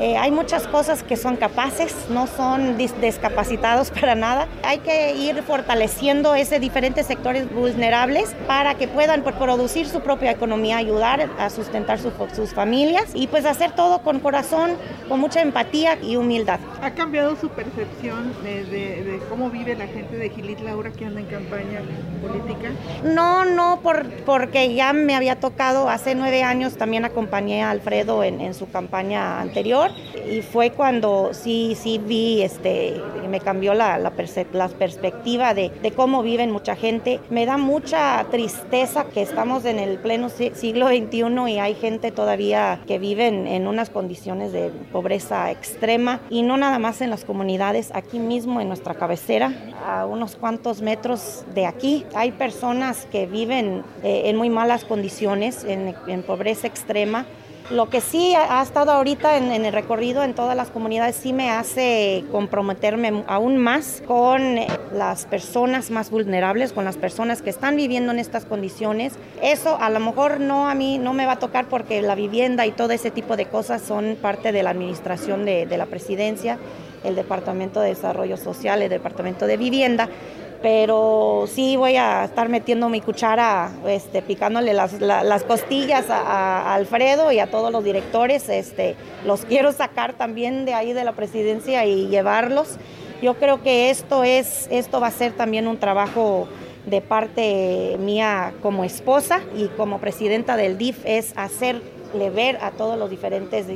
eh, 0.00 0.16
hay 0.16 0.30
muchas 0.30 0.66
cosas 0.66 1.02
que 1.02 1.14
son 1.18 1.36
capaces, 1.36 1.94
no 2.08 2.26
son 2.26 2.78
discapacitados 2.78 3.90
para 4.00 4.14
nada. 4.14 4.48
Hay 4.64 4.78
que 4.78 5.14
ir 5.14 5.42
fortaleciendo 5.42 6.34
ese 6.34 6.58
diferentes 6.58 7.06
sectores 7.06 7.52
vulnerables 7.52 8.34
para 8.46 8.76
que 8.76 8.88
puedan 8.88 9.22
producir 9.22 9.86
su 9.86 10.00
propia 10.00 10.30
economía, 10.30 10.78
ayudar 10.78 11.28
a 11.38 11.50
sustentar 11.50 11.98
sus 11.98 12.54
familias 12.54 13.10
y 13.12 13.26
pues 13.26 13.44
hacer 13.44 13.72
todo 13.72 14.02
con 14.02 14.20
corazón, 14.20 14.70
con 15.06 15.20
mucha 15.20 15.42
empatía 15.42 15.98
y 16.00 16.16
humildad. 16.16 16.60
¿Ha 16.82 16.92
cambiado 16.92 17.36
su 17.36 17.50
percepción 17.50 18.32
de, 18.42 19.20
cómo 19.28 19.50
vive 19.50 19.76
la 19.76 19.86
gente 19.86 20.16
de 20.16 20.30
Gilitla 20.30 20.72
ahora 20.72 20.92
que 20.92 21.04
anda 21.04 21.20
en 21.20 21.26
campaña 21.26 21.82
política? 22.22 22.70
No, 23.04 23.44
no, 23.44 23.80
por, 23.82 24.08
porque 24.24 24.74
ya 24.74 24.94
me 24.94 25.14
había 25.14 25.36
tocado, 25.36 25.90
hace 25.90 26.14
nueve 26.14 26.42
años 26.42 26.78
también 26.78 27.04
acompañé 27.04 27.62
a 27.62 27.70
Alfredo 27.70 28.24
en, 28.24 28.40
en 28.40 28.54
su 28.54 28.70
campaña 28.70 29.40
anterior 29.42 29.89
y 30.30 30.42
fue 30.42 30.70
cuando 30.70 31.30
sí, 31.32 31.76
sí 31.80 31.98
vi, 31.98 32.42
este, 32.42 33.00
me 33.28 33.40
cambió 33.40 33.74
la, 33.74 33.98
la, 33.98 34.10
perspectiva 34.10 35.54
de, 35.54 35.70
de, 35.82 35.90
cómo 35.92 36.22
viven 36.22 36.50
mucha 36.50 36.76
gente. 36.76 37.20
Me 37.30 37.46
da 37.46 37.56
mucha 37.56 38.24
tristeza 38.30 39.04
que 39.04 39.22
estamos 39.22 39.64
en 39.64 39.78
el 39.78 39.98
pleno 39.98 40.28
siglo 40.28 40.88
XXI 40.88 41.52
y 41.52 41.58
hay 41.58 41.74
gente 41.74 42.10
todavía 42.12 42.80
que 42.86 42.98
vive 42.98 43.26
en, 43.26 43.66
unas 43.66 43.90
condiciones 43.90 44.52
de 44.52 44.70
pobreza 44.92 45.50
extrema 45.50 46.20
y 46.30 46.42
no 46.42 46.56
nada 46.56 46.78
más 46.78 47.00
en 47.00 47.10
las 47.10 47.24
comunidades, 47.24 47.90
aquí 47.94 48.18
mismo 48.18 48.60
en 48.60 48.68
nuestra 48.68 48.94
cabecera, 48.94 49.52
a 49.86 50.06
unos 50.06 50.36
cuantos 50.36 50.80
metros 50.80 51.44
de 51.54 51.66
aquí, 51.66 52.04
hay 52.14 52.32
personas 52.32 53.06
que 53.06 53.26
viven 53.26 53.82
eh, 54.02 54.22
en 54.26 54.36
muy 54.36 54.50
malas 54.50 54.84
condiciones, 54.84 55.64
en 55.64 56.22
pobreza 56.22 56.66
extrema 56.66 57.26
lo 57.70 57.88
que 57.88 58.00
sí 58.00 58.34
ha 58.34 58.60
estado 58.62 58.90
ahorita 58.90 59.36
en, 59.36 59.64
el 59.64 59.72
recorrido 59.72 60.24
en 60.24 60.34
todas 60.34 60.56
las 60.56 60.70
comunidades 60.70 61.14
sí 61.14 61.32
me 61.32 61.50
hace 61.50 62.24
comprometerme 62.32 63.22
aún 63.28 63.58
más 63.58 64.02
con 64.06 64.56
las 64.92 65.26
personas 65.26 65.90
más 65.90 66.10
vulnerables, 66.10 66.72
con 66.72 66.84
las 66.84 66.96
personas 66.96 67.42
que 67.42 67.50
están 67.50 67.76
viviendo 67.76 68.10
en 68.10 68.18
estas 68.18 68.44
condiciones. 68.44 69.14
Eso 69.40 69.78
a 69.80 69.88
lo 69.90 70.00
mejor 70.00 70.40
no 70.40 70.68
a 70.68 70.74
mí 70.74 70.98
no 70.98 71.12
me 71.12 71.26
va 71.26 71.32
a 71.32 71.38
tocar 71.38 71.66
porque 71.66 72.02
la 72.02 72.16
vivienda 72.16 72.66
y 72.66 72.72
todo 72.72 72.90
ese 72.90 73.12
tipo 73.12 73.36
de 73.36 73.46
cosas 73.46 73.82
son 73.82 74.16
parte 74.20 74.50
de 74.50 74.62
la 74.64 74.70
administración 74.70 75.44
de, 75.44 75.66
de 75.66 75.78
la 75.78 75.86
presidencia, 75.86 76.58
el 77.04 77.14
Departamento 77.14 77.80
de 77.80 77.90
Desarrollo 77.90 78.36
Social, 78.36 78.82
el 78.82 78.90
Departamento 78.90 79.46
de 79.46 79.56
Vivienda 79.56 80.08
pero 80.62 81.46
sí 81.46 81.76
voy 81.76 81.96
a 81.96 82.24
estar 82.24 82.48
metiendo 82.48 82.88
mi 82.88 83.00
cuchara, 83.00 83.72
este, 83.86 84.20
picándole 84.20 84.74
las, 84.74 85.44
costillas 85.44 86.10
a, 86.10 86.74
Alfredo 86.74 87.32
y 87.32 87.38
a 87.38 87.50
todos 87.50 87.72
los 87.72 87.82
directores. 87.82 88.48
Este, 88.48 88.96
los 89.24 89.44
quiero 89.44 89.72
sacar 89.72 90.14
también 90.14 90.64
de 90.66 90.74
ahí 90.74 90.92
de 90.92 91.04
la 91.04 91.12
presidencia 91.12 91.86
y 91.86 92.08
llevarlos. 92.08 92.76
Yo 93.22 93.34
creo 93.34 93.62
que 93.62 93.90
esto 93.90 94.22
es, 94.24 94.68
esto 94.70 95.00
va 95.00 95.08
a 95.08 95.12
ser 95.12 95.32
también 95.32 95.66
un 95.66 95.78
trabajo 95.78 96.48
de 96.86 97.00
parte 97.00 97.96
mía 97.98 98.54
como 98.62 98.84
esposa 98.84 99.40
y 99.56 99.66
como 99.68 99.98
presidenta 99.98 100.56
del 100.56 100.78
DIF 100.78 100.98
es 101.04 101.32
hacer 101.36 101.82
ver 102.30 102.58
a 102.60 102.72
todos 102.72 102.98
los 102.98 103.08
diferentes 103.08 103.66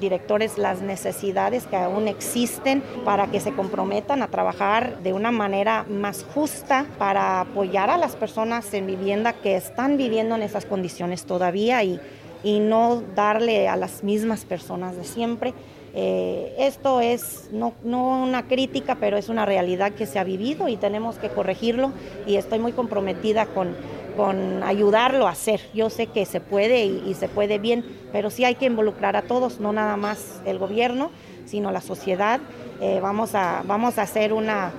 directores 0.00 0.58
las 0.58 0.82
necesidades 0.82 1.66
que 1.66 1.76
aún 1.76 2.08
existen 2.08 2.82
para 3.04 3.28
que 3.28 3.40
se 3.40 3.52
comprometan 3.52 4.22
a 4.22 4.28
trabajar 4.28 4.98
de 5.02 5.12
una 5.12 5.30
manera 5.30 5.84
más 5.88 6.24
justa 6.34 6.86
para 6.98 7.40
apoyar 7.40 7.90
a 7.90 7.96
las 7.96 8.16
personas 8.16 8.72
en 8.74 8.86
vivienda 8.86 9.32
que 9.32 9.56
están 9.56 9.96
viviendo 9.96 10.34
en 10.34 10.42
esas 10.42 10.64
condiciones 10.64 11.24
todavía 11.24 11.82
y, 11.82 12.00
y 12.42 12.60
no 12.60 13.02
darle 13.14 13.68
a 13.68 13.76
las 13.76 14.02
mismas 14.02 14.44
personas 14.44 14.96
de 14.96 15.04
siempre. 15.04 15.54
Eh, 15.98 16.54
esto 16.58 17.00
es 17.00 17.48
no, 17.52 17.72
no, 17.82 18.22
una 18.22 18.46
crítica, 18.46 18.98
pero 19.00 19.16
es 19.16 19.30
una 19.30 19.46
realidad 19.46 19.92
que 19.92 20.04
se 20.04 20.18
ha 20.18 20.24
vivido 20.24 20.68
y 20.68 20.76
tenemos 20.76 21.16
que 21.16 21.30
corregirlo 21.30 21.90
y 22.26 22.36
estoy 22.36 22.58
muy 22.58 22.72
comprometida 22.72 23.46
con 23.46 23.74
con 24.16 24.62
ayudarlo 24.62 25.26
a 25.26 25.30
hacer. 25.30 25.60
Yo 25.74 25.90
sé 25.90 26.06
que 26.06 26.24
se 26.24 26.40
puede 26.40 26.84
y, 26.84 27.14
se 27.14 27.28
puede 27.28 27.58
bien, 27.58 27.84
pero 28.12 28.30
sí 28.30 28.44
hay 28.44 28.54
que 28.54 28.66
involucrar 28.66 29.16
a 29.16 29.22
todos, 29.22 29.60
no 29.60 29.72
nada 29.72 29.96
más 29.96 30.40
el 30.46 30.58
gobierno, 30.58 31.10
sino 31.44 31.70
la 31.70 31.80
sociedad. 31.80 32.40
Eh, 32.80 32.98
vamos, 33.00 33.34
a, 33.34 33.62
vamos 33.66 33.98
a 33.98 34.02
hacer 34.02 34.32
una, 34.32 34.72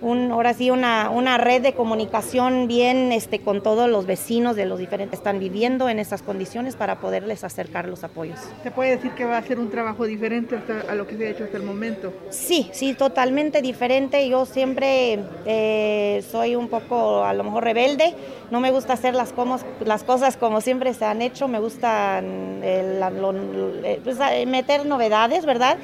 un, 0.00 0.32
ahora 0.32 0.54
sí 0.54 0.70
una, 0.70 1.10
una 1.10 1.38
red 1.38 1.62
de 1.62 1.74
comunicación 1.74 2.68
bien 2.68 3.12
este, 3.12 3.40
con 3.40 3.62
todos 3.62 3.88
los 3.88 4.06
vecinos 4.06 4.56
de 4.56 4.66
los 4.66 4.78
diferentes 4.78 5.10
que 5.10 5.16
están 5.16 5.38
viviendo 5.38 5.88
en 5.88 5.98
esas 5.98 6.22
condiciones 6.22 6.76
para 6.76 7.00
poderles 7.00 7.44
acercar 7.44 7.88
los 7.88 8.04
apoyos. 8.04 8.38
¿Se 8.62 8.70
puede 8.70 8.96
decir 8.96 9.12
que 9.12 9.24
va 9.24 9.38
a 9.38 9.42
ser 9.42 9.58
un 9.58 9.70
trabajo 9.70 10.04
diferente 10.04 10.58
a 10.88 10.94
lo 10.94 11.06
que 11.06 11.16
se 11.16 11.26
ha 11.26 11.30
hecho 11.30 11.44
hasta 11.44 11.56
el 11.56 11.62
momento? 11.62 12.12
Sí, 12.30 12.70
sí, 12.72 12.94
totalmente 12.94 13.62
diferente. 13.62 14.28
Yo 14.28 14.46
siempre 14.46 15.20
eh, 15.46 16.24
soy 16.30 16.56
un 16.56 16.68
poco 16.68 17.24
a 17.24 17.32
lo 17.34 17.44
mejor 17.44 17.64
rebelde, 17.64 18.14
no 18.50 18.60
me 18.60 18.70
gusta 18.70 18.92
hacer 18.92 19.14
las, 19.14 19.32
como, 19.32 19.58
las 19.84 20.04
cosas 20.04 20.36
como 20.36 20.60
siempre 20.60 20.94
se 20.94 21.04
han 21.04 21.22
hecho, 21.22 21.48
me 21.48 21.58
gusta 21.58 22.20
eh, 22.22 23.00
eh, 23.02 24.00
pues, 24.02 24.18
meter 24.46 24.86
novedades, 24.86 25.44
¿verdad? 25.44 25.78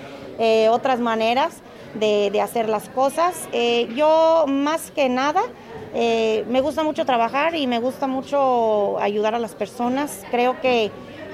otras 0.71 1.01
maneras 1.01 1.63
de, 1.99 2.41
hacer 2.41 2.69
las 2.69 2.89
cosas. 2.89 3.49
Eh, 3.53 3.89
yo 3.95 4.45
más 4.49 4.91
que 4.91 5.09
nada 5.09 5.43
eh, 5.95 6.45
me 6.49 6.61
gusta 6.61 6.83
mucho 6.83 7.05
trabajar 7.05 7.55
y 7.55 7.67
me 7.67 7.79
gusta 7.79 8.07
mucho 8.07 8.99
ayudar 9.01 9.35
a 9.35 9.39
las 9.39 9.55
personas. 9.55 10.25
Creo 10.31 10.61
que 10.61 10.91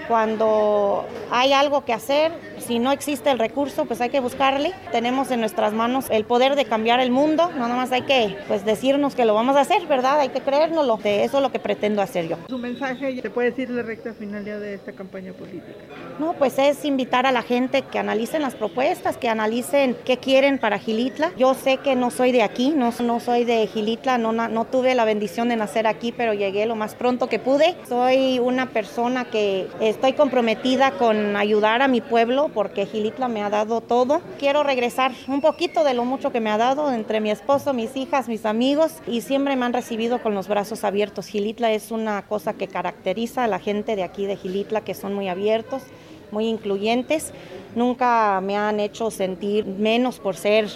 cuando 0.09 1.05
hay 1.31 1.53
algo 1.53 1.85
que 1.85 1.93
hacer, 1.93 2.33
si 2.59 2.79
no 2.79 2.93
existe 2.93 3.31
el 3.31 3.39
recurso, 3.39 3.85
pues 3.85 4.01
hay 4.01 4.11
que 4.11 4.21
buscarle. 4.21 4.73
Tenemos 4.93 5.31
en 5.31 5.41
nuestras 5.41 5.73
manos 5.73 6.07
el 6.11 6.25
poder 6.25 6.55
de 6.55 6.65
cambiar 6.65 7.01
el 7.01 7.11
mundo, 7.11 7.51
no 7.53 7.61
nada 7.61 7.77
más 7.77 7.93
hay 7.93 8.03
que 8.03 8.37
pues 8.49 8.65
decirnos 8.65 9.15
que 9.15 9.25
lo 9.25 9.35
vamos 9.35 9.57
a 9.57 9.61
hacer, 9.61 9.87
¿verdad? 9.87 10.21
Hay 10.21 10.29
que 10.29 10.41
creérnoslo. 10.41 10.99
Eso 11.05 11.37
es 11.39 11.43
lo 11.43 11.51
que 11.53 11.59
pretendo 11.59 12.03
hacer 12.03 12.29
yo. 12.29 12.37
Su 12.49 12.59
mensaje, 12.59 13.21
¿te 13.21 13.31
puede 13.31 13.51
decir 13.51 13.71
la 13.71 13.83
recta 13.83 14.15
final 14.15 14.45
ya 14.45 14.59
de 14.59 14.75
esta 14.75 14.93
campaña 14.93 15.33
política? 15.33 15.73
No, 16.19 16.35
pues 16.35 16.59
es 16.59 16.85
invitar 16.85 17.27
a 17.27 17.33
la 17.33 17.43
gente 17.43 17.83
que 17.83 17.99
analicen 17.99 18.43
las 18.43 18.55
propuestas, 18.55 19.17
que 19.17 19.29
analicen 19.29 19.97
qué 20.05 20.19
quieren 20.19 20.59
para 20.59 20.79
Gilitla. 20.79 21.33
Yo 21.37 21.55
sé 21.55 21.79
que 21.79 21.97
no 21.97 22.11
soy 22.11 22.33
de 22.33 22.43
aquí, 22.43 22.73
no, 22.77 22.93
no 23.03 23.21
soy 23.21 23.45
de 23.45 23.67
Gilitla, 23.67 24.19
no, 24.19 24.33
no 24.33 24.65
tuve 24.67 24.95
la 24.95 25.05
bendición 25.05 25.49
de 25.49 25.57
nacer 25.57 25.87
aquí, 25.87 26.13
pero 26.13 26.35
llegué 26.35 26.67
lo 26.67 26.77
más 26.77 26.95
pronto 26.95 27.29
que 27.29 27.39
pude. 27.39 27.75
Soy 27.89 28.39
una 28.39 28.67
persona 28.67 29.25
que 29.25 29.69
estoy 29.93 30.15
comprometida 30.15 30.93
con 30.93 31.37
ayudar 31.37 31.83
a 31.83 31.89
mi 31.89 32.01
pueblo 32.01 32.51
porque 32.53 32.87
Gilitla 32.87 33.29
me 33.29 33.43
ha 33.43 33.51
dado 33.51 33.83
todo. 33.83 34.23
Quiero 34.39 34.63
regresar 34.63 35.13
un 35.29 35.41
poquito 35.43 35.85
de 35.85 35.93
lo 35.93 36.05
mucho 36.05 36.33
que 36.33 36.41
me 36.41 36.51
ha 36.51 36.57
dado 36.57 36.91
entre 36.93 37.21
mi 37.21 37.31
esposo, 37.31 37.75
mis 37.75 37.95
hijas, 37.97 38.27
mis 38.27 38.47
amigos 38.47 38.95
y 39.07 39.21
siempre 39.21 39.55
me 39.55 39.67
han 39.67 39.75
recibido 39.75 40.23
con 40.23 40.35
los 40.35 40.49
brazos 40.49 40.83
abiertos. 40.85 41.27
Gilitla 41.27 41.73
es 41.73 41.91
una 41.91 42.23
cosa 42.23 42.55
que 42.55 42.69
caracteriza 42.69 43.45
a 43.45 43.47
la 43.47 43.59
gente 43.59 43.95
de 43.95 44.03
aquí 44.03 44.25
de 44.25 44.37
Gilitla, 44.37 44.81
que 44.81 44.95
son 44.95 45.15
muy 45.15 45.29
abiertos 45.29 45.83
muy 46.31 46.47
incluyentes, 46.49 47.31
nunca 47.75 48.41
me 48.41 48.57
han 48.57 48.81
hecho 48.81 49.11
sentir 49.11 49.67
menos 49.67 50.19
por 50.19 50.35
ser 50.35 50.67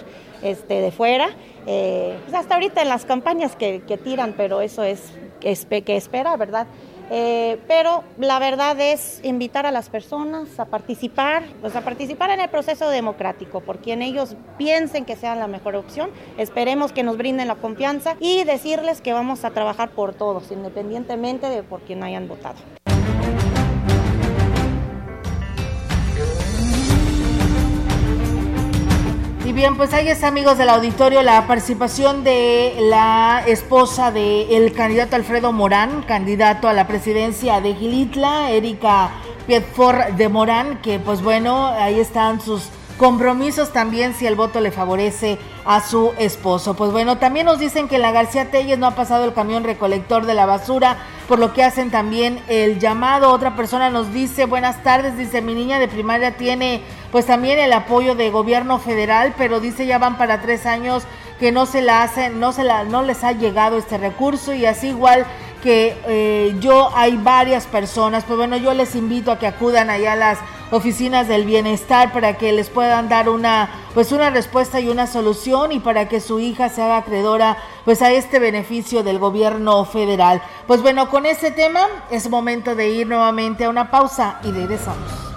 este, 0.43 0.81
de 0.81 0.91
fuera. 0.91 1.29
Eh, 1.65 2.15
pues 2.25 2.35
hasta 2.35 2.53
ahorita 2.53 2.83
en 2.83 2.89
las 2.89 3.05
campañas 3.05 3.55
que, 3.55 3.79
tiran, 4.03 4.35
pero 4.37 4.61
eso 4.61 4.83
es, 4.83 5.01
que 5.39 5.97
espera, 5.97 6.37
¿verdad? 6.37 6.67
Eh, 7.09 7.59
pero 7.67 8.03
la 8.17 8.37
verdad 8.39 8.79
es 8.79 9.21
invitar 9.23 9.65
a 9.65 9.71
las 9.71 9.89
personas 9.89 10.59
a 10.59 10.65
participar, 10.65 11.43
pues 11.61 11.75
a 11.75 11.81
participar 11.81 12.31
en 12.31 12.41
el 12.41 12.49
proceso 12.49 12.89
democrático, 12.89 13.61
por 13.61 13.79
quien 13.79 14.01
ellos 14.01 14.35
piensen 14.57 15.05
que 15.05 15.15
sea 15.15 15.35
la 15.35 15.47
mejor 15.47 15.75
opción. 15.75 16.09
Esperemos 16.37 16.91
que 16.91 17.03
nos 17.03 17.17
brinden 17.17 17.47
la 17.47 17.55
confianza 17.55 18.15
y 18.19 18.43
decirles 18.43 19.01
que 19.01 19.13
vamos 19.13 19.45
a 19.45 19.51
trabajar 19.51 19.91
por 19.91 20.13
todos, 20.13 20.51
independientemente 20.51 21.49
de 21.49 21.63
por 21.63 21.81
quien 21.81 22.03
hayan 22.03 22.27
votado. 22.27 22.76
Y 29.47 29.53
bien, 29.53 29.77
pues 29.77 29.93
ahí 29.93 30.09
está, 30.09 30.27
amigos 30.27 30.57
del 30.57 30.67
auditorio, 30.67 31.21
la 31.21 31.47
participación 31.47 32.25
de 32.25 32.75
la 32.81 33.41
esposa 33.47 34.11
del 34.11 34.73
candidato 34.73 35.15
Alfredo 35.15 35.53
Morán, 35.53 36.01
candidato 36.01 36.67
a 36.67 36.73
la 36.73 36.85
presidencia 36.85 37.61
de 37.61 37.73
Gilitla, 37.73 38.51
Erika 38.51 39.09
Piedfort 39.47 40.09
de 40.17 40.27
Morán, 40.27 40.81
que 40.81 40.99
pues 40.99 41.21
bueno, 41.21 41.67
ahí 41.67 41.97
están 41.97 42.41
sus 42.41 42.63
compromisos 42.97 43.71
también 43.71 44.13
si 44.15 44.27
el 44.27 44.35
voto 44.35 44.59
le 44.59 44.71
favorece 44.71 45.37
a 45.63 45.79
su 45.79 46.11
esposo. 46.19 46.73
Pues 46.73 46.91
bueno, 46.91 47.17
también 47.17 47.45
nos 47.45 47.57
dicen 47.57 47.87
que 47.87 47.99
la 47.99 48.11
García 48.11 48.51
Telles 48.51 48.77
no 48.77 48.85
ha 48.85 48.95
pasado 48.95 49.23
el 49.23 49.33
camión 49.33 49.63
recolector 49.63 50.25
de 50.25 50.33
la 50.33 50.45
basura, 50.45 50.97
por 51.27 51.39
lo 51.39 51.53
que 51.53 51.63
hacen 51.63 51.91
también 51.91 52.39
el 52.47 52.79
llamado. 52.79 53.31
Otra 53.31 53.55
persona 53.55 53.89
nos 53.89 54.13
dice, 54.13 54.45
buenas 54.45 54.81
tardes, 54.83 55.17
dice, 55.17 55.41
mi 55.41 55.53
niña 55.53 55.79
de 55.79 55.87
primaria 55.87 56.37
tiene 56.37 56.81
pues 57.11 57.25
también 57.25 57.59
el 57.59 57.73
apoyo 57.73 58.15
de 58.15 58.29
gobierno 58.29 58.79
federal, 58.79 59.33
pero 59.37 59.59
dice 59.59 59.85
ya 59.85 59.97
van 59.97 60.17
para 60.17 60.41
tres 60.41 60.65
años 60.65 61.03
que 61.39 61.51
no 61.51 61.65
se 61.65 61.81
la 61.81 62.03
hacen, 62.03 62.39
no 62.39 62.51
se 62.51 62.63
la, 62.63 62.83
no 62.83 63.03
les 63.03 63.23
ha 63.23 63.31
llegado 63.31 63.77
este 63.77 63.97
recurso 63.97 64.53
y 64.53 64.65
así 64.65 64.87
igual 64.87 65.25
que 65.61 65.97
eh, 66.07 66.55
yo 66.59 66.91
hay 66.95 67.17
varias 67.17 67.65
personas, 67.65 68.23
pues 68.23 68.37
bueno, 68.37 68.57
yo 68.57 68.73
les 68.73 68.95
invito 68.95 69.31
a 69.31 69.39
que 69.39 69.47
acudan 69.47 69.89
allá 69.89 70.13
a 70.13 70.15
las 70.15 70.39
oficinas 70.71 71.27
del 71.27 71.45
bienestar 71.45 72.11
para 72.11 72.37
que 72.37 72.51
les 72.51 72.69
puedan 72.69 73.07
dar 73.09 73.29
una 73.29 73.69
pues 73.93 74.11
una 74.11 74.29
respuesta 74.29 74.79
y 74.79 74.89
una 74.89 75.07
solución 75.07 75.71
y 75.71 75.79
para 75.79 76.07
que 76.07 76.19
su 76.19 76.39
hija 76.39 76.69
se 76.69 76.81
haga 76.81 76.97
acreedora 76.97 77.57
pues 77.85 78.01
a 78.01 78.11
este 78.11 78.39
beneficio 78.39 79.03
del 79.03 79.17
gobierno 79.17 79.85
federal. 79.85 80.41
Pues 80.67 80.81
bueno, 80.81 81.09
con 81.09 81.25
este 81.25 81.51
tema 81.51 81.81
es 82.11 82.29
momento 82.29 82.75
de 82.75 82.89
ir 82.89 83.07
nuevamente 83.07 83.65
a 83.65 83.69
una 83.69 83.89
pausa 83.89 84.39
y 84.43 84.51
regresamos. 84.51 85.36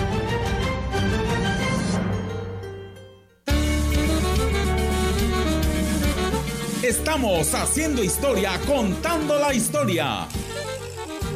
Estamos 6.91 7.53
haciendo 7.53 8.03
historia, 8.03 8.59
contando 8.67 9.39
la 9.39 9.53
historia. 9.53 10.27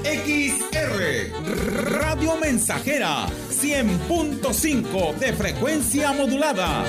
XR 0.03 1.31
Radio 1.93 2.35
Mensajera 2.35 3.25
100.5 3.51 5.15
de 5.15 5.31
frecuencia 5.31 6.11
modulada. 6.11 6.83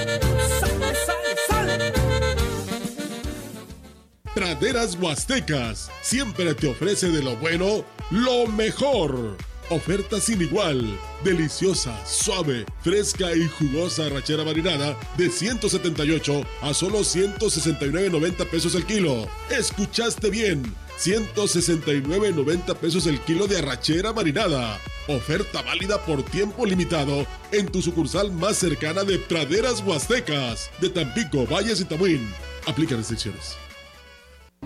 Praderas 4.34 4.98
Huastecas 5.00 5.88
siempre 6.02 6.52
te 6.54 6.66
ofrece 6.66 7.10
de 7.10 7.22
lo 7.22 7.36
bueno 7.36 7.84
lo 8.10 8.48
mejor. 8.48 9.36
Oferta 9.68 10.20
sin 10.20 10.40
igual. 10.42 10.96
Deliciosa, 11.24 11.98
suave, 12.06 12.64
fresca 12.82 13.34
y 13.34 13.48
jugosa 13.48 14.08
rachera 14.08 14.44
marinada 14.44 14.96
de 15.16 15.28
178 15.28 16.42
a 16.62 16.72
solo 16.72 17.00
169.90 17.00 18.46
pesos 18.48 18.76
el 18.76 18.86
kilo. 18.86 19.26
¿Escuchaste 19.50 20.30
bien? 20.30 20.62
169.90 21.00 22.76
pesos 22.76 23.06
el 23.06 23.20
kilo 23.22 23.48
de 23.48 23.58
arrachera 23.58 24.12
marinada. 24.12 24.78
Oferta 25.08 25.62
válida 25.62 26.00
por 26.04 26.22
tiempo 26.22 26.64
limitado 26.64 27.26
en 27.50 27.66
tu 27.66 27.82
sucursal 27.82 28.30
más 28.30 28.58
cercana 28.58 29.02
de 29.02 29.18
Praderas 29.18 29.82
Huastecas, 29.84 30.70
de 30.80 30.90
Tampico, 30.90 31.44
Valles 31.44 31.80
y 31.80 31.84
Tamuín. 31.86 32.32
Aplica 32.66 32.94
restricciones. 32.94 33.56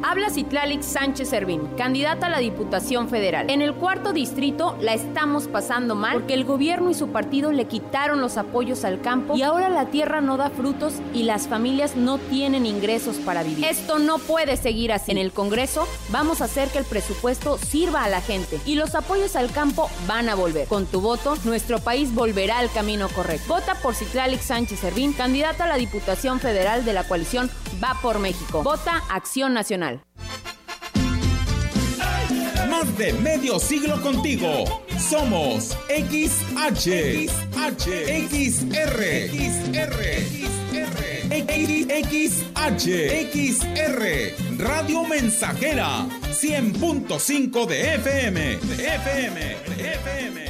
Habla 0.02 0.30
Citlalix 0.30 0.86
Sánchez 0.86 1.28
Servín, 1.28 1.66
candidata 1.76 2.26
a 2.26 2.30
la 2.30 2.38
Diputación 2.38 3.08
Federal. 3.08 3.50
En 3.50 3.60
el 3.60 3.74
cuarto 3.74 4.12
distrito 4.12 4.76
la 4.80 4.94
estamos 4.94 5.46
pasando 5.46 5.94
mal 5.94 6.14
porque 6.14 6.34
el 6.34 6.44
gobierno 6.44 6.90
y 6.90 6.94
su 6.94 7.08
partido 7.08 7.52
le 7.52 7.66
quitaron 7.66 8.20
los 8.20 8.38
apoyos 8.38 8.84
al 8.84 9.02
campo 9.02 9.36
y 9.36 9.42
ahora 9.42 9.68
la 9.68 9.86
tierra 9.86 10.20
no 10.20 10.36
da 10.38 10.48
frutos 10.48 10.94
y 11.12 11.24
las 11.24 11.48
familias 11.48 11.96
no 11.96 12.18
tienen 12.18 12.64
ingresos 12.64 13.16
para 13.18 13.42
vivir. 13.42 13.64
Esto 13.64 13.98
no 13.98 14.18
puede 14.18 14.56
seguir 14.56 14.90
así. 14.90 15.10
En 15.10 15.18
el 15.18 15.32
Congreso 15.32 15.86
vamos 16.08 16.40
a 16.40 16.44
hacer 16.44 16.68
que 16.70 16.78
el 16.78 16.84
presupuesto 16.84 17.58
sirva 17.58 18.02
a 18.02 18.08
la 18.08 18.22
gente 18.22 18.58
y 18.64 18.76
los 18.76 18.94
apoyos 18.94 19.36
al 19.36 19.52
campo 19.52 19.90
van 20.08 20.28
a 20.28 20.34
volver. 20.34 20.66
Con 20.66 20.86
tu 20.86 21.00
voto, 21.00 21.36
nuestro 21.44 21.78
país 21.78 22.14
volverá 22.14 22.58
al 22.58 22.72
camino 22.72 23.08
correcto. 23.10 23.54
Vota 23.54 23.74
por 23.74 23.94
Citlalix 23.94 24.44
Sánchez 24.44 24.80
Servín, 24.80 25.12
candidata 25.12 25.64
a 25.64 25.68
la 25.68 25.76
Diputación 25.76 26.40
Federal 26.40 26.84
de 26.84 26.94
la 26.94 27.04
coalición 27.04 27.50
Va 27.82 27.96
por 28.02 28.18
México. 28.18 28.62
Vota 28.62 29.02
Acción 29.08 29.54
Nacional. 29.54 29.79
Más 32.68 32.98
de 32.98 33.14
medio 33.14 33.58
siglo 33.58 34.00
contigo. 34.02 34.64
Somos 34.98 35.74
XH, 35.88 37.26
XH, 37.26 37.88
XR, 38.28 39.00
XR, 39.30 40.40
XR, 42.02 42.60
XR, 43.32 44.02
Radio 44.58 45.04
Mensajera, 45.04 46.06
100.5 46.30 47.66
de 47.66 47.94
FM, 47.94 48.40
de 48.58 48.94
FM, 48.94 49.40
de 49.40 49.54
FM, 49.54 49.76
de 49.76 49.92
FM. 49.94 50.49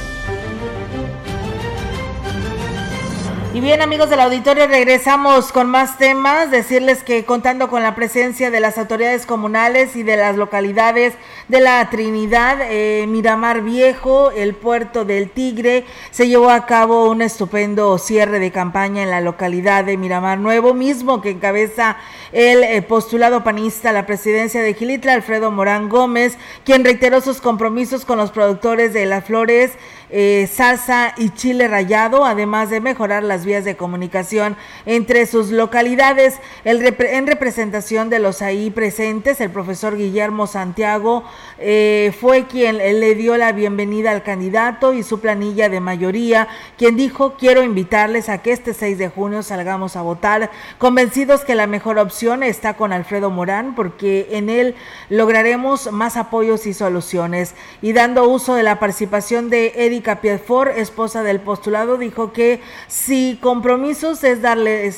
Y 3.53 3.59
bien 3.59 3.81
amigos 3.81 4.09
del 4.09 4.21
auditorio, 4.21 4.65
regresamos 4.65 5.51
con 5.51 5.69
más 5.69 5.97
temas. 5.97 6.51
Decirles 6.51 7.03
que 7.03 7.25
contando 7.25 7.67
con 7.67 7.83
la 7.83 7.95
presencia 7.95 8.49
de 8.49 8.61
las 8.61 8.77
autoridades 8.77 9.25
comunales 9.25 9.97
y 9.97 10.03
de 10.03 10.15
las 10.15 10.37
localidades 10.37 11.15
de 11.49 11.59
la 11.59 11.89
Trinidad, 11.89 12.59
eh, 12.61 13.05
Miramar 13.09 13.59
Viejo, 13.59 14.31
el 14.31 14.55
puerto 14.55 15.03
del 15.03 15.29
Tigre, 15.29 15.83
se 16.11 16.29
llevó 16.29 16.49
a 16.49 16.65
cabo 16.65 17.09
un 17.09 17.21
estupendo 17.21 17.97
cierre 17.97 18.39
de 18.39 18.51
campaña 18.51 19.03
en 19.03 19.09
la 19.09 19.19
localidad 19.19 19.83
de 19.83 19.97
Miramar 19.97 20.37
Nuevo, 20.37 20.73
mismo 20.73 21.19
que 21.19 21.31
encabeza 21.31 21.97
el 22.31 22.63
eh, 22.63 22.81
postulado 22.81 23.43
panista 23.43 23.89
a 23.89 23.93
la 23.93 24.05
presidencia 24.05 24.61
de 24.61 24.75
Gilitla, 24.75 25.11
Alfredo 25.11 25.51
Morán 25.51 25.89
Gómez, 25.89 26.37
quien 26.63 26.85
reiteró 26.85 27.19
sus 27.19 27.41
compromisos 27.41 28.05
con 28.05 28.17
los 28.17 28.31
productores 28.31 28.93
de 28.93 29.05
las 29.05 29.25
flores 29.25 29.71
eh, 30.13 30.49
salsa 30.51 31.13
y 31.17 31.29
chile 31.29 31.69
rallado, 31.69 32.25
además 32.25 32.69
de 32.69 32.81
mejorar 32.81 33.23
las 33.23 33.45
vías 33.45 33.63
de 33.63 33.77
comunicación 33.77 34.57
entre 34.85 35.25
sus 35.25 35.51
localidades. 35.51 36.39
El 36.65 36.81
en 36.99 37.27
representación 37.27 38.09
de 38.09 38.19
los 38.19 38.41
ahí 38.41 38.69
presentes, 38.71 39.39
el 39.39 39.49
profesor 39.49 39.95
Guillermo 39.95 40.47
Santiago 40.47 41.23
eh, 41.59 42.13
fue 42.19 42.45
quien 42.45 42.77
le 42.77 43.15
dio 43.15 43.37
la 43.37 43.53
bienvenida 43.53 44.11
al 44.11 44.23
candidato 44.23 44.93
y 44.93 45.03
su 45.03 45.21
planilla 45.21 45.69
de 45.69 45.79
mayoría, 45.79 46.47
quien 46.77 46.97
dijo, 46.97 47.35
quiero 47.37 47.63
invitarles 47.63 48.27
a 48.27 48.39
que 48.39 48.51
este 48.51 48.73
6 48.73 48.97
de 48.97 49.07
junio 49.07 49.43
salgamos 49.43 49.95
a 49.95 50.01
votar, 50.01 50.51
convencidos 50.77 51.45
que 51.45 51.55
la 51.55 51.67
mejor 51.67 51.99
opción 51.99 52.43
está 52.43 52.75
con 52.75 52.91
Alfredo 52.91 53.29
Morán, 53.29 53.75
porque 53.75 54.27
en 54.31 54.49
él 54.49 54.75
lograremos 55.09 55.91
más 55.91 56.17
apoyos 56.17 56.65
y 56.67 56.73
soluciones. 56.73 57.55
Y 57.81 57.93
dando 57.93 58.27
uso 58.27 58.55
de 58.55 58.63
la 58.63 58.79
participación 58.79 59.49
de 59.49 59.85
Erika 60.01 60.19
Piedfort, 60.19 60.75
esposa 60.77 61.21
del 61.21 61.41
postulado, 61.41 61.95
dijo 61.95 62.33
que 62.33 62.59
si 62.87 63.37
compromisos 63.39 64.23
es 64.23 64.41
darle 64.41 64.91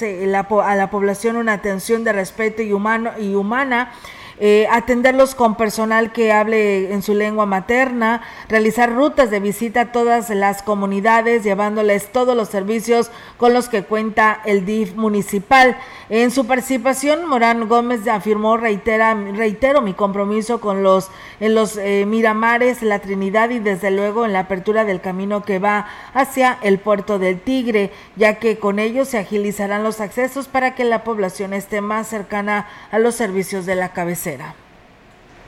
a 0.64 0.76
la 0.76 0.89
población 0.89 1.36
una 1.36 1.51
atención 1.51 2.06
de 2.06 2.14
respeto 2.14 2.62
y, 2.62 2.72
humano, 2.72 3.12
y 3.20 3.36
humana, 3.36 3.91
eh, 4.40 4.68
atenderlos 4.72 5.36
con 5.36 5.56
personal 5.56 6.12
que 6.12 6.32
hable 6.32 6.94
en 6.94 7.02
su 7.02 7.14
lengua 7.14 7.46
materna, 7.46 8.22
realizar 8.50 8.94
rutas 8.94 9.30
de 9.30 9.40
visita 9.40 9.82
a 9.82 9.92
todas 9.92 10.30
las 10.30 10.64
comunidades, 10.64 11.44
llevándoles 11.44 12.12
todos 12.12 12.36
los 12.36 12.50
servicios 12.50 13.12
con 13.38 13.54
los 13.54 13.70
que 13.70 13.84
cuenta 13.84 14.42
el 14.46 14.66
DIF 14.66 14.96
municipal. 14.96 15.78
En 16.10 16.32
su 16.32 16.46
participación, 16.46 17.28
Morán 17.28 17.68
Gómez 17.68 18.08
afirmó, 18.08 18.58
reitera, 18.58 19.14
reitero 19.14 19.82
mi 19.82 19.94
compromiso 19.94 20.60
con 20.60 20.84
los, 20.84 21.10
en 21.40 21.56
los 21.56 21.78
eh, 21.78 22.06
Miramares, 22.06 22.82
la 22.82 23.00
Trinidad 23.00 23.50
y 23.50 23.60
desde 23.60 23.92
luego 23.92 24.26
en 24.26 24.34
la 24.34 24.40
apertura 24.40 24.86
del 24.86 25.02
camino 25.02 25.44
que 25.44 25.60
va 25.60 25.88
hacia 26.14 26.58
el 26.62 26.80
puerto 26.80 27.20
del 27.20 27.40
Tigre, 27.40 27.92
ya 28.16 28.36
que 28.36 28.60
con 28.60 28.80
ello 28.80 29.06
se 29.06 29.18
agilizarán 29.18 29.84
los 29.84 30.02
accesos 30.02 30.48
para 30.48 30.76
que 30.76 30.84
la 30.84 31.04
población 31.04 31.54
esté 31.54 31.82
más 31.82 32.08
cercana 32.08 32.68
a 32.92 33.00
los 33.00 33.16
servicios 33.16 33.66
de 33.66 33.76
la 33.76 33.94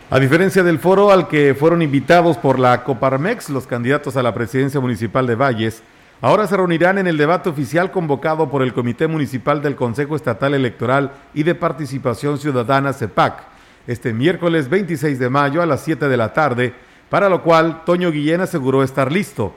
A 0.09 0.19
diferencia 0.19 0.63
del 0.63 0.79
foro 0.79 1.11
al 1.11 1.27
que 1.27 1.55
fueron 1.55 1.81
invitados 1.81 2.37
por 2.37 2.59
la 2.59 2.83
Coparmex, 2.83 3.49
los 3.49 3.67
candidatos 3.67 4.17
a 4.17 4.23
la 4.23 4.33
presidencia 4.33 4.79
municipal 4.79 5.25
de 5.27 5.35
Valles, 5.35 5.83
Ahora 6.21 6.47
se 6.47 6.55
reunirán 6.55 6.97
en 6.97 7.07
el 7.07 7.17
debate 7.17 7.49
oficial 7.49 7.91
convocado 7.91 8.49
por 8.49 8.63
el 8.63 8.73
Comité 8.73 9.05
Municipal 9.05 9.61
del 9.61 9.75
Consejo 9.75 10.15
Estatal 10.15 10.53
Electoral 10.53 11.11
y 11.33 11.43
de 11.43 11.55
Participación 11.55 12.39
Ciudadana 12.39 12.93
CEPAC 12.93 13.43
este 13.87 14.13
miércoles 14.13 14.69
26 14.69 15.19
de 15.19 15.29
mayo 15.29 15.61
a 15.61 15.65
las 15.65 15.81
7 15.83 16.07
de 16.07 16.17
la 16.17 16.33
tarde, 16.33 16.73
para 17.09 17.29
lo 17.29 17.43
cual 17.43 17.83
Toño 17.85 18.11
Guillén 18.11 18.41
aseguró 18.41 18.81
estar 18.81 19.11
listo. 19.11 19.53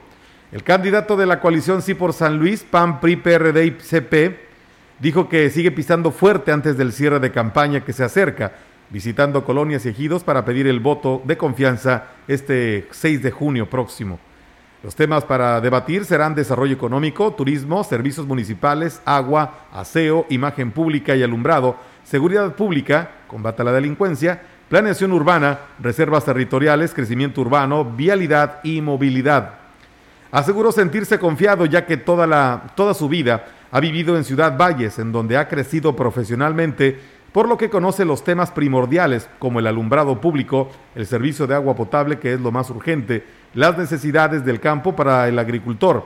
El 0.51 0.63
candidato 0.63 1.15
de 1.17 1.25
la 1.25 1.39
coalición 1.39 1.81
Sí 1.81 1.93
por 1.93 2.13
San 2.13 2.37
Luis, 2.37 2.63
PAN, 2.63 2.99
PRI, 2.99 3.15
PRD 3.15 3.65
y 3.65 3.71
CP, 3.71 4.39
dijo 4.99 5.29
que 5.29 5.49
sigue 5.49 5.71
pisando 5.71 6.11
fuerte 6.11 6.51
antes 6.51 6.77
del 6.77 6.91
cierre 6.91 7.19
de 7.19 7.31
campaña 7.31 7.83
que 7.83 7.93
se 7.93 8.03
acerca, 8.03 8.51
visitando 8.89 9.45
colonias 9.45 9.85
y 9.85 9.89
ejidos 9.89 10.23
para 10.23 10.45
pedir 10.45 10.67
el 10.67 10.79
voto 10.79 11.21
de 11.25 11.37
confianza 11.37 12.05
este 12.27 12.87
6 12.91 13.21
de 13.21 13.31
junio 13.31 13.69
próximo. 13.69 14.19
Los 14.81 14.95
temas 14.95 15.25
para 15.25 15.59
debatir 15.59 16.05
serán 16.05 16.35
desarrollo 16.35 16.73
económico, 16.73 17.33
turismo, 17.33 17.83
servicios 17.83 18.25
municipales, 18.25 19.01
agua, 19.03 19.65
aseo, 19.73 20.25
imagen 20.29 20.71
pública 20.71 21.15
y 21.15 21.23
alumbrado, 21.23 21.75
seguridad 22.03 22.55
pública, 22.55 23.11
combate 23.27 23.61
a 23.61 23.65
la 23.65 23.73
delincuencia, 23.73 24.41
planeación 24.69 25.11
urbana, 25.11 25.59
reservas 25.79 26.23
territoriales, 26.23 26.93
crecimiento 26.93 27.41
urbano, 27.41 27.83
vialidad 27.83 28.61
y 28.63 28.79
movilidad. 28.79 29.55
Aseguró 30.31 30.71
sentirse 30.71 31.19
confiado 31.19 31.65
ya 31.65 31.85
que 31.85 31.97
toda, 31.97 32.25
la, 32.25 32.71
toda 32.75 32.93
su 32.93 33.09
vida 33.09 33.47
ha 33.71 33.79
vivido 33.81 34.15
en 34.15 34.23
Ciudad 34.23 34.57
Valles, 34.57 34.97
en 34.99 35.11
donde 35.11 35.37
ha 35.37 35.47
crecido 35.47 35.95
profesionalmente 35.95 36.99
por 37.31 37.47
lo 37.47 37.57
que 37.57 37.69
conoce 37.69 38.05
los 38.05 38.23
temas 38.23 38.51
primordiales 38.51 39.29
como 39.39 39.59
el 39.59 39.67
alumbrado 39.67 40.19
público, 40.19 40.69
el 40.95 41.05
servicio 41.05 41.47
de 41.47 41.55
agua 41.55 41.75
potable, 41.75 42.19
que 42.19 42.33
es 42.33 42.39
lo 42.39 42.51
más 42.51 42.69
urgente, 42.69 43.25
las 43.53 43.77
necesidades 43.77 44.45
del 44.45 44.59
campo 44.59 44.95
para 44.95 45.27
el 45.27 45.37
agricultor. 45.37 46.05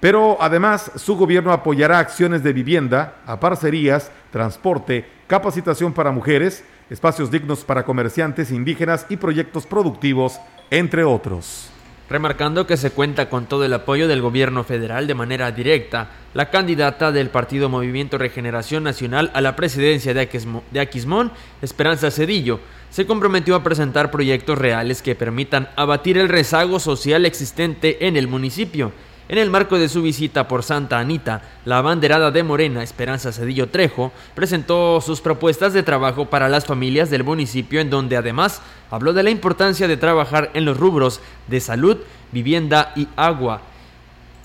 Pero 0.00 0.36
además 0.40 0.90
su 0.96 1.16
gobierno 1.16 1.52
apoyará 1.52 1.98
acciones 1.98 2.42
de 2.42 2.52
vivienda, 2.52 3.16
aparcerías, 3.26 4.10
transporte, 4.30 5.06
capacitación 5.26 5.92
para 5.92 6.10
mujeres, 6.10 6.64
espacios 6.90 7.30
dignos 7.30 7.64
para 7.64 7.84
comerciantes 7.84 8.50
indígenas 8.50 9.06
y 9.08 9.16
proyectos 9.16 9.66
productivos, 9.66 10.40
entre 10.70 11.04
otros. 11.04 11.71
Remarcando 12.10 12.66
que 12.66 12.76
se 12.76 12.90
cuenta 12.90 13.30
con 13.30 13.46
todo 13.46 13.64
el 13.64 13.72
apoyo 13.72 14.08
del 14.08 14.20
gobierno 14.20 14.64
federal 14.64 15.06
de 15.06 15.14
manera 15.14 15.50
directa, 15.50 16.10
la 16.34 16.50
candidata 16.50 17.12
del 17.12 17.30
Partido 17.30 17.68
Movimiento 17.68 18.18
Regeneración 18.18 18.84
Nacional 18.84 19.30
a 19.34 19.40
la 19.40 19.56
presidencia 19.56 20.12
de 20.12 20.80
Aquismón, 20.80 21.32
Esperanza 21.62 22.10
Cedillo, 22.10 22.60
se 22.90 23.06
comprometió 23.06 23.54
a 23.54 23.62
presentar 23.62 24.10
proyectos 24.10 24.58
reales 24.58 25.00
que 25.00 25.14
permitan 25.14 25.68
abatir 25.76 26.18
el 26.18 26.28
rezago 26.28 26.78
social 26.78 27.24
existente 27.24 28.06
en 28.06 28.16
el 28.16 28.28
municipio 28.28 28.92
en 29.32 29.38
el 29.38 29.48
marco 29.48 29.78
de 29.78 29.88
su 29.88 30.02
visita 30.02 30.46
por 30.46 30.62
Santa 30.62 30.98
Anita, 30.98 31.40
la 31.64 31.78
abanderada 31.78 32.30
de 32.30 32.42
Morena, 32.42 32.82
Esperanza 32.82 33.32
Cedillo 33.32 33.70
Trejo, 33.70 34.12
presentó 34.34 35.00
sus 35.00 35.22
propuestas 35.22 35.72
de 35.72 35.82
trabajo 35.82 36.26
para 36.26 36.50
las 36.50 36.66
familias 36.66 37.08
del 37.08 37.24
municipio, 37.24 37.80
en 37.80 37.88
donde 37.88 38.18
además 38.18 38.60
habló 38.90 39.14
de 39.14 39.22
la 39.22 39.30
importancia 39.30 39.88
de 39.88 39.96
trabajar 39.96 40.50
en 40.52 40.66
los 40.66 40.76
rubros 40.76 41.22
de 41.48 41.60
salud, 41.60 41.96
vivienda 42.30 42.92
y 42.94 43.08
agua. 43.16 43.62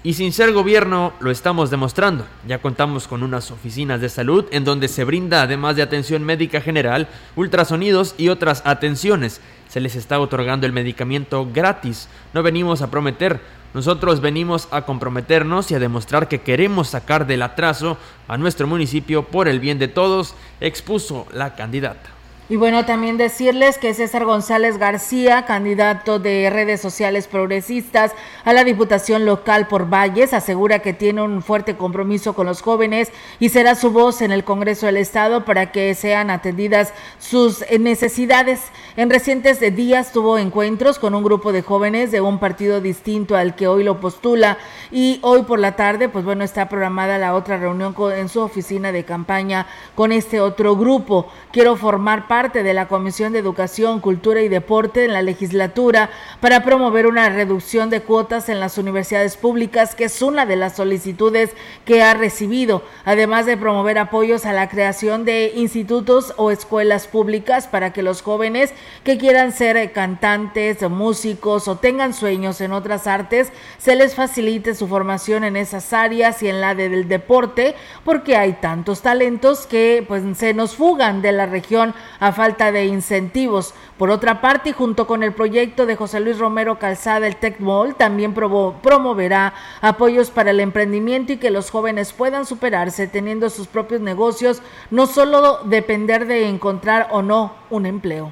Y 0.03 0.13
sin 0.13 0.31
ser 0.31 0.53
gobierno 0.53 1.11
lo 1.19 1.31
estamos 1.31 1.69
demostrando. 1.69 2.25
Ya 2.47 2.59
contamos 2.59 3.09
con 3.09 3.23
unas 3.23 3.51
oficinas 3.51 3.99
de 3.99 4.07
salud 4.07 4.45
en 4.51 4.63
donde 4.63 4.87
se 4.87 5.03
brinda, 5.03 5.41
además 5.41 5.75
de 5.75 5.81
atención 5.81 6.23
médica 6.23 6.61
general, 6.61 7.09
ultrasonidos 7.35 8.15
y 8.17 8.29
otras 8.29 8.61
atenciones. 8.63 9.41
Se 9.67 9.81
les 9.81 9.97
está 9.97 10.17
otorgando 10.21 10.65
el 10.65 10.71
medicamento 10.71 11.45
gratis. 11.53 12.07
No 12.33 12.41
venimos 12.41 12.81
a 12.81 12.89
prometer, 12.89 13.41
nosotros 13.77 14.21
venimos 14.21 14.67
a 14.71 14.87
comprometernos 14.87 15.69
y 15.69 15.75
a 15.75 15.79
demostrar 15.79 16.27
que 16.27 16.41
queremos 16.41 16.87
sacar 16.87 17.27
del 17.27 17.43
atraso 17.43 17.99
a 18.27 18.35
nuestro 18.35 18.65
municipio 18.65 19.27
por 19.27 19.47
el 19.47 19.59
bien 19.59 19.77
de 19.77 19.87
todos, 19.87 20.33
expuso 20.59 21.27
la 21.31 21.53
candidata. 21.53 22.16
Y 22.49 22.55
bueno, 22.55 22.85
también 22.85 23.17
decirles 23.17 23.77
que 23.77 23.93
César 23.93 24.23
González 24.23 24.77
García, 24.77 25.43
candidato 25.43 26.17
de 26.17 26.49
redes 26.49 26.79
sociales 26.79 27.27
progresistas 27.27 28.13
a 28.45 28.53
la 28.53 28.63
Diputación 28.63 29.25
Local 29.25 29.67
por 29.67 29.93
Valles, 29.93 30.33
asegura 30.33 30.79
que 30.79 30.93
tiene 30.93 31.21
un 31.21 31.41
fuerte 31.41 31.75
compromiso 31.75 32.35
con 32.35 32.47
los 32.47 32.61
jóvenes 32.61 33.11
y 33.41 33.49
será 33.49 33.75
su 33.75 33.91
voz 33.91 34.21
en 34.21 34.31
el 34.31 34.45
Congreso 34.45 34.85
del 34.85 34.95
Estado 34.95 35.43
para 35.43 35.73
que 35.73 35.93
sean 35.93 36.29
atendidas 36.29 36.93
sus 37.19 37.65
necesidades. 37.81 38.61
En 38.95 39.09
recientes 39.09 39.59
días 39.75 40.13
tuvo 40.13 40.37
encuentros 40.37 40.99
con 40.99 41.15
un 41.15 41.25
grupo 41.25 41.51
de 41.51 41.63
jóvenes 41.63 42.11
de 42.11 42.21
un 42.21 42.39
partido 42.39 42.79
distinto 42.79 43.35
al 43.35 43.55
que 43.55 43.67
hoy 43.67 43.83
lo 43.83 43.99
postula 43.99 44.57
y 44.89 45.19
hoy 45.21 45.41
por 45.41 45.59
la 45.59 45.75
tarde, 45.75 46.07
pues 46.07 46.23
bueno, 46.23 46.45
está 46.45 46.69
programada 46.69 47.17
la 47.17 47.35
otra 47.35 47.57
reunión 47.57 47.93
en 48.15 48.29
su 48.29 48.39
oficina 48.39 48.93
de 48.93 49.03
campaña 49.03 49.67
con 49.95 50.13
este 50.13 50.39
otro 50.39 50.77
grupo. 50.77 51.27
Quiero 51.51 51.75
formar 51.75 52.25
parte 52.25 52.36
parte 52.37 52.61
de 52.61 52.75
la 52.75 52.87
Comisión 52.87 53.33
de 53.33 53.39
Educación, 53.39 53.99
Cultura 53.99 54.43
y 54.43 54.47
Deporte 54.47 55.05
en 55.05 55.11
la 55.11 55.23
legislatura 55.23 56.11
para 56.39 56.61
promover 56.61 57.07
una 57.07 57.29
reducción 57.29 57.89
de 57.89 58.01
cuotas 58.01 58.47
en 58.47 58.59
las 58.59 58.77
universidades 58.77 59.37
públicas, 59.37 59.95
que 59.95 60.03
es 60.03 60.21
una 60.21 60.45
de 60.45 60.55
las 60.55 60.75
solicitudes 60.75 61.49
que 61.83 62.03
ha 62.03 62.13
recibido, 62.13 62.83
además 63.05 63.47
de 63.47 63.57
promover 63.57 63.97
apoyos 63.97 64.45
a 64.45 64.53
la 64.53 64.69
creación 64.69 65.25
de 65.25 65.51
institutos 65.55 66.35
o 66.37 66.51
escuelas 66.51 67.07
públicas 67.07 67.65
para 67.65 67.91
que 67.91 68.03
los 68.03 68.21
jóvenes 68.21 68.71
que 69.03 69.17
quieran 69.17 69.51
ser 69.51 69.91
cantantes, 69.91 70.87
músicos 70.87 71.67
o 71.67 71.77
tengan 71.77 72.13
sueños 72.13 72.61
en 72.61 72.71
otras 72.71 73.07
artes, 73.07 73.51
se 73.79 73.95
les 73.95 74.13
facilite 74.13 74.75
su 74.75 74.87
formación 74.87 75.43
en 75.43 75.55
esas 75.55 75.91
áreas 75.91 76.43
y 76.43 76.49
en 76.49 76.61
la 76.61 76.75
del 76.75 77.07
deporte, 77.07 77.73
porque 78.05 78.37
hay 78.37 78.53
tantos 78.61 79.01
talentos 79.01 79.65
que 79.65 80.05
pues 80.07 80.21
se 80.37 80.53
nos 80.53 80.75
fugan 80.75 81.23
de 81.23 81.31
la 81.31 81.47
región 81.47 81.95
a 82.19 82.26
falta 82.31 82.71
de 82.71 82.85
incentivos. 82.85 83.73
Por 83.97 84.09
otra 84.09 84.41
parte, 84.41 84.73
junto 84.73 85.07
con 85.07 85.23
el 85.23 85.33
proyecto 85.33 85.85
de 85.85 85.95
José 85.95 86.19
Luis 86.19 86.39
Romero 86.39 86.79
Calzada, 86.79 87.27
el 87.27 87.35
TechMall 87.35 87.95
también 87.95 88.33
promoverá 88.33 89.53
apoyos 89.81 90.29
para 90.29 90.51
el 90.51 90.59
emprendimiento 90.59 91.33
y 91.33 91.37
que 91.37 91.51
los 91.51 91.71
jóvenes 91.71 92.13
puedan 92.13 92.45
superarse 92.45 93.07
teniendo 93.07 93.49
sus 93.49 93.67
propios 93.67 94.01
negocios, 94.01 94.61
no 94.91 95.07
solo 95.07 95.59
depender 95.65 96.27
de 96.27 96.47
encontrar 96.47 97.07
o 97.11 97.21
no 97.21 97.53
un 97.69 97.85
empleo. 97.85 98.31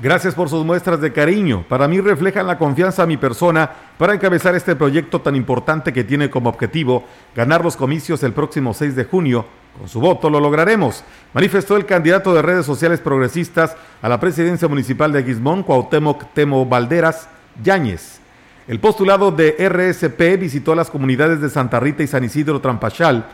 Gracias 0.00 0.36
por 0.36 0.48
sus 0.48 0.64
muestras 0.64 1.00
de 1.00 1.12
cariño. 1.12 1.64
Para 1.68 1.88
mí 1.88 2.00
reflejan 2.00 2.46
la 2.46 2.56
confianza 2.56 3.02
a 3.02 3.06
mi 3.06 3.16
persona 3.16 3.68
para 3.98 4.14
encabezar 4.14 4.54
este 4.54 4.76
proyecto 4.76 5.20
tan 5.20 5.34
importante 5.34 5.92
que 5.92 6.04
tiene 6.04 6.30
como 6.30 6.50
objetivo 6.50 7.02
ganar 7.34 7.64
los 7.64 7.76
comicios 7.76 8.22
el 8.22 8.32
próximo 8.32 8.74
6 8.74 8.94
de 8.94 9.04
junio 9.04 9.44
con 9.76 9.88
su 9.88 10.00
voto 10.00 10.30
lo 10.30 10.40
lograremos, 10.40 11.04
manifestó 11.32 11.76
el 11.76 11.86
candidato 11.86 12.34
de 12.34 12.42
redes 12.42 12.66
sociales 12.66 13.00
progresistas 13.00 13.76
a 14.02 14.08
la 14.08 14.18
presidencia 14.18 14.68
municipal 14.68 15.12
de 15.12 15.22
Guismón, 15.22 15.62
Cuauhtémoc 15.62 16.32
Temo 16.34 16.66
Valderas 16.66 17.28
Yáñez. 17.62 18.20
El 18.66 18.80
postulado 18.80 19.30
de 19.30 19.56
RSP 19.58 20.38
visitó 20.38 20.74
las 20.74 20.90
comunidades 20.90 21.40
de 21.40 21.48
Santa 21.48 21.80
Rita 21.80 22.02
y 22.02 22.06
San 22.06 22.24
Isidro 22.24 22.60
Trampachal, 22.60 23.26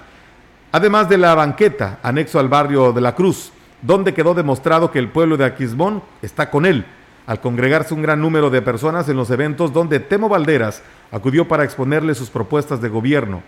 además 0.71 1.09
de 1.09 1.19
la 1.19 1.35
banqueta, 1.35 1.99
anexo 2.03 2.39
al 2.39 2.49
barrio 2.49 2.93
de 2.93 3.01
la 3.01 3.15
Cruz, 3.15 3.53
donde 3.83 4.15
quedó 4.15 4.35
demostrado 4.35 4.91
que 4.91 4.99
el 4.99 5.09
pueblo 5.09 5.37
de 5.37 5.45
Aquismón 5.45 6.03
está 6.23 6.51
con 6.51 6.67
él, 6.67 6.85
al 7.27 7.41
congregarse 7.41 7.95
un 7.95 8.03
gran 8.03 8.21
número 8.21 8.51
de 8.51 8.63
personas 8.63 9.09
en 9.09 9.17
los 9.17 9.31
eventos 9.31 9.73
donde 9.73 9.99
Temo 9.99 10.29
Valderas 10.29 10.83
acudió 11.11 11.49
para 11.49 11.65
exponerle 11.65 12.15
sus 12.15 12.31
propuestas 12.31 12.81
de 12.81 12.89
gobierno. 12.89 13.43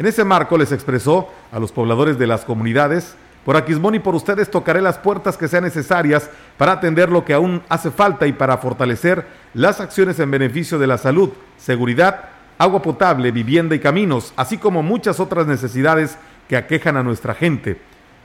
En 0.00 0.06
ese 0.06 0.24
marco 0.24 0.56
les 0.56 0.72
expresó 0.72 1.28
a 1.52 1.58
los 1.58 1.72
pobladores 1.72 2.18
de 2.18 2.26
las 2.26 2.46
comunidades, 2.46 3.16
por 3.44 3.58
Aquismón 3.58 3.96
y 3.96 3.98
por 3.98 4.14
ustedes 4.14 4.50
tocaré 4.50 4.80
las 4.80 4.96
puertas 4.96 5.36
que 5.36 5.46
sean 5.46 5.64
necesarias 5.64 6.30
para 6.56 6.72
atender 6.72 7.10
lo 7.10 7.26
que 7.26 7.34
aún 7.34 7.60
hace 7.68 7.90
falta 7.90 8.26
y 8.26 8.32
para 8.32 8.56
fortalecer 8.56 9.26
las 9.52 9.78
acciones 9.78 10.18
en 10.18 10.30
beneficio 10.30 10.78
de 10.78 10.86
la 10.86 10.96
salud, 10.96 11.28
seguridad, 11.58 12.30
agua 12.56 12.80
potable, 12.80 13.30
vivienda 13.30 13.74
y 13.74 13.78
caminos, 13.78 14.32
así 14.36 14.56
como 14.56 14.82
muchas 14.82 15.20
otras 15.20 15.46
necesidades 15.46 16.16
que 16.48 16.56
aquejan 16.56 16.96
a 16.96 17.02
nuestra 17.02 17.34
gente. 17.34 17.78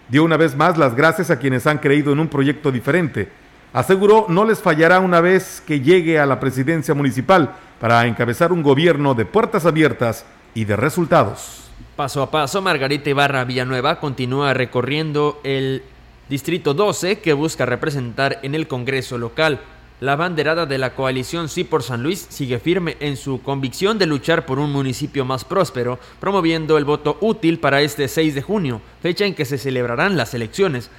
Dio 0.07 0.23
una 0.23 0.37
vez 0.37 0.55
más 0.55 0.77
las 0.77 0.95
gracias 0.95 1.29
a 1.29 1.39
quienes 1.39 1.67
han 1.67 1.79
creído 1.79 2.13
en 2.13 2.21
un 2.21 2.29
proyecto 2.29 2.71
diferente. 2.71 3.27
Aseguró 3.73 4.27
no 4.29 4.45
les 4.45 4.61
fallará 4.61 5.01
una 5.01 5.19
vez 5.19 5.61
que 5.67 5.81
llegue 5.81 6.21
a 6.21 6.25
la 6.25 6.39
presidencia 6.39 6.93
municipal 6.93 7.53
para 7.81 8.07
encabezar 8.07 8.53
un 8.53 8.63
gobierno 8.63 9.13
de 9.13 9.25
puertas 9.25 9.65
abiertas 9.65 10.25
y 10.53 10.63
de 10.63 10.77
resultados. 10.77 11.64
Paso 11.95 12.21
a 12.21 12.29
paso, 12.29 12.61
Margarita 12.61 13.09
Ibarra 13.09 13.45
Villanueva 13.45 14.01
continúa 14.01 14.53
recorriendo 14.53 15.39
el 15.45 15.81
Distrito 16.27 16.73
12 16.73 17.19
que 17.19 17.31
busca 17.31 17.65
representar 17.65 18.39
en 18.43 18.53
el 18.53 18.67
Congreso 18.67 19.17
local. 19.17 19.61
La 20.01 20.17
banderada 20.17 20.65
de 20.65 20.77
la 20.77 20.93
coalición 20.93 21.47
Sí 21.47 21.63
por 21.63 21.83
San 21.83 22.03
Luis 22.03 22.27
sigue 22.27 22.59
firme 22.59 22.97
en 22.99 23.15
su 23.15 23.41
convicción 23.41 23.97
de 23.97 24.07
luchar 24.07 24.45
por 24.45 24.59
un 24.59 24.73
municipio 24.73 25.23
más 25.23 25.45
próspero, 25.45 25.97
promoviendo 26.19 26.77
el 26.77 26.83
voto 26.83 27.17
útil 27.21 27.59
para 27.59 27.81
este 27.81 28.09
6 28.09 28.35
de 28.35 28.41
junio, 28.41 28.81
fecha 29.01 29.25
en 29.25 29.33
que 29.33 29.45
se 29.45 29.57
celebrarán 29.57 30.17
las 30.17 30.33
elecciones. 30.33 30.91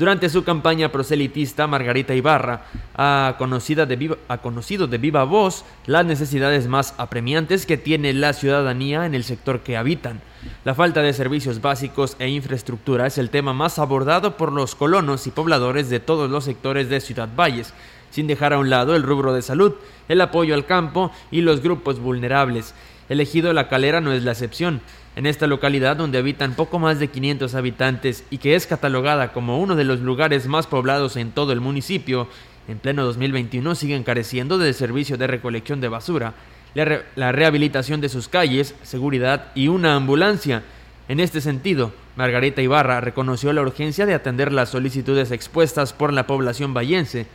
Durante 0.00 0.30
su 0.30 0.44
campaña 0.44 0.90
proselitista, 0.90 1.66
Margarita 1.66 2.14
Ibarra 2.14 2.62
ha, 2.96 3.36
conocido 3.36 3.84
de 3.84 4.96
viva, 4.96 5.24
voz 5.24 5.66
las 5.84 6.06
necesidades 6.06 6.68
más 6.68 6.94
apremiantes 6.96 7.66
que 7.66 7.76
tiene 7.76 8.14
la 8.14 8.32
ciudadanía 8.32 9.04
en 9.04 9.14
el 9.14 9.24
sector 9.24 9.60
que 9.60 9.76
habitan. 9.76 10.22
La 10.64 10.74
falta 10.74 11.02
de 11.02 11.12
servicios 11.12 11.60
básicos 11.60 12.16
e 12.18 12.30
infraestructura 12.30 13.06
es 13.06 13.18
el 13.18 13.28
tema 13.28 13.52
más 13.52 13.78
abordado 13.78 14.38
por 14.38 14.52
los 14.52 14.74
colonos 14.74 15.26
y 15.26 15.32
pobladores 15.32 15.90
de 15.90 16.00
todos 16.00 16.30
los 16.30 16.44
sectores 16.44 16.88
de 16.88 17.02
Ciudad 17.02 17.28
Valles, 17.36 17.74
sin 18.08 18.26
dejar 18.26 18.54
a 18.54 18.58
un 18.58 18.70
lado 18.70 18.96
el 18.96 19.02
rubro 19.02 19.34
de 19.34 19.42
salud, 19.42 19.74
el 20.08 20.22
apoyo 20.22 20.54
al 20.54 20.64
campo 20.64 21.10
y 21.30 21.42
los 21.42 21.60
grupos 21.60 22.00
vulnerables. 22.00 22.72
Elegido 23.10 23.52
La 23.52 23.68
Calera 23.68 24.00
no 24.00 24.12
es 24.12 24.22
la 24.22 24.32
excepción. 24.32 24.80
En 25.16 25.26
esta 25.26 25.46
localidad, 25.46 25.96
donde 25.96 26.18
habitan 26.18 26.54
poco 26.54 26.78
más 26.78 26.98
de 27.00 27.08
500 27.08 27.54
habitantes 27.54 28.24
y 28.30 28.38
que 28.38 28.54
es 28.54 28.66
catalogada 28.66 29.32
como 29.32 29.58
uno 29.58 29.74
de 29.74 29.84
los 29.84 30.00
lugares 30.00 30.46
más 30.46 30.66
poblados 30.66 31.16
en 31.16 31.32
todo 31.32 31.52
el 31.52 31.60
municipio, 31.60 32.28
en 32.68 32.78
pleno 32.78 33.04
2021 33.04 33.74
siguen 33.74 34.04
careciendo 34.04 34.56
del 34.56 34.74
servicio 34.74 35.18
de 35.18 35.26
recolección 35.26 35.80
de 35.80 35.88
basura, 35.88 36.34
la 36.74 37.32
rehabilitación 37.32 38.00
de 38.00 38.08
sus 38.08 38.28
calles, 38.28 38.76
seguridad 38.84 39.46
y 39.56 39.66
una 39.66 39.96
ambulancia. 39.96 40.62
En 41.08 41.18
este 41.18 41.40
sentido, 41.40 41.92
Margarita 42.14 42.62
Ibarra 42.62 43.00
reconoció 43.00 43.52
la 43.52 43.62
urgencia 43.62 44.06
de 44.06 44.14
atender 44.14 44.52
las 44.52 44.68
solicitudes 44.68 45.32
expuestas 45.32 45.92
por 45.92 46.12
la 46.12 46.28
población 46.28 46.72
vallense, 46.72 47.26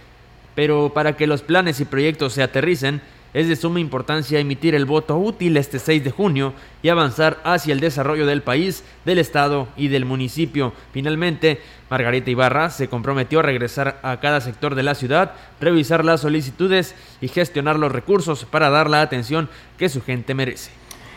pero 0.55 0.93
para 0.93 1.17
que 1.17 1.27
los 1.27 1.41
planes 1.41 1.81
y 1.81 1.85
proyectos 1.85 2.31
se 2.31 2.43
aterricen, 2.43 3.01
es 3.35 3.49
de 3.49 3.57
suma 3.57 3.81
importancia 3.81 4.39
emitir 4.39 4.75
el 4.75 4.85
voto 4.85 5.17
útil 5.17 5.57
este 5.57 5.77
6 5.77 6.05
de 6.05 6.11
junio 6.11 6.53
y 6.81 6.87
avanzar 6.87 7.41
hacia 7.43 7.73
el 7.73 7.81
desarrollo 7.81 8.25
del 8.25 8.41
país, 8.41 8.85
del 9.03 9.19
Estado 9.19 9.67
y 9.75 9.89
del 9.89 10.05
municipio. 10.05 10.71
Finalmente, 10.93 11.59
Margarita 11.89 12.31
Ibarra 12.31 12.69
se 12.69 12.87
comprometió 12.87 13.39
a 13.39 13.43
regresar 13.43 13.99
a 14.03 14.21
cada 14.21 14.39
sector 14.39 14.73
de 14.73 14.83
la 14.83 14.95
ciudad, 14.95 15.33
revisar 15.59 16.05
las 16.05 16.21
solicitudes 16.21 16.95
y 17.19 17.27
gestionar 17.27 17.77
los 17.77 17.91
recursos 17.91 18.45
para 18.45 18.69
dar 18.69 18.89
la 18.89 19.01
atención 19.01 19.49
que 19.77 19.89
su 19.89 20.01
gente 20.01 20.33
merece. 20.33 20.71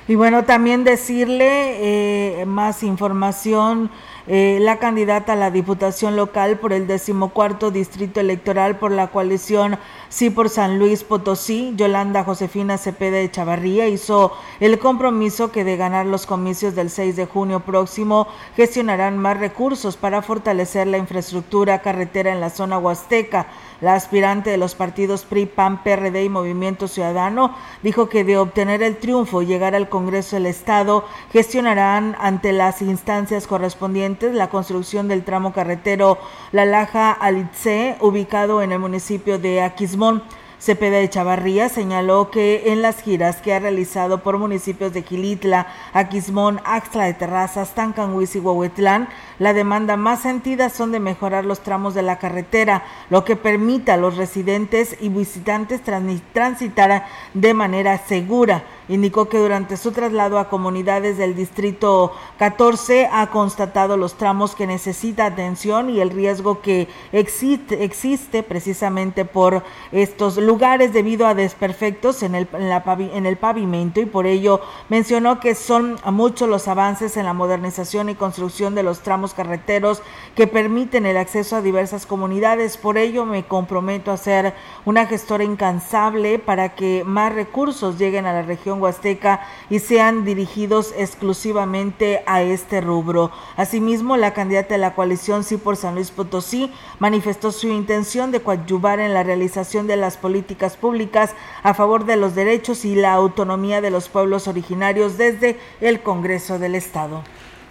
Y 0.09 0.17
bueno, 0.17 0.45
también 0.45 0.83
decirle 0.83 2.41
eh, 2.41 2.47
más 2.47 2.83
información 2.83 3.91
eh, 4.29 4.59
la 4.61 4.79
candidata 4.79 5.33
a 5.33 5.37
la 5.37 5.51
Diputación 5.51 6.15
Local 6.15 6.59
por 6.59 6.75
el 6.75 6.87
decimocuarto 6.87 7.71
Distrito 7.71 8.21
Electoral 8.21 8.79
por 8.79 8.93
la 8.93 9.09
coalición 9.09 9.79
Sí 10.11 10.31
por 10.31 10.49
San 10.49 10.79
Luis 10.79 11.05
Potosí, 11.05 11.73
Yolanda 11.77 12.25
Josefina 12.25 12.79
Cepeda 12.79 13.19
de 13.19 13.31
Chavarría, 13.31 13.89
hizo 13.89 14.33
el 14.61 14.79
compromiso 14.79 15.53
que 15.53 15.65
de 15.65 15.77
ganar 15.77 16.07
los 16.07 16.25
comicios 16.25 16.75
del 16.75 16.89
6 16.89 17.17
de 17.17 17.27
junio 17.27 17.61
próximo 17.61 18.27
gestionarán 18.57 19.19
más 19.19 19.39
recursos 19.39 19.97
para 19.97 20.23
fortalecer 20.23 20.87
la 20.87 20.99
infraestructura 20.99 21.81
carretera 21.81 22.33
en 22.33 22.41
la 22.41 22.51
zona 22.51 22.79
huasteca. 22.79 23.49
La 23.81 23.95
aspirante 23.95 24.51
de 24.51 24.57
los 24.57 24.75
partidos 24.75 25.25
PRI, 25.25 25.47
PAN, 25.47 25.85
PRD 25.85 26.25
y 26.25 26.29
Movimiento 26.29 26.89
Ciudadano 26.89 27.55
dijo 27.83 28.09
que 28.09 28.25
de 28.25 28.37
obtener 28.37 28.83
el 28.83 28.97
triunfo 28.97 29.41
y 29.41 29.47
llegar 29.47 29.77
al 29.77 29.89
Congreso 29.89 30.35
del 30.35 30.47
Estado, 30.47 31.05
gestionarán 31.33 32.17
ante 32.19 32.53
las 32.53 32.83
instancias 32.83 33.47
correspondientes 33.47 34.35
la 34.35 34.51
construcción 34.51 35.07
del 35.07 35.23
tramo 35.25 35.53
carretero 35.53 36.19
La 36.51 36.65
Laja 36.65 37.13
Alitze, 37.13 37.97
ubicado 38.01 38.63
en 38.63 38.73
el 38.73 38.81
municipio 38.81 39.39
de 39.39 39.63
Aquismón. 39.63 40.25
Cepeda 40.61 40.99
de 40.99 41.09
Chavarría 41.09 41.69
señaló 41.69 42.31
que 42.31 42.73
en 42.73 42.83
las 42.83 43.01
giras 43.01 43.37
que 43.37 43.55
ha 43.55 43.61
realizado 43.61 44.25
por 44.25 44.39
municipios 44.39 44.93
de 44.93 45.03
Quilitla, 45.03 45.69
Aquismón, 45.93 46.61
Axtla 46.65 47.05
de 47.05 47.15
Terrazas, 47.15 47.75
Tancanhuiz 47.75 48.35
y 48.35 48.41
Huehuetlán, 48.41 49.09
la 49.39 49.53
demanda 49.53 49.97
más 49.97 50.23
sentida 50.23 50.69
son 50.69 50.91
de 50.91 50.99
mejorar 50.99 51.45
los 51.45 51.61
tramos 51.61 51.95
de 51.95 52.03
la 52.03 52.19
carretera, 52.19 52.83
lo 53.09 53.25
que 53.25 53.37
permita 53.37 53.95
a 53.95 53.99
los 53.99 54.17
residentes 54.17 54.97
y 55.01 55.11
visitantes 55.11 55.81
transitar 55.83 57.07
de 57.35 57.55
manera 57.55 57.99
segura. 57.99 58.65
Indicó 58.89 59.29
que 59.29 59.39
durante 59.39 59.77
su 59.77 59.93
traslado 59.93 60.39
a 60.39 60.49
comunidades 60.49 61.19
del 61.19 61.37
distrito 61.37 62.13
14 62.39 63.09
ha 63.13 63.29
constatado 63.31 63.97
los 63.97 64.15
tramos 64.15 64.55
que 64.55 64.67
necesita 64.67 65.27
atención 65.27 65.91
y 65.91 66.01
el 66.01 66.11
riesgo 66.11 66.61
que 66.61 66.89
existe, 67.13 67.85
existe 67.85 68.43
precisamente 68.43 69.25
por 69.25 69.63
estos 69.93 70.39
lugares 70.39 70.93
debido 70.93 71.27
a 71.27 71.35
desperfectos 71.35 72.23
en 72.23 72.35
el, 72.35 72.49
en, 72.53 72.71
en 73.01 73.27
el 73.27 73.37
pavimento 73.37 74.01
y 74.01 74.07
por 74.07 74.27
ello 74.27 74.61
mencionó 74.89 75.41
que 75.41 75.55
son 75.55 75.99
muchos 76.07 76.49
los 76.49 76.69
avances 76.69 77.17
en 77.17 77.27
la 77.27 77.35
modernización 77.35 78.09
y 78.09 78.15
construcción 78.15 78.75
de 78.75 78.83
los 78.83 79.01
tramos 79.01 79.35
carreteros 79.35 80.03
que 80.35 80.47
permiten 80.47 81.07
el 81.07 81.17
acceso 81.17 81.57
a 81.57 81.63
diversas 81.63 82.07
comunidades. 82.07 82.77
Por 82.77 82.99
ello 82.99 83.25
me 83.25 83.45
comprometo 83.45 84.11
a 84.11 84.17
ser 84.17 84.55
una 84.85 85.07
gestora 85.07 85.45
incansable 85.45 86.39
para 86.39 86.75
que 86.75 87.05
más 87.05 87.35
recursos 87.35 87.99
lleguen 87.99 88.27
a 88.27 88.33
la 88.33 88.43
región 88.43 88.78
huasteca 88.81 89.41
y 89.71 89.79
sean 89.79 90.25
dirigidos 90.25 90.95
exclusivamente 90.97 92.23
a 92.27 92.43
este 92.43 92.81
rubro. 92.81 93.31
Asimismo, 93.57 94.17
la 94.17 94.33
candidata 94.33 94.75
de 94.75 94.79
la 94.79 94.95
coalición 94.95 95.45
Sí 95.45 95.57
por 95.57 95.77
San 95.77 95.95
Luis 95.95 96.11
Potosí 96.11 96.73
manifestó 96.99 97.53
su 97.53 97.69
intención 97.69 98.31
de 98.31 98.41
coadyuvar 98.41 99.01
en 99.01 99.15
la 99.15 99.23
realización 99.23 99.87
de 99.87 99.97
las 99.97 100.17
políticas 100.17 100.77
públicas 100.77 101.35
a 101.63 101.75
favor 101.75 102.05
de 102.05 102.17
los 102.17 102.35
derechos 102.35 102.85
y 102.85 102.95
la 102.95 103.13
autonomía 103.13 103.81
de 103.81 103.91
los 103.91 104.09
pueblos 104.09 104.49
originarios 104.49 105.19
desde 105.19 105.59
el 105.81 106.01
Congreso 106.01 106.59
del 106.59 106.75
Estado. 106.75 107.23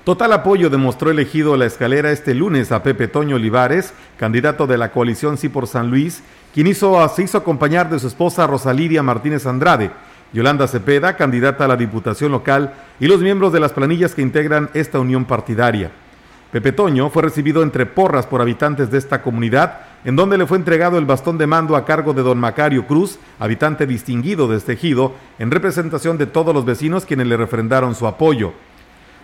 Total 0.07 0.31
apoyo 0.31 0.69
demostró 0.69 1.11
elegido 1.11 1.57
la 1.57 1.65
escalera 1.65 2.11
este 2.11 2.33
lunes 2.33 2.71
a 2.71 2.81
Pepe 2.81 3.09
Toño 3.09 3.35
Olivares, 3.35 3.93
candidato 4.15 4.65
de 4.65 4.77
la 4.77 4.93
coalición 4.93 5.37
Sí 5.37 5.49
por 5.49 5.67
San 5.67 5.89
Luis, 5.89 6.23
quien 6.53 6.67
hizo, 6.67 7.05
se 7.09 7.23
hizo 7.23 7.37
acompañar 7.37 7.89
de 7.89 7.99
su 7.99 8.07
esposa 8.07 8.47
Rosalidia 8.47 9.03
Martínez 9.03 9.45
Andrade, 9.45 9.91
Yolanda 10.33 10.67
Cepeda, 10.67 11.15
candidata 11.15 11.65
a 11.65 11.67
la 11.67 11.77
Diputación 11.77 12.31
Local, 12.31 12.73
y 12.99 13.07
los 13.07 13.21
miembros 13.21 13.53
de 13.53 13.59
las 13.59 13.73
planillas 13.73 14.13
que 14.13 14.21
integran 14.21 14.69
esta 14.73 14.99
unión 14.99 15.25
partidaria. 15.25 15.91
Pepe 16.51 16.71
Toño 16.71 17.09
fue 17.09 17.23
recibido 17.23 17.61
entre 17.61 17.85
porras 17.85 18.25
por 18.25 18.41
habitantes 18.41 18.89
de 18.89 18.97
esta 18.97 19.21
comunidad, 19.21 19.81
en 20.05 20.15
donde 20.15 20.37
le 20.37 20.47
fue 20.47 20.57
entregado 20.57 20.97
el 20.97 21.05
bastón 21.05 21.37
de 21.37 21.45
mando 21.45 21.75
a 21.75 21.83
cargo 21.83 22.13
de 22.13 22.23
don 22.23 22.37
Macario 22.37 22.87
Cruz, 22.87 23.19
habitante 23.37 23.85
distinguido 23.85 24.47
de 24.47 24.57
este 24.57 24.73
ejido, 24.73 25.13
en 25.39 25.51
representación 25.51 26.17
de 26.17 26.25
todos 26.25 26.53
los 26.53 26.63
vecinos 26.63 27.05
quienes 27.05 27.27
le 27.27 27.35
refrendaron 27.35 27.95
su 27.95 28.07
apoyo. 28.07 28.53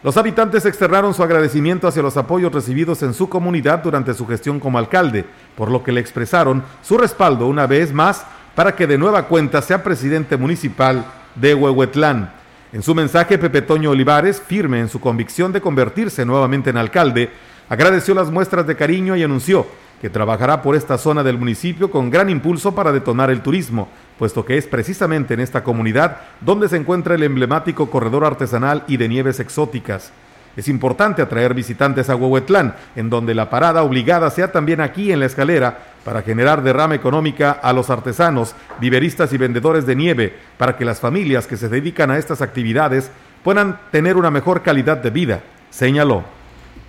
Los 0.03 0.17
habitantes 0.17 0.65
externaron 0.65 1.13
su 1.13 1.23
agradecimiento 1.23 1.87
hacia 1.87 2.01
los 2.01 2.17
apoyos 2.17 2.51
recibidos 2.51 3.01
en 3.03 3.13
su 3.13 3.29
comunidad 3.29 3.81
durante 3.81 4.13
su 4.13 4.27
gestión 4.27 4.59
como 4.59 4.77
alcalde, 4.77 5.25
por 5.55 5.71
lo 5.71 5.81
que 5.81 5.93
le 5.93 6.01
expresaron 6.01 6.61
su 6.81 6.97
respaldo 6.97 7.47
una 7.47 7.67
vez 7.67 7.93
más 7.93 8.25
para 8.55 8.75
que 8.75 8.87
de 8.87 8.97
nueva 8.97 9.27
cuenta 9.27 9.61
sea 9.61 9.83
presidente 9.83 10.37
municipal 10.37 11.05
de 11.35 11.53
Huehuetlán. 11.55 12.31
En 12.71 12.81
su 12.81 12.95
mensaje, 12.95 13.37
Pepe 13.37 13.61
Toño 13.61 13.91
Olivares, 13.91 14.41
firme 14.41 14.79
en 14.79 14.89
su 14.89 14.99
convicción 14.99 15.51
de 15.51 15.61
convertirse 15.61 16.25
nuevamente 16.25 16.69
en 16.69 16.77
alcalde, 16.77 17.29
agradeció 17.69 18.13
las 18.13 18.31
muestras 18.31 18.67
de 18.67 18.75
cariño 18.75 19.15
y 19.15 19.23
anunció 19.23 19.65
que 20.01 20.09
trabajará 20.09 20.61
por 20.61 20.75
esta 20.75 20.97
zona 20.97 21.23
del 21.23 21.37
municipio 21.37 21.89
con 21.89 22.09
gran 22.09 22.29
impulso 22.29 22.75
para 22.75 22.91
detonar 22.91 23.29
el 23.29 23.41
turismo, 23.41 23.87
puesto 24.19 24.43
que 24.43 24.57
es 24.57 24.67
precisamente 24.67 25.33
en 25.33 25.39
esta 25.39 25.63
comunidad 25.63 26.17
donde 26.41 26.67
se 26.67 26.77
encuentra 26.77 27.15
el 27.15 27.23
emblemático 27.23 27.89
corredor 27.89 28.25
artesanal 28.25 28.83
y 28.87 28.97
de 28.97 29.07
nieves 29.07 29.39
exóticas. 29.39 30.11
Es 30.55 30.67
importante 30.67 31.21
atraer 31.21 31.53
visitantes 31.53 32.09
a 32.09 32.15
Huehuetlán, 32.15 32.75
en 32.95 33.09
donde 33.09 33.33
la 33.33 33.49
parada 33.49 33.81
obligada 33.81 34.29
sea 34.29 34.51
también 34.51 34.81
aquí 34.81 35.11
en 35.11 35.19
la 35.19 35.25
escalera 35.25 35.92
para 36.03 36.21
generar 36.21 36.63
derrama 36.63 36.95
económica 36.95 37.51
a 37.51 37.73
los 37.73 37.89
artesanos, 37.89 38.55
viveristas 38.79 39.33
y 39.33 39.37
vendedores 39.37 39.85
de 39.85 39.95
nieve, 39.95 40.35
para 40.57 40.77
que 40.77 40.85
las 40.85 40.99
familias 40.99 41.47
que 41.47 41.57
se 41.57 41.69
dedican 41.69 42.11
a 42.11 42.17
estas 42.17 42.41
actividades 42.41 43.11
puedan 43.43 43.79
tener 43.91 44.17
una 44.17 44.31
mejor 44.31 44.63
calidad 44.63 44.97
de 44.97 45.09
vida, 45.09 45.43
señaló. 45.69 46.23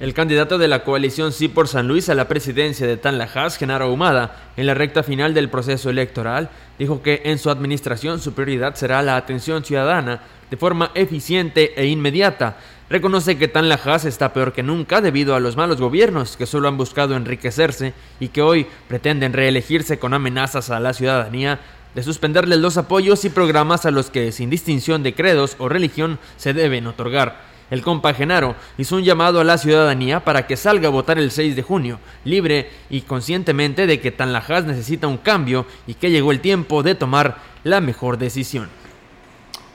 El 0.00 0.12
candidato 0.12 0.58
de 0.58 0.66
la 0.66 0.82
coalición 0.82 1.32
Sí 1.32 1.46
por 1.46 1.68
San 1.68 1.86
Luis 1.86 2.08
a 2.08 2.14
la 2.14 2.26
presidencia 2.26 2.84
de 2.86 2.96
Tanlajas, 2.96 3.56
Genaro 3.56 3.92
Humada, 3.92 4.36
en 4.56 4.66
la 4.66 4.74
recta 4.74 5.04
final 5.04 5.34
del 5.34 5.48
proceso 5.48 5.88
electoral, 5.88 6.50
dijo 6.78 7.00
que 7.00 7.22
en 7.24 7.38
su 7.38 7.48
administración 7.48 8.20
su 8.20 8.32
prioridad 8.32 8.74
será 8.74 9.02
la 9.02 9.16
atención 9.16 9.64
ciudadana 9.64 10.20
de 10.50 10.56
forma 10.56 10.90
eficiente 10.94 11.80
e 11.80 11.86
inmediata. 11.86 12.56
Reconoce 12.90 13.38
que 13.38 13.48
Tanlajas 13.48 14.04
está 14.04 14.34
peor 14.34 14.52
que 14.52 14.62
nunca 14.62 15.00
debido 15.00 15.34
a 15.34 15.40
los 15.40 15.56
malos 15.56 15.80
gobiernos 15.80 16.36
que 16.36 16.44
solo 16.44 16.68
han 16.68 16.76
buscado 16.76 17.16
enriquecerse 17.16 17.94
y 18.20 18.28
que 18.28 18.42
hoy 18.42 18.66
pretenden 18.88 19.32
reelegirse 19.32 19.98
con 19.98 20.12
amenazas 20.12 20.68
a 20.68 20.80
la 20.80 20.92
ciudadanía 20.92 21.60
de 21.94 22.02
suspenderles 22.02 22.58
los 22.58 22.76
apoyos 22.76 23.24
y 23.24 23.30
programas 23.30 23.86
a 23.86 23.90
los 23.90 24.10
que, 24.10 24.32
sin 24.32 24.50
distinción 24.50 25.02
de 25.02 25.14
credos 25.14 25.56
o 25.58 25.70
religión, 25.70 26.18
se 26.36 26.52
deben 26.52 26.86
otorgar. 26.86 27.54
El 27.70 27.80
compagenaro 27.80 28.54
hizo 28.76 28.96
un 28.96 29.04
llamado 29.04 29.40
a 29.40 29.44
la 29.44 29.56
ciudadanía 29.56 30.20
para 30.20 30.46
que 30.46 30.58
salga 30.58 30.88
a 30.88 30.92
votar 30.92 31.18
el 31.18 31.30
6 31.30 31.56
de 31.56 31.62
junio, 31.62 32.00
libre 32.24 32.68
y 32.90 33.00
conscientemente 33.00 33.86
de 33.86 34.00
que 34.00 34.10
Tanlajas 34.10 34.66
necesita 34.66 35.08
un 35.08 35.16
cambio 35.16 35.64
y 35.86 35.94
que 35.94 36.10
llegó 36.10 36.32
el 36.32 36.40
tiempo 36.40 36.82
de 36.82 36.94
tomar 36.94 37.38
la 37.62 37.80
mejor 37.80 38.18
decisión. 38.18 38.68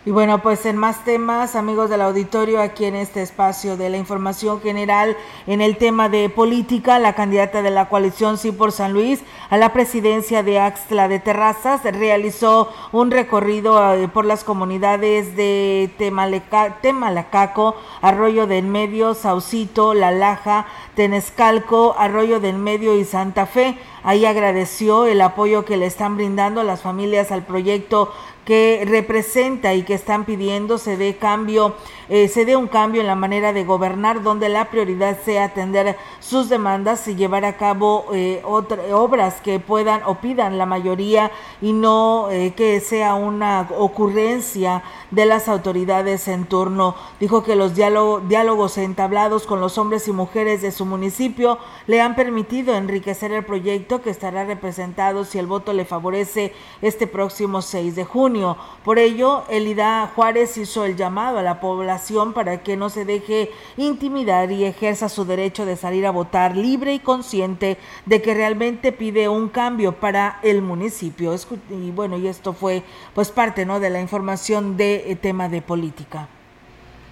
Y 0.10 0.12
bueno, 0.12 0.42
pues 0.42 0.66
en 0.66 0.76
más 0.76 1.06
temas, 1.06 1.56
amigos 1.56 1.92
del 1.92 2.02
auditorio, 2.02 2.64
aquí 2.64 2.86
en 2.86 2.96
este 2.96 3.22
espacio 3.22 3.78
de 3.78 3.92
la 3.92 3.98
información 3.98 4.60
general 4.60 5.16
en 5.46 5.62
el 5.62 5.78
tema 5.78 6.10
de 6.10 6.30
política, 6.30 6.98
la 6.98 7.14
candidata 7.14 7.62
de 7.62 7.70
la 7.70 7.90
coalición 7.90 8.40
Sí 8.40 8.52
por 8.52 8.72
San 8.72 8.92
Luis 8.92 9.22
a 9.52 9.58
la 9.58 9.72
presidencia 9.72 10.42
de 10.42 10.60
Axtla 10.60 11.08
de 11.10 11.20
Terrazas 11.20 11.84
realizó 11.84 12.74
un 12.92 13.12
recorrido 13.12 13.94
eh, 13.94 14.08
por 14.08 14.26
las 14.26 14.44
comunidades 14.44 15.36
de 15.36 15.92
Temalacaco, 16.00 17.76
Arroyo 18.02 18.48
del 18.48 18.66
Medio, 18.66 19.14
Saucito, 19.14 19.94
La 19.94 20.10
Laja, 20.10 20.66
Tenescalco, 20.96 21.96
Arroyo 22.00 22.40
del 22.40 22.58
Medio 22.58 22.98
y 22.98 23.06
Santa 23.06 23.46
Fe. 23.46 23.78
Ahí 24.02 24.26
agradeció 24.26 25.06
el 25.06 25.22
apoyo 25.22 25.66
que 25.66 25.78
le 25.78 25.86
están 25.86 26.16
brindando 26.16 26.64
las 26.64 26.82
familias 26.82 27.32
al 27.32 27.44
proyecto 27.44 28.12
que 28.50 28.84
representa 28.84 29.76
y 29.76 29.84
que 29.84 29.94
están 29.94 30.26
pidiendo 30.26 30.80
se 30.80 30.98
dé 30.98 31.18
cambio, 31.18 31.76
eh, 32.10 32.28
se 32.28 32.44
dé 32.44 32.56
un 32.56 32.68
cambio 32.68 33.02
en 33.02 33.08
la 33.08 33.14
manera 33.14 33.54
de 33.54 33.64
gobernar, 33.64 34.24
donde 34.24 34.50
la 34.50 34.66
prioridad 34.72 35.20
sea 35.24 35.44
atender 35.44 35.96
sus 36.20 36.50
demandas 36.50 37.08
y 37.08 37.16
llevar 37.16 37.46
a 37.46 37.56
cabo 37.56 38.08
eh, 38.14 38.42
obras 38.44 39.42
que 39.42 39.60
puedan 39.60 40.02
o 40.06 40.16
pidan 40.16 40.58
la 40.58 40.66
mayoría 40.66 41.32
y 41.62 41.72
no 41.72 42.32
eh, 42.32 42.54
que 42.56 42.80
sea 42.80 43.14
una 43.14 43.70
ocurrencia 43.78 44.82
de 45.12 45.28
las 45.28 45.48
autoridades 45.48 46.28
en 46.28 46.46
turno. 46.46 46.96
Dijo 47.20 47.44
que 47.44 47.56
los 47.56 47.76
diálogos 47.76 48.80
entablados 48.80 49.46
con 49.46 49.62
los 49.62 49.78
hombres 49.78 50.08
y 50.08 50.12
mujeres 50.12 50.64
de 50.64 50.72
su 50.72 50.86
municipio 50.86 51.60
le 51.86 52.02
han 52.02 52.16
permitido 52.16 52.74
enriquecer 52.74 53.32
el 53.34 53.46
proyecto 53.46 54.02
que 54.02 54.10
estará 54.10 54.46
representado 54.46 55.26
si 55.26 55.38
el 55.38 55.46
voto 55.46 55.74
le 55.74 55.86
favorece 55.86 56.54
este 56.82 57.06
próximo 57.06 57.62
6 57.62 57.96
de 57.96 58.06
junio. 58.06 58.58
Por 58.84 58.98
ello, 58.98 59.44
Elida 59.50 60.12
Juárez 60.16 60.58
hizo 60.58 60.86
el 60.86 60.96
llamado 60.96 61.38
a 61.38 61.44
la 61.44 61.60
población 61.60 61.99
para 62.34 62.64
que 62.64 62.78
no 62.78 62.90
se 62.90 63.06
deje 63.06 63.52
intimidar 63.78 64.52
y 64.52 64.64
ejerza 64.64 65.10
su 65.10 65.26
derecho 65.26 65.66
de 65.66 65.76
salir 65.76 66.06
a 66.06 66.12
votar 66.12 66.56
libre 66.56 66.94
y 66.94 67.00
consciente 67.00 67.78
de 68.06 68.22
que 68.22 68.34
realmente 68.34 68.92
pide 68.92 69.28
un 69.28 69.50
cambio 69.50 69.94
para 69.94 70.40
el 70.44 70.62
municipio. 70.62 71.36
Y 71.70 71.92
bueno, 71.92 72.18
y 72.18 72.28
esto 72.28 72.54
fue 72.54 72.84
pues 73.14 73.32
parte 73.32 73.66
¿no? 73.66 73.80
de 73.80 73.90
la 73.90 74.00
información 74.00 74.78
de 74.78 75.12
eh, 75.12 75.16
tema 75.16 75.50
de 75.50 75.62
política. 75.62 76.28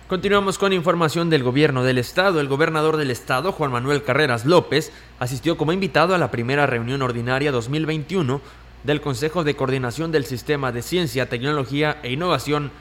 Continuamos 0.08 0.58
con 0.58 0.72
información 0.72 1.30
del 1.30 1.44
gobierno 1.44 1.84
del 1.84 1.98
estado. 1.98 2.40
El 2.40 2.48
gobernador 2.48 2.96
del 2.96 3.12
estado, 3.12 3.52
Juan 3.52 3.72
Manuel 3.72 4.04
Carreras 4.04 4.46
López, 4.46 4.94
asistió 5.20 5.58
como 5.58 5.74
invitado 5.74 6.16
a 6.16 6.18
la 6.18 6.32
primera 6.32 6.66
reunión 6.66 7.02
ordinaria 7.02 7.52
2021 7.52 8.40
del 8.84 9.02
Consejo 9.02 9.44
de 9.44 9.56
Coordinación 9.56 10.14
del 10.14 10.24
Sistema 10.24 10.72
de 10.72 10.82
Ciencia, 10.82 11.28
Tecnología 11.28 12.00
e 12.04 12.14
Innovación 12.14 12.72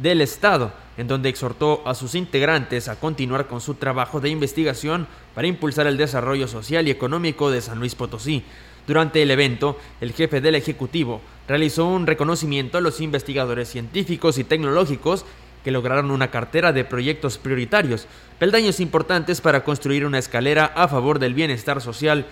del 0.00 0.20
Estado, 0.20 0.72
en 0.96 1.08
donde 1.08 1.28
exhortó 1.28 1.82
a 1.86 1.94
sus 1.94 2.14
integrantes 2.14 2.88
a 2.88 2.98
continuar 2.98 3.46
con 3.46 3.60
su 3.60 3.74
trabajo 3.74 4.20
de 4.20 4.30
investigación 4.30 5.06
para 5.34 5.46
impulsar 5.46 5.86
el 5.86 5.96
desarrollo 5.96 6.48
social 6.48 6.88
y 6.88 6.90
económico 6.90 7.50
de 7.50 7.60
San 7.60 7.78
Luis 7.78 7.94
Potosí. 7.94 8.42
Durante 8.86 9.22
el 9.22 9.30
evento, 9.30 9.78
el 10.00 10.12
jefe 10.12 10.40
del 10.40 10.54
Ejecutivo 10.54 11.20
realizó 11.46 11.86
un 11.86 12.06
reconocimiento 12.06 12.78
a 12.78 12.80
los 12.80 13.00
investigadores 13.00 13.68
científicos 13.68 14.38
y 14.38 14.44
tecnológicos 14.44 15.24
que 15.64 15.70
lograron 15.70 16.10
una 16.10 16.30
cartera 16.30 16.72
de 16.72 16.84
proyectos 16.84 17.36
prioritarios, 17.36 18.06
peldaños 18.38 18.80
importantes 18.80 19.40
para 19.40 19.62
construir 19.62 20.06
una 20.06 20.18
escalera 20.18 20.72
a 20.74 20.88
favor 20.88 21.18
del 21.18 21.34
bienestar 21.34 21.82
social 21.82 22.26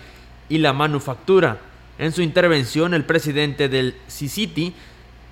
y 0.49 0.57
la 0.57 0.73
manufactura. 0.73 1.59
En 1.99 2.11
su 2.11 2.21
intervención, 2.21 2.93
el 2.93 3.05
presidente 3.05 3.69
del 3.69 3.95
CICITI 4.09 4.73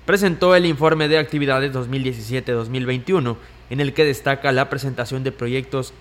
presentó 0.08 0.54
el 0.54 0.64
informe 0.64 1.06
de 1.06 1.18
actividades 1.18 1.74
2017-2021, 1.74 3.36
en 3.68 3.80
el 3.80 3.92
que 3.92 4.06
destaca 4.06 4.52
la 4.52 4.70
presentación 4.70 5.22
de 5.22 5.32
proyectos 5.32 5.92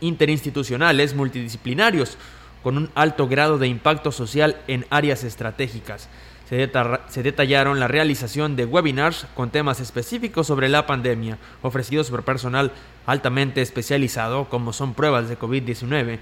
interinstitucionales 0.00 1.14
multidisciplinarios, 1.14 2.18
con 2.64 2.76
un 2.76 2.90
alto 2.96 3.28
grado 3.28 3.58
de 3.58 3.68
impacto 3.68 4.10
social 4.10 4.56
en 4.66 4.86
áreas 4.90 5.22
estratégicas. 5.22 6.08
Se, 6.48 6.68
se, 7.10 7.22
detallaron 7.22 7.78
la 7.78 7.86
realización 7.86 8.56
de 8.56 8.64
webinars 8.64 9.28
con 9.36 9.50
temas 9.50 9.78
específicos 9.78 10.48
sobre 10.48 10.68
la 10.68 10.86
pandemia, 10.88 11.38
ofrecidos 11.62 12.10
por 12.10 12.24
personal 12.24 12.72
altamente 13.06 13.62
especializado, 13.62 14.48
como 14.48 14.72
son 14.72 14.94
pruebas 14.94 15.28
de 15.28 15.38
COVID-19, 15.38 16.18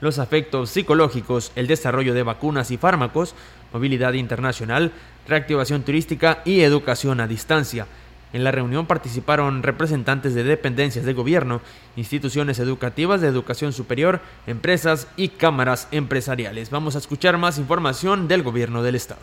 los 0.00 0.18
afectos 0.18 0.70
psicológicos, 0.70 1.50
el 1.56 1.66
desarrollo 1.66 2.14
de 2.14 2.22
vacunas 2.22 2.70
y 2.70 2.76
fármacos, 2.76 3.34
movilidad 3.72 4.12
internacional, 4.12 4.92
reactivación 5.28 5.82
turística 5.82 6.42
y 6.44 6.60
educación 6.60 7.20
a 7.20 7.28
distancia. 7.28 7.86
En 8.32 8.44
la 8.44 8.50
reunión 8.50 8.86
participaron 8.86 9.62
representantes 9.62 10.34
de 10.34 10.44
dependencias 10.44 11.04
de 11.04 11.14
gobierno, 11.14 11.60
instituciones 11.96 12.58
educativas 12.58 13.20
de 13.20 13.28
educación 13.28 13.72
superior, 13.72 14.20
empresas 14.46 15.08
y 15.16 15.28
cámaras 15.28 15.88
empresariales. 15.92 16.70
Vamos 16.70 16.94
a 16.94 16.98
escuchar 16.98 17.38
más 17.38 17.58
información 17.58 18.28
del 18.28 18.42
gobierno 18.42 18.82
del 18.82 18.96
estado. 18.96 19.20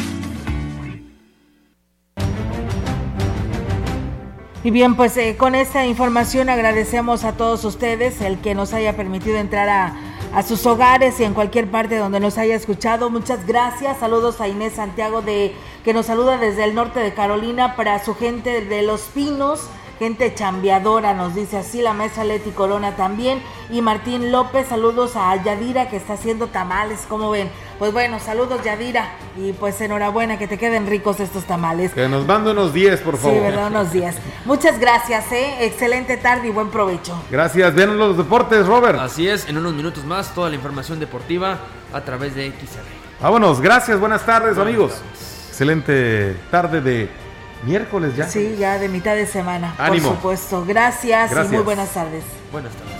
Y 4.63 4.71
bien, 4.71 4.95
pues 4.95 5.17
eh, 5.17 5.37
con 5.39 5.55
esta 5.55 5.87
información 5.87 6.51
agradecemos 6.51 7.25
a 7.25 7.33
todos 7.33 7.65
ustedes 7.65 8.21
el 8.21 8.41
que 8.41 8.55
nos 8.55 8.75
haya 8.75 8.95
permitido 8.95 9.39
entrar 9.39 9.71
a, 9.71 9.95
a, 10.35 10.43
sus 10.43 10.67
hogares 10.67 11.19
y 11.19 11.25
en 11.25 11.33
cualquier 11.33 11.71
parte 11.71 11.97
donde 11.97 12.21
nos 12.21 12.37
haya 12.37 12.57
escuchado. 12.57 13.09
Muchas 13.09 13.47
gracias. 13.47 13.99
Saludos 13.99 14.41
a 14.43 14.49
Inés 14.49 14.75
Santiago 14.75 15.23
de 15.23 15.55
que 15.83 15.95
nos 15.95 16.07
saluda 16.07 16.37
desde 16.37 16.65
el 16.65 16.75
norte 16.75 17.01
de 17.01 17.15
Carolina 17.15 17.75
para 17.75 18.05
su 18.05 18.15
gente 18.15 18.63
de 18.63 18.83
Los 18.83 19.01
Pinos 19.03 19.71
gente 20.01 20.33
chambeadora, 20.35 21.13
nos 21.13 21.35
dice 21.35 21.59
así 21.59 21.83
la 21.83 21.93
maestra 21.93 22.25
Leti 22.25 22.53
Corona 22.53 22.97
también. 22.97 23.43
Y 23.69 23.83
Martín 23.83 24.33
López, 24.33 24.69
saludos 24.69 25.15
a 25.15 25.37
Yadira 25.45 25.91
que 25.91 25.99
está 25.99 26.15
haciendo 26.15 26.47
tamales, 26.47 27.01
como 27.07 27.31
ven? 27.31 27.51
Pues 27.81 27.95
bueno, 27.95 28.20
saludos 28.20 28.62
Yadira 28.62 29.09
y 29.39 29.55
pues 29.55 29.81
enhorabuena 29.81 30.37
que 30.39 30.47
te 30.47 30.59
queden 30.59 30.87
ricos 30.87 31.18
estos 31.18 31.45
tamales. 31.45 31.93
Que 31.95 32.11
nos 32.11 32.26
manden 32.26 32.59
unos 32.59 32.74
10, 32.74 33.01
por 33.01 33.16
favor. 33.16 33.39
Sí, 33.39 33.41
verdad, 33.41 33.68
unos 33.68 33.91
10. 33.91 34.16
Muchas 34.45 34.78
gracias, 34.78 35.33
¿eh? 35.33 35.64
Excelente 35.64 36.18
tarde 36.18 36.49
y 36.49 36.51
buen 36.51 36.68
provecho. 36.68 37.18
Gracias, 37.31 37.74
ven 37.74 37.97
los 37.97 38.18
deportes, 38.18 38.66
Robert. 38.66 38.99
Así 38.99 39.26
es, 39.26 39.49
en 39.49 39.57
unos 39.57 39.72
minutos 39.72 40.05
más 40.05 40.35
toda 40.35 40.51
la 40.51 40.57
información 40.57 41.01
deportiva 41.01 41.57
a 41.91 42.03
través 42.03 42.35
de 42.35 42.49
XR. 42.51 42.83
Vámonos, 43.18 43.62
gracias, 43.62 43.99
buenas 43.99 44.26
tardes, 44.26 44.59
amigos. 44.59 45.01
Excelente 45.49 46.37
tarde 46.51 46.83
de 46.83 47.09
miércoles 47.64 48.14
ya. 48.14 48.28
Sí, 48.28 48.57
ya 48.59 48.78
de 48.78 48.91
mitad 48.91 49.14
de 49.14 49.24
semana. 49.24 49.74
Ánimo. 49.78 50.09
Por 50.09 50.16
supuesto. 50.16 50.64
Gracias, 50.66 51.33
y 51.33 51.49
muy 51.55 51.62
buenas 51.62 51.89
tardes. 51.95 52.24
Buenas 52.53 52.74
tardes. 52.74 52.99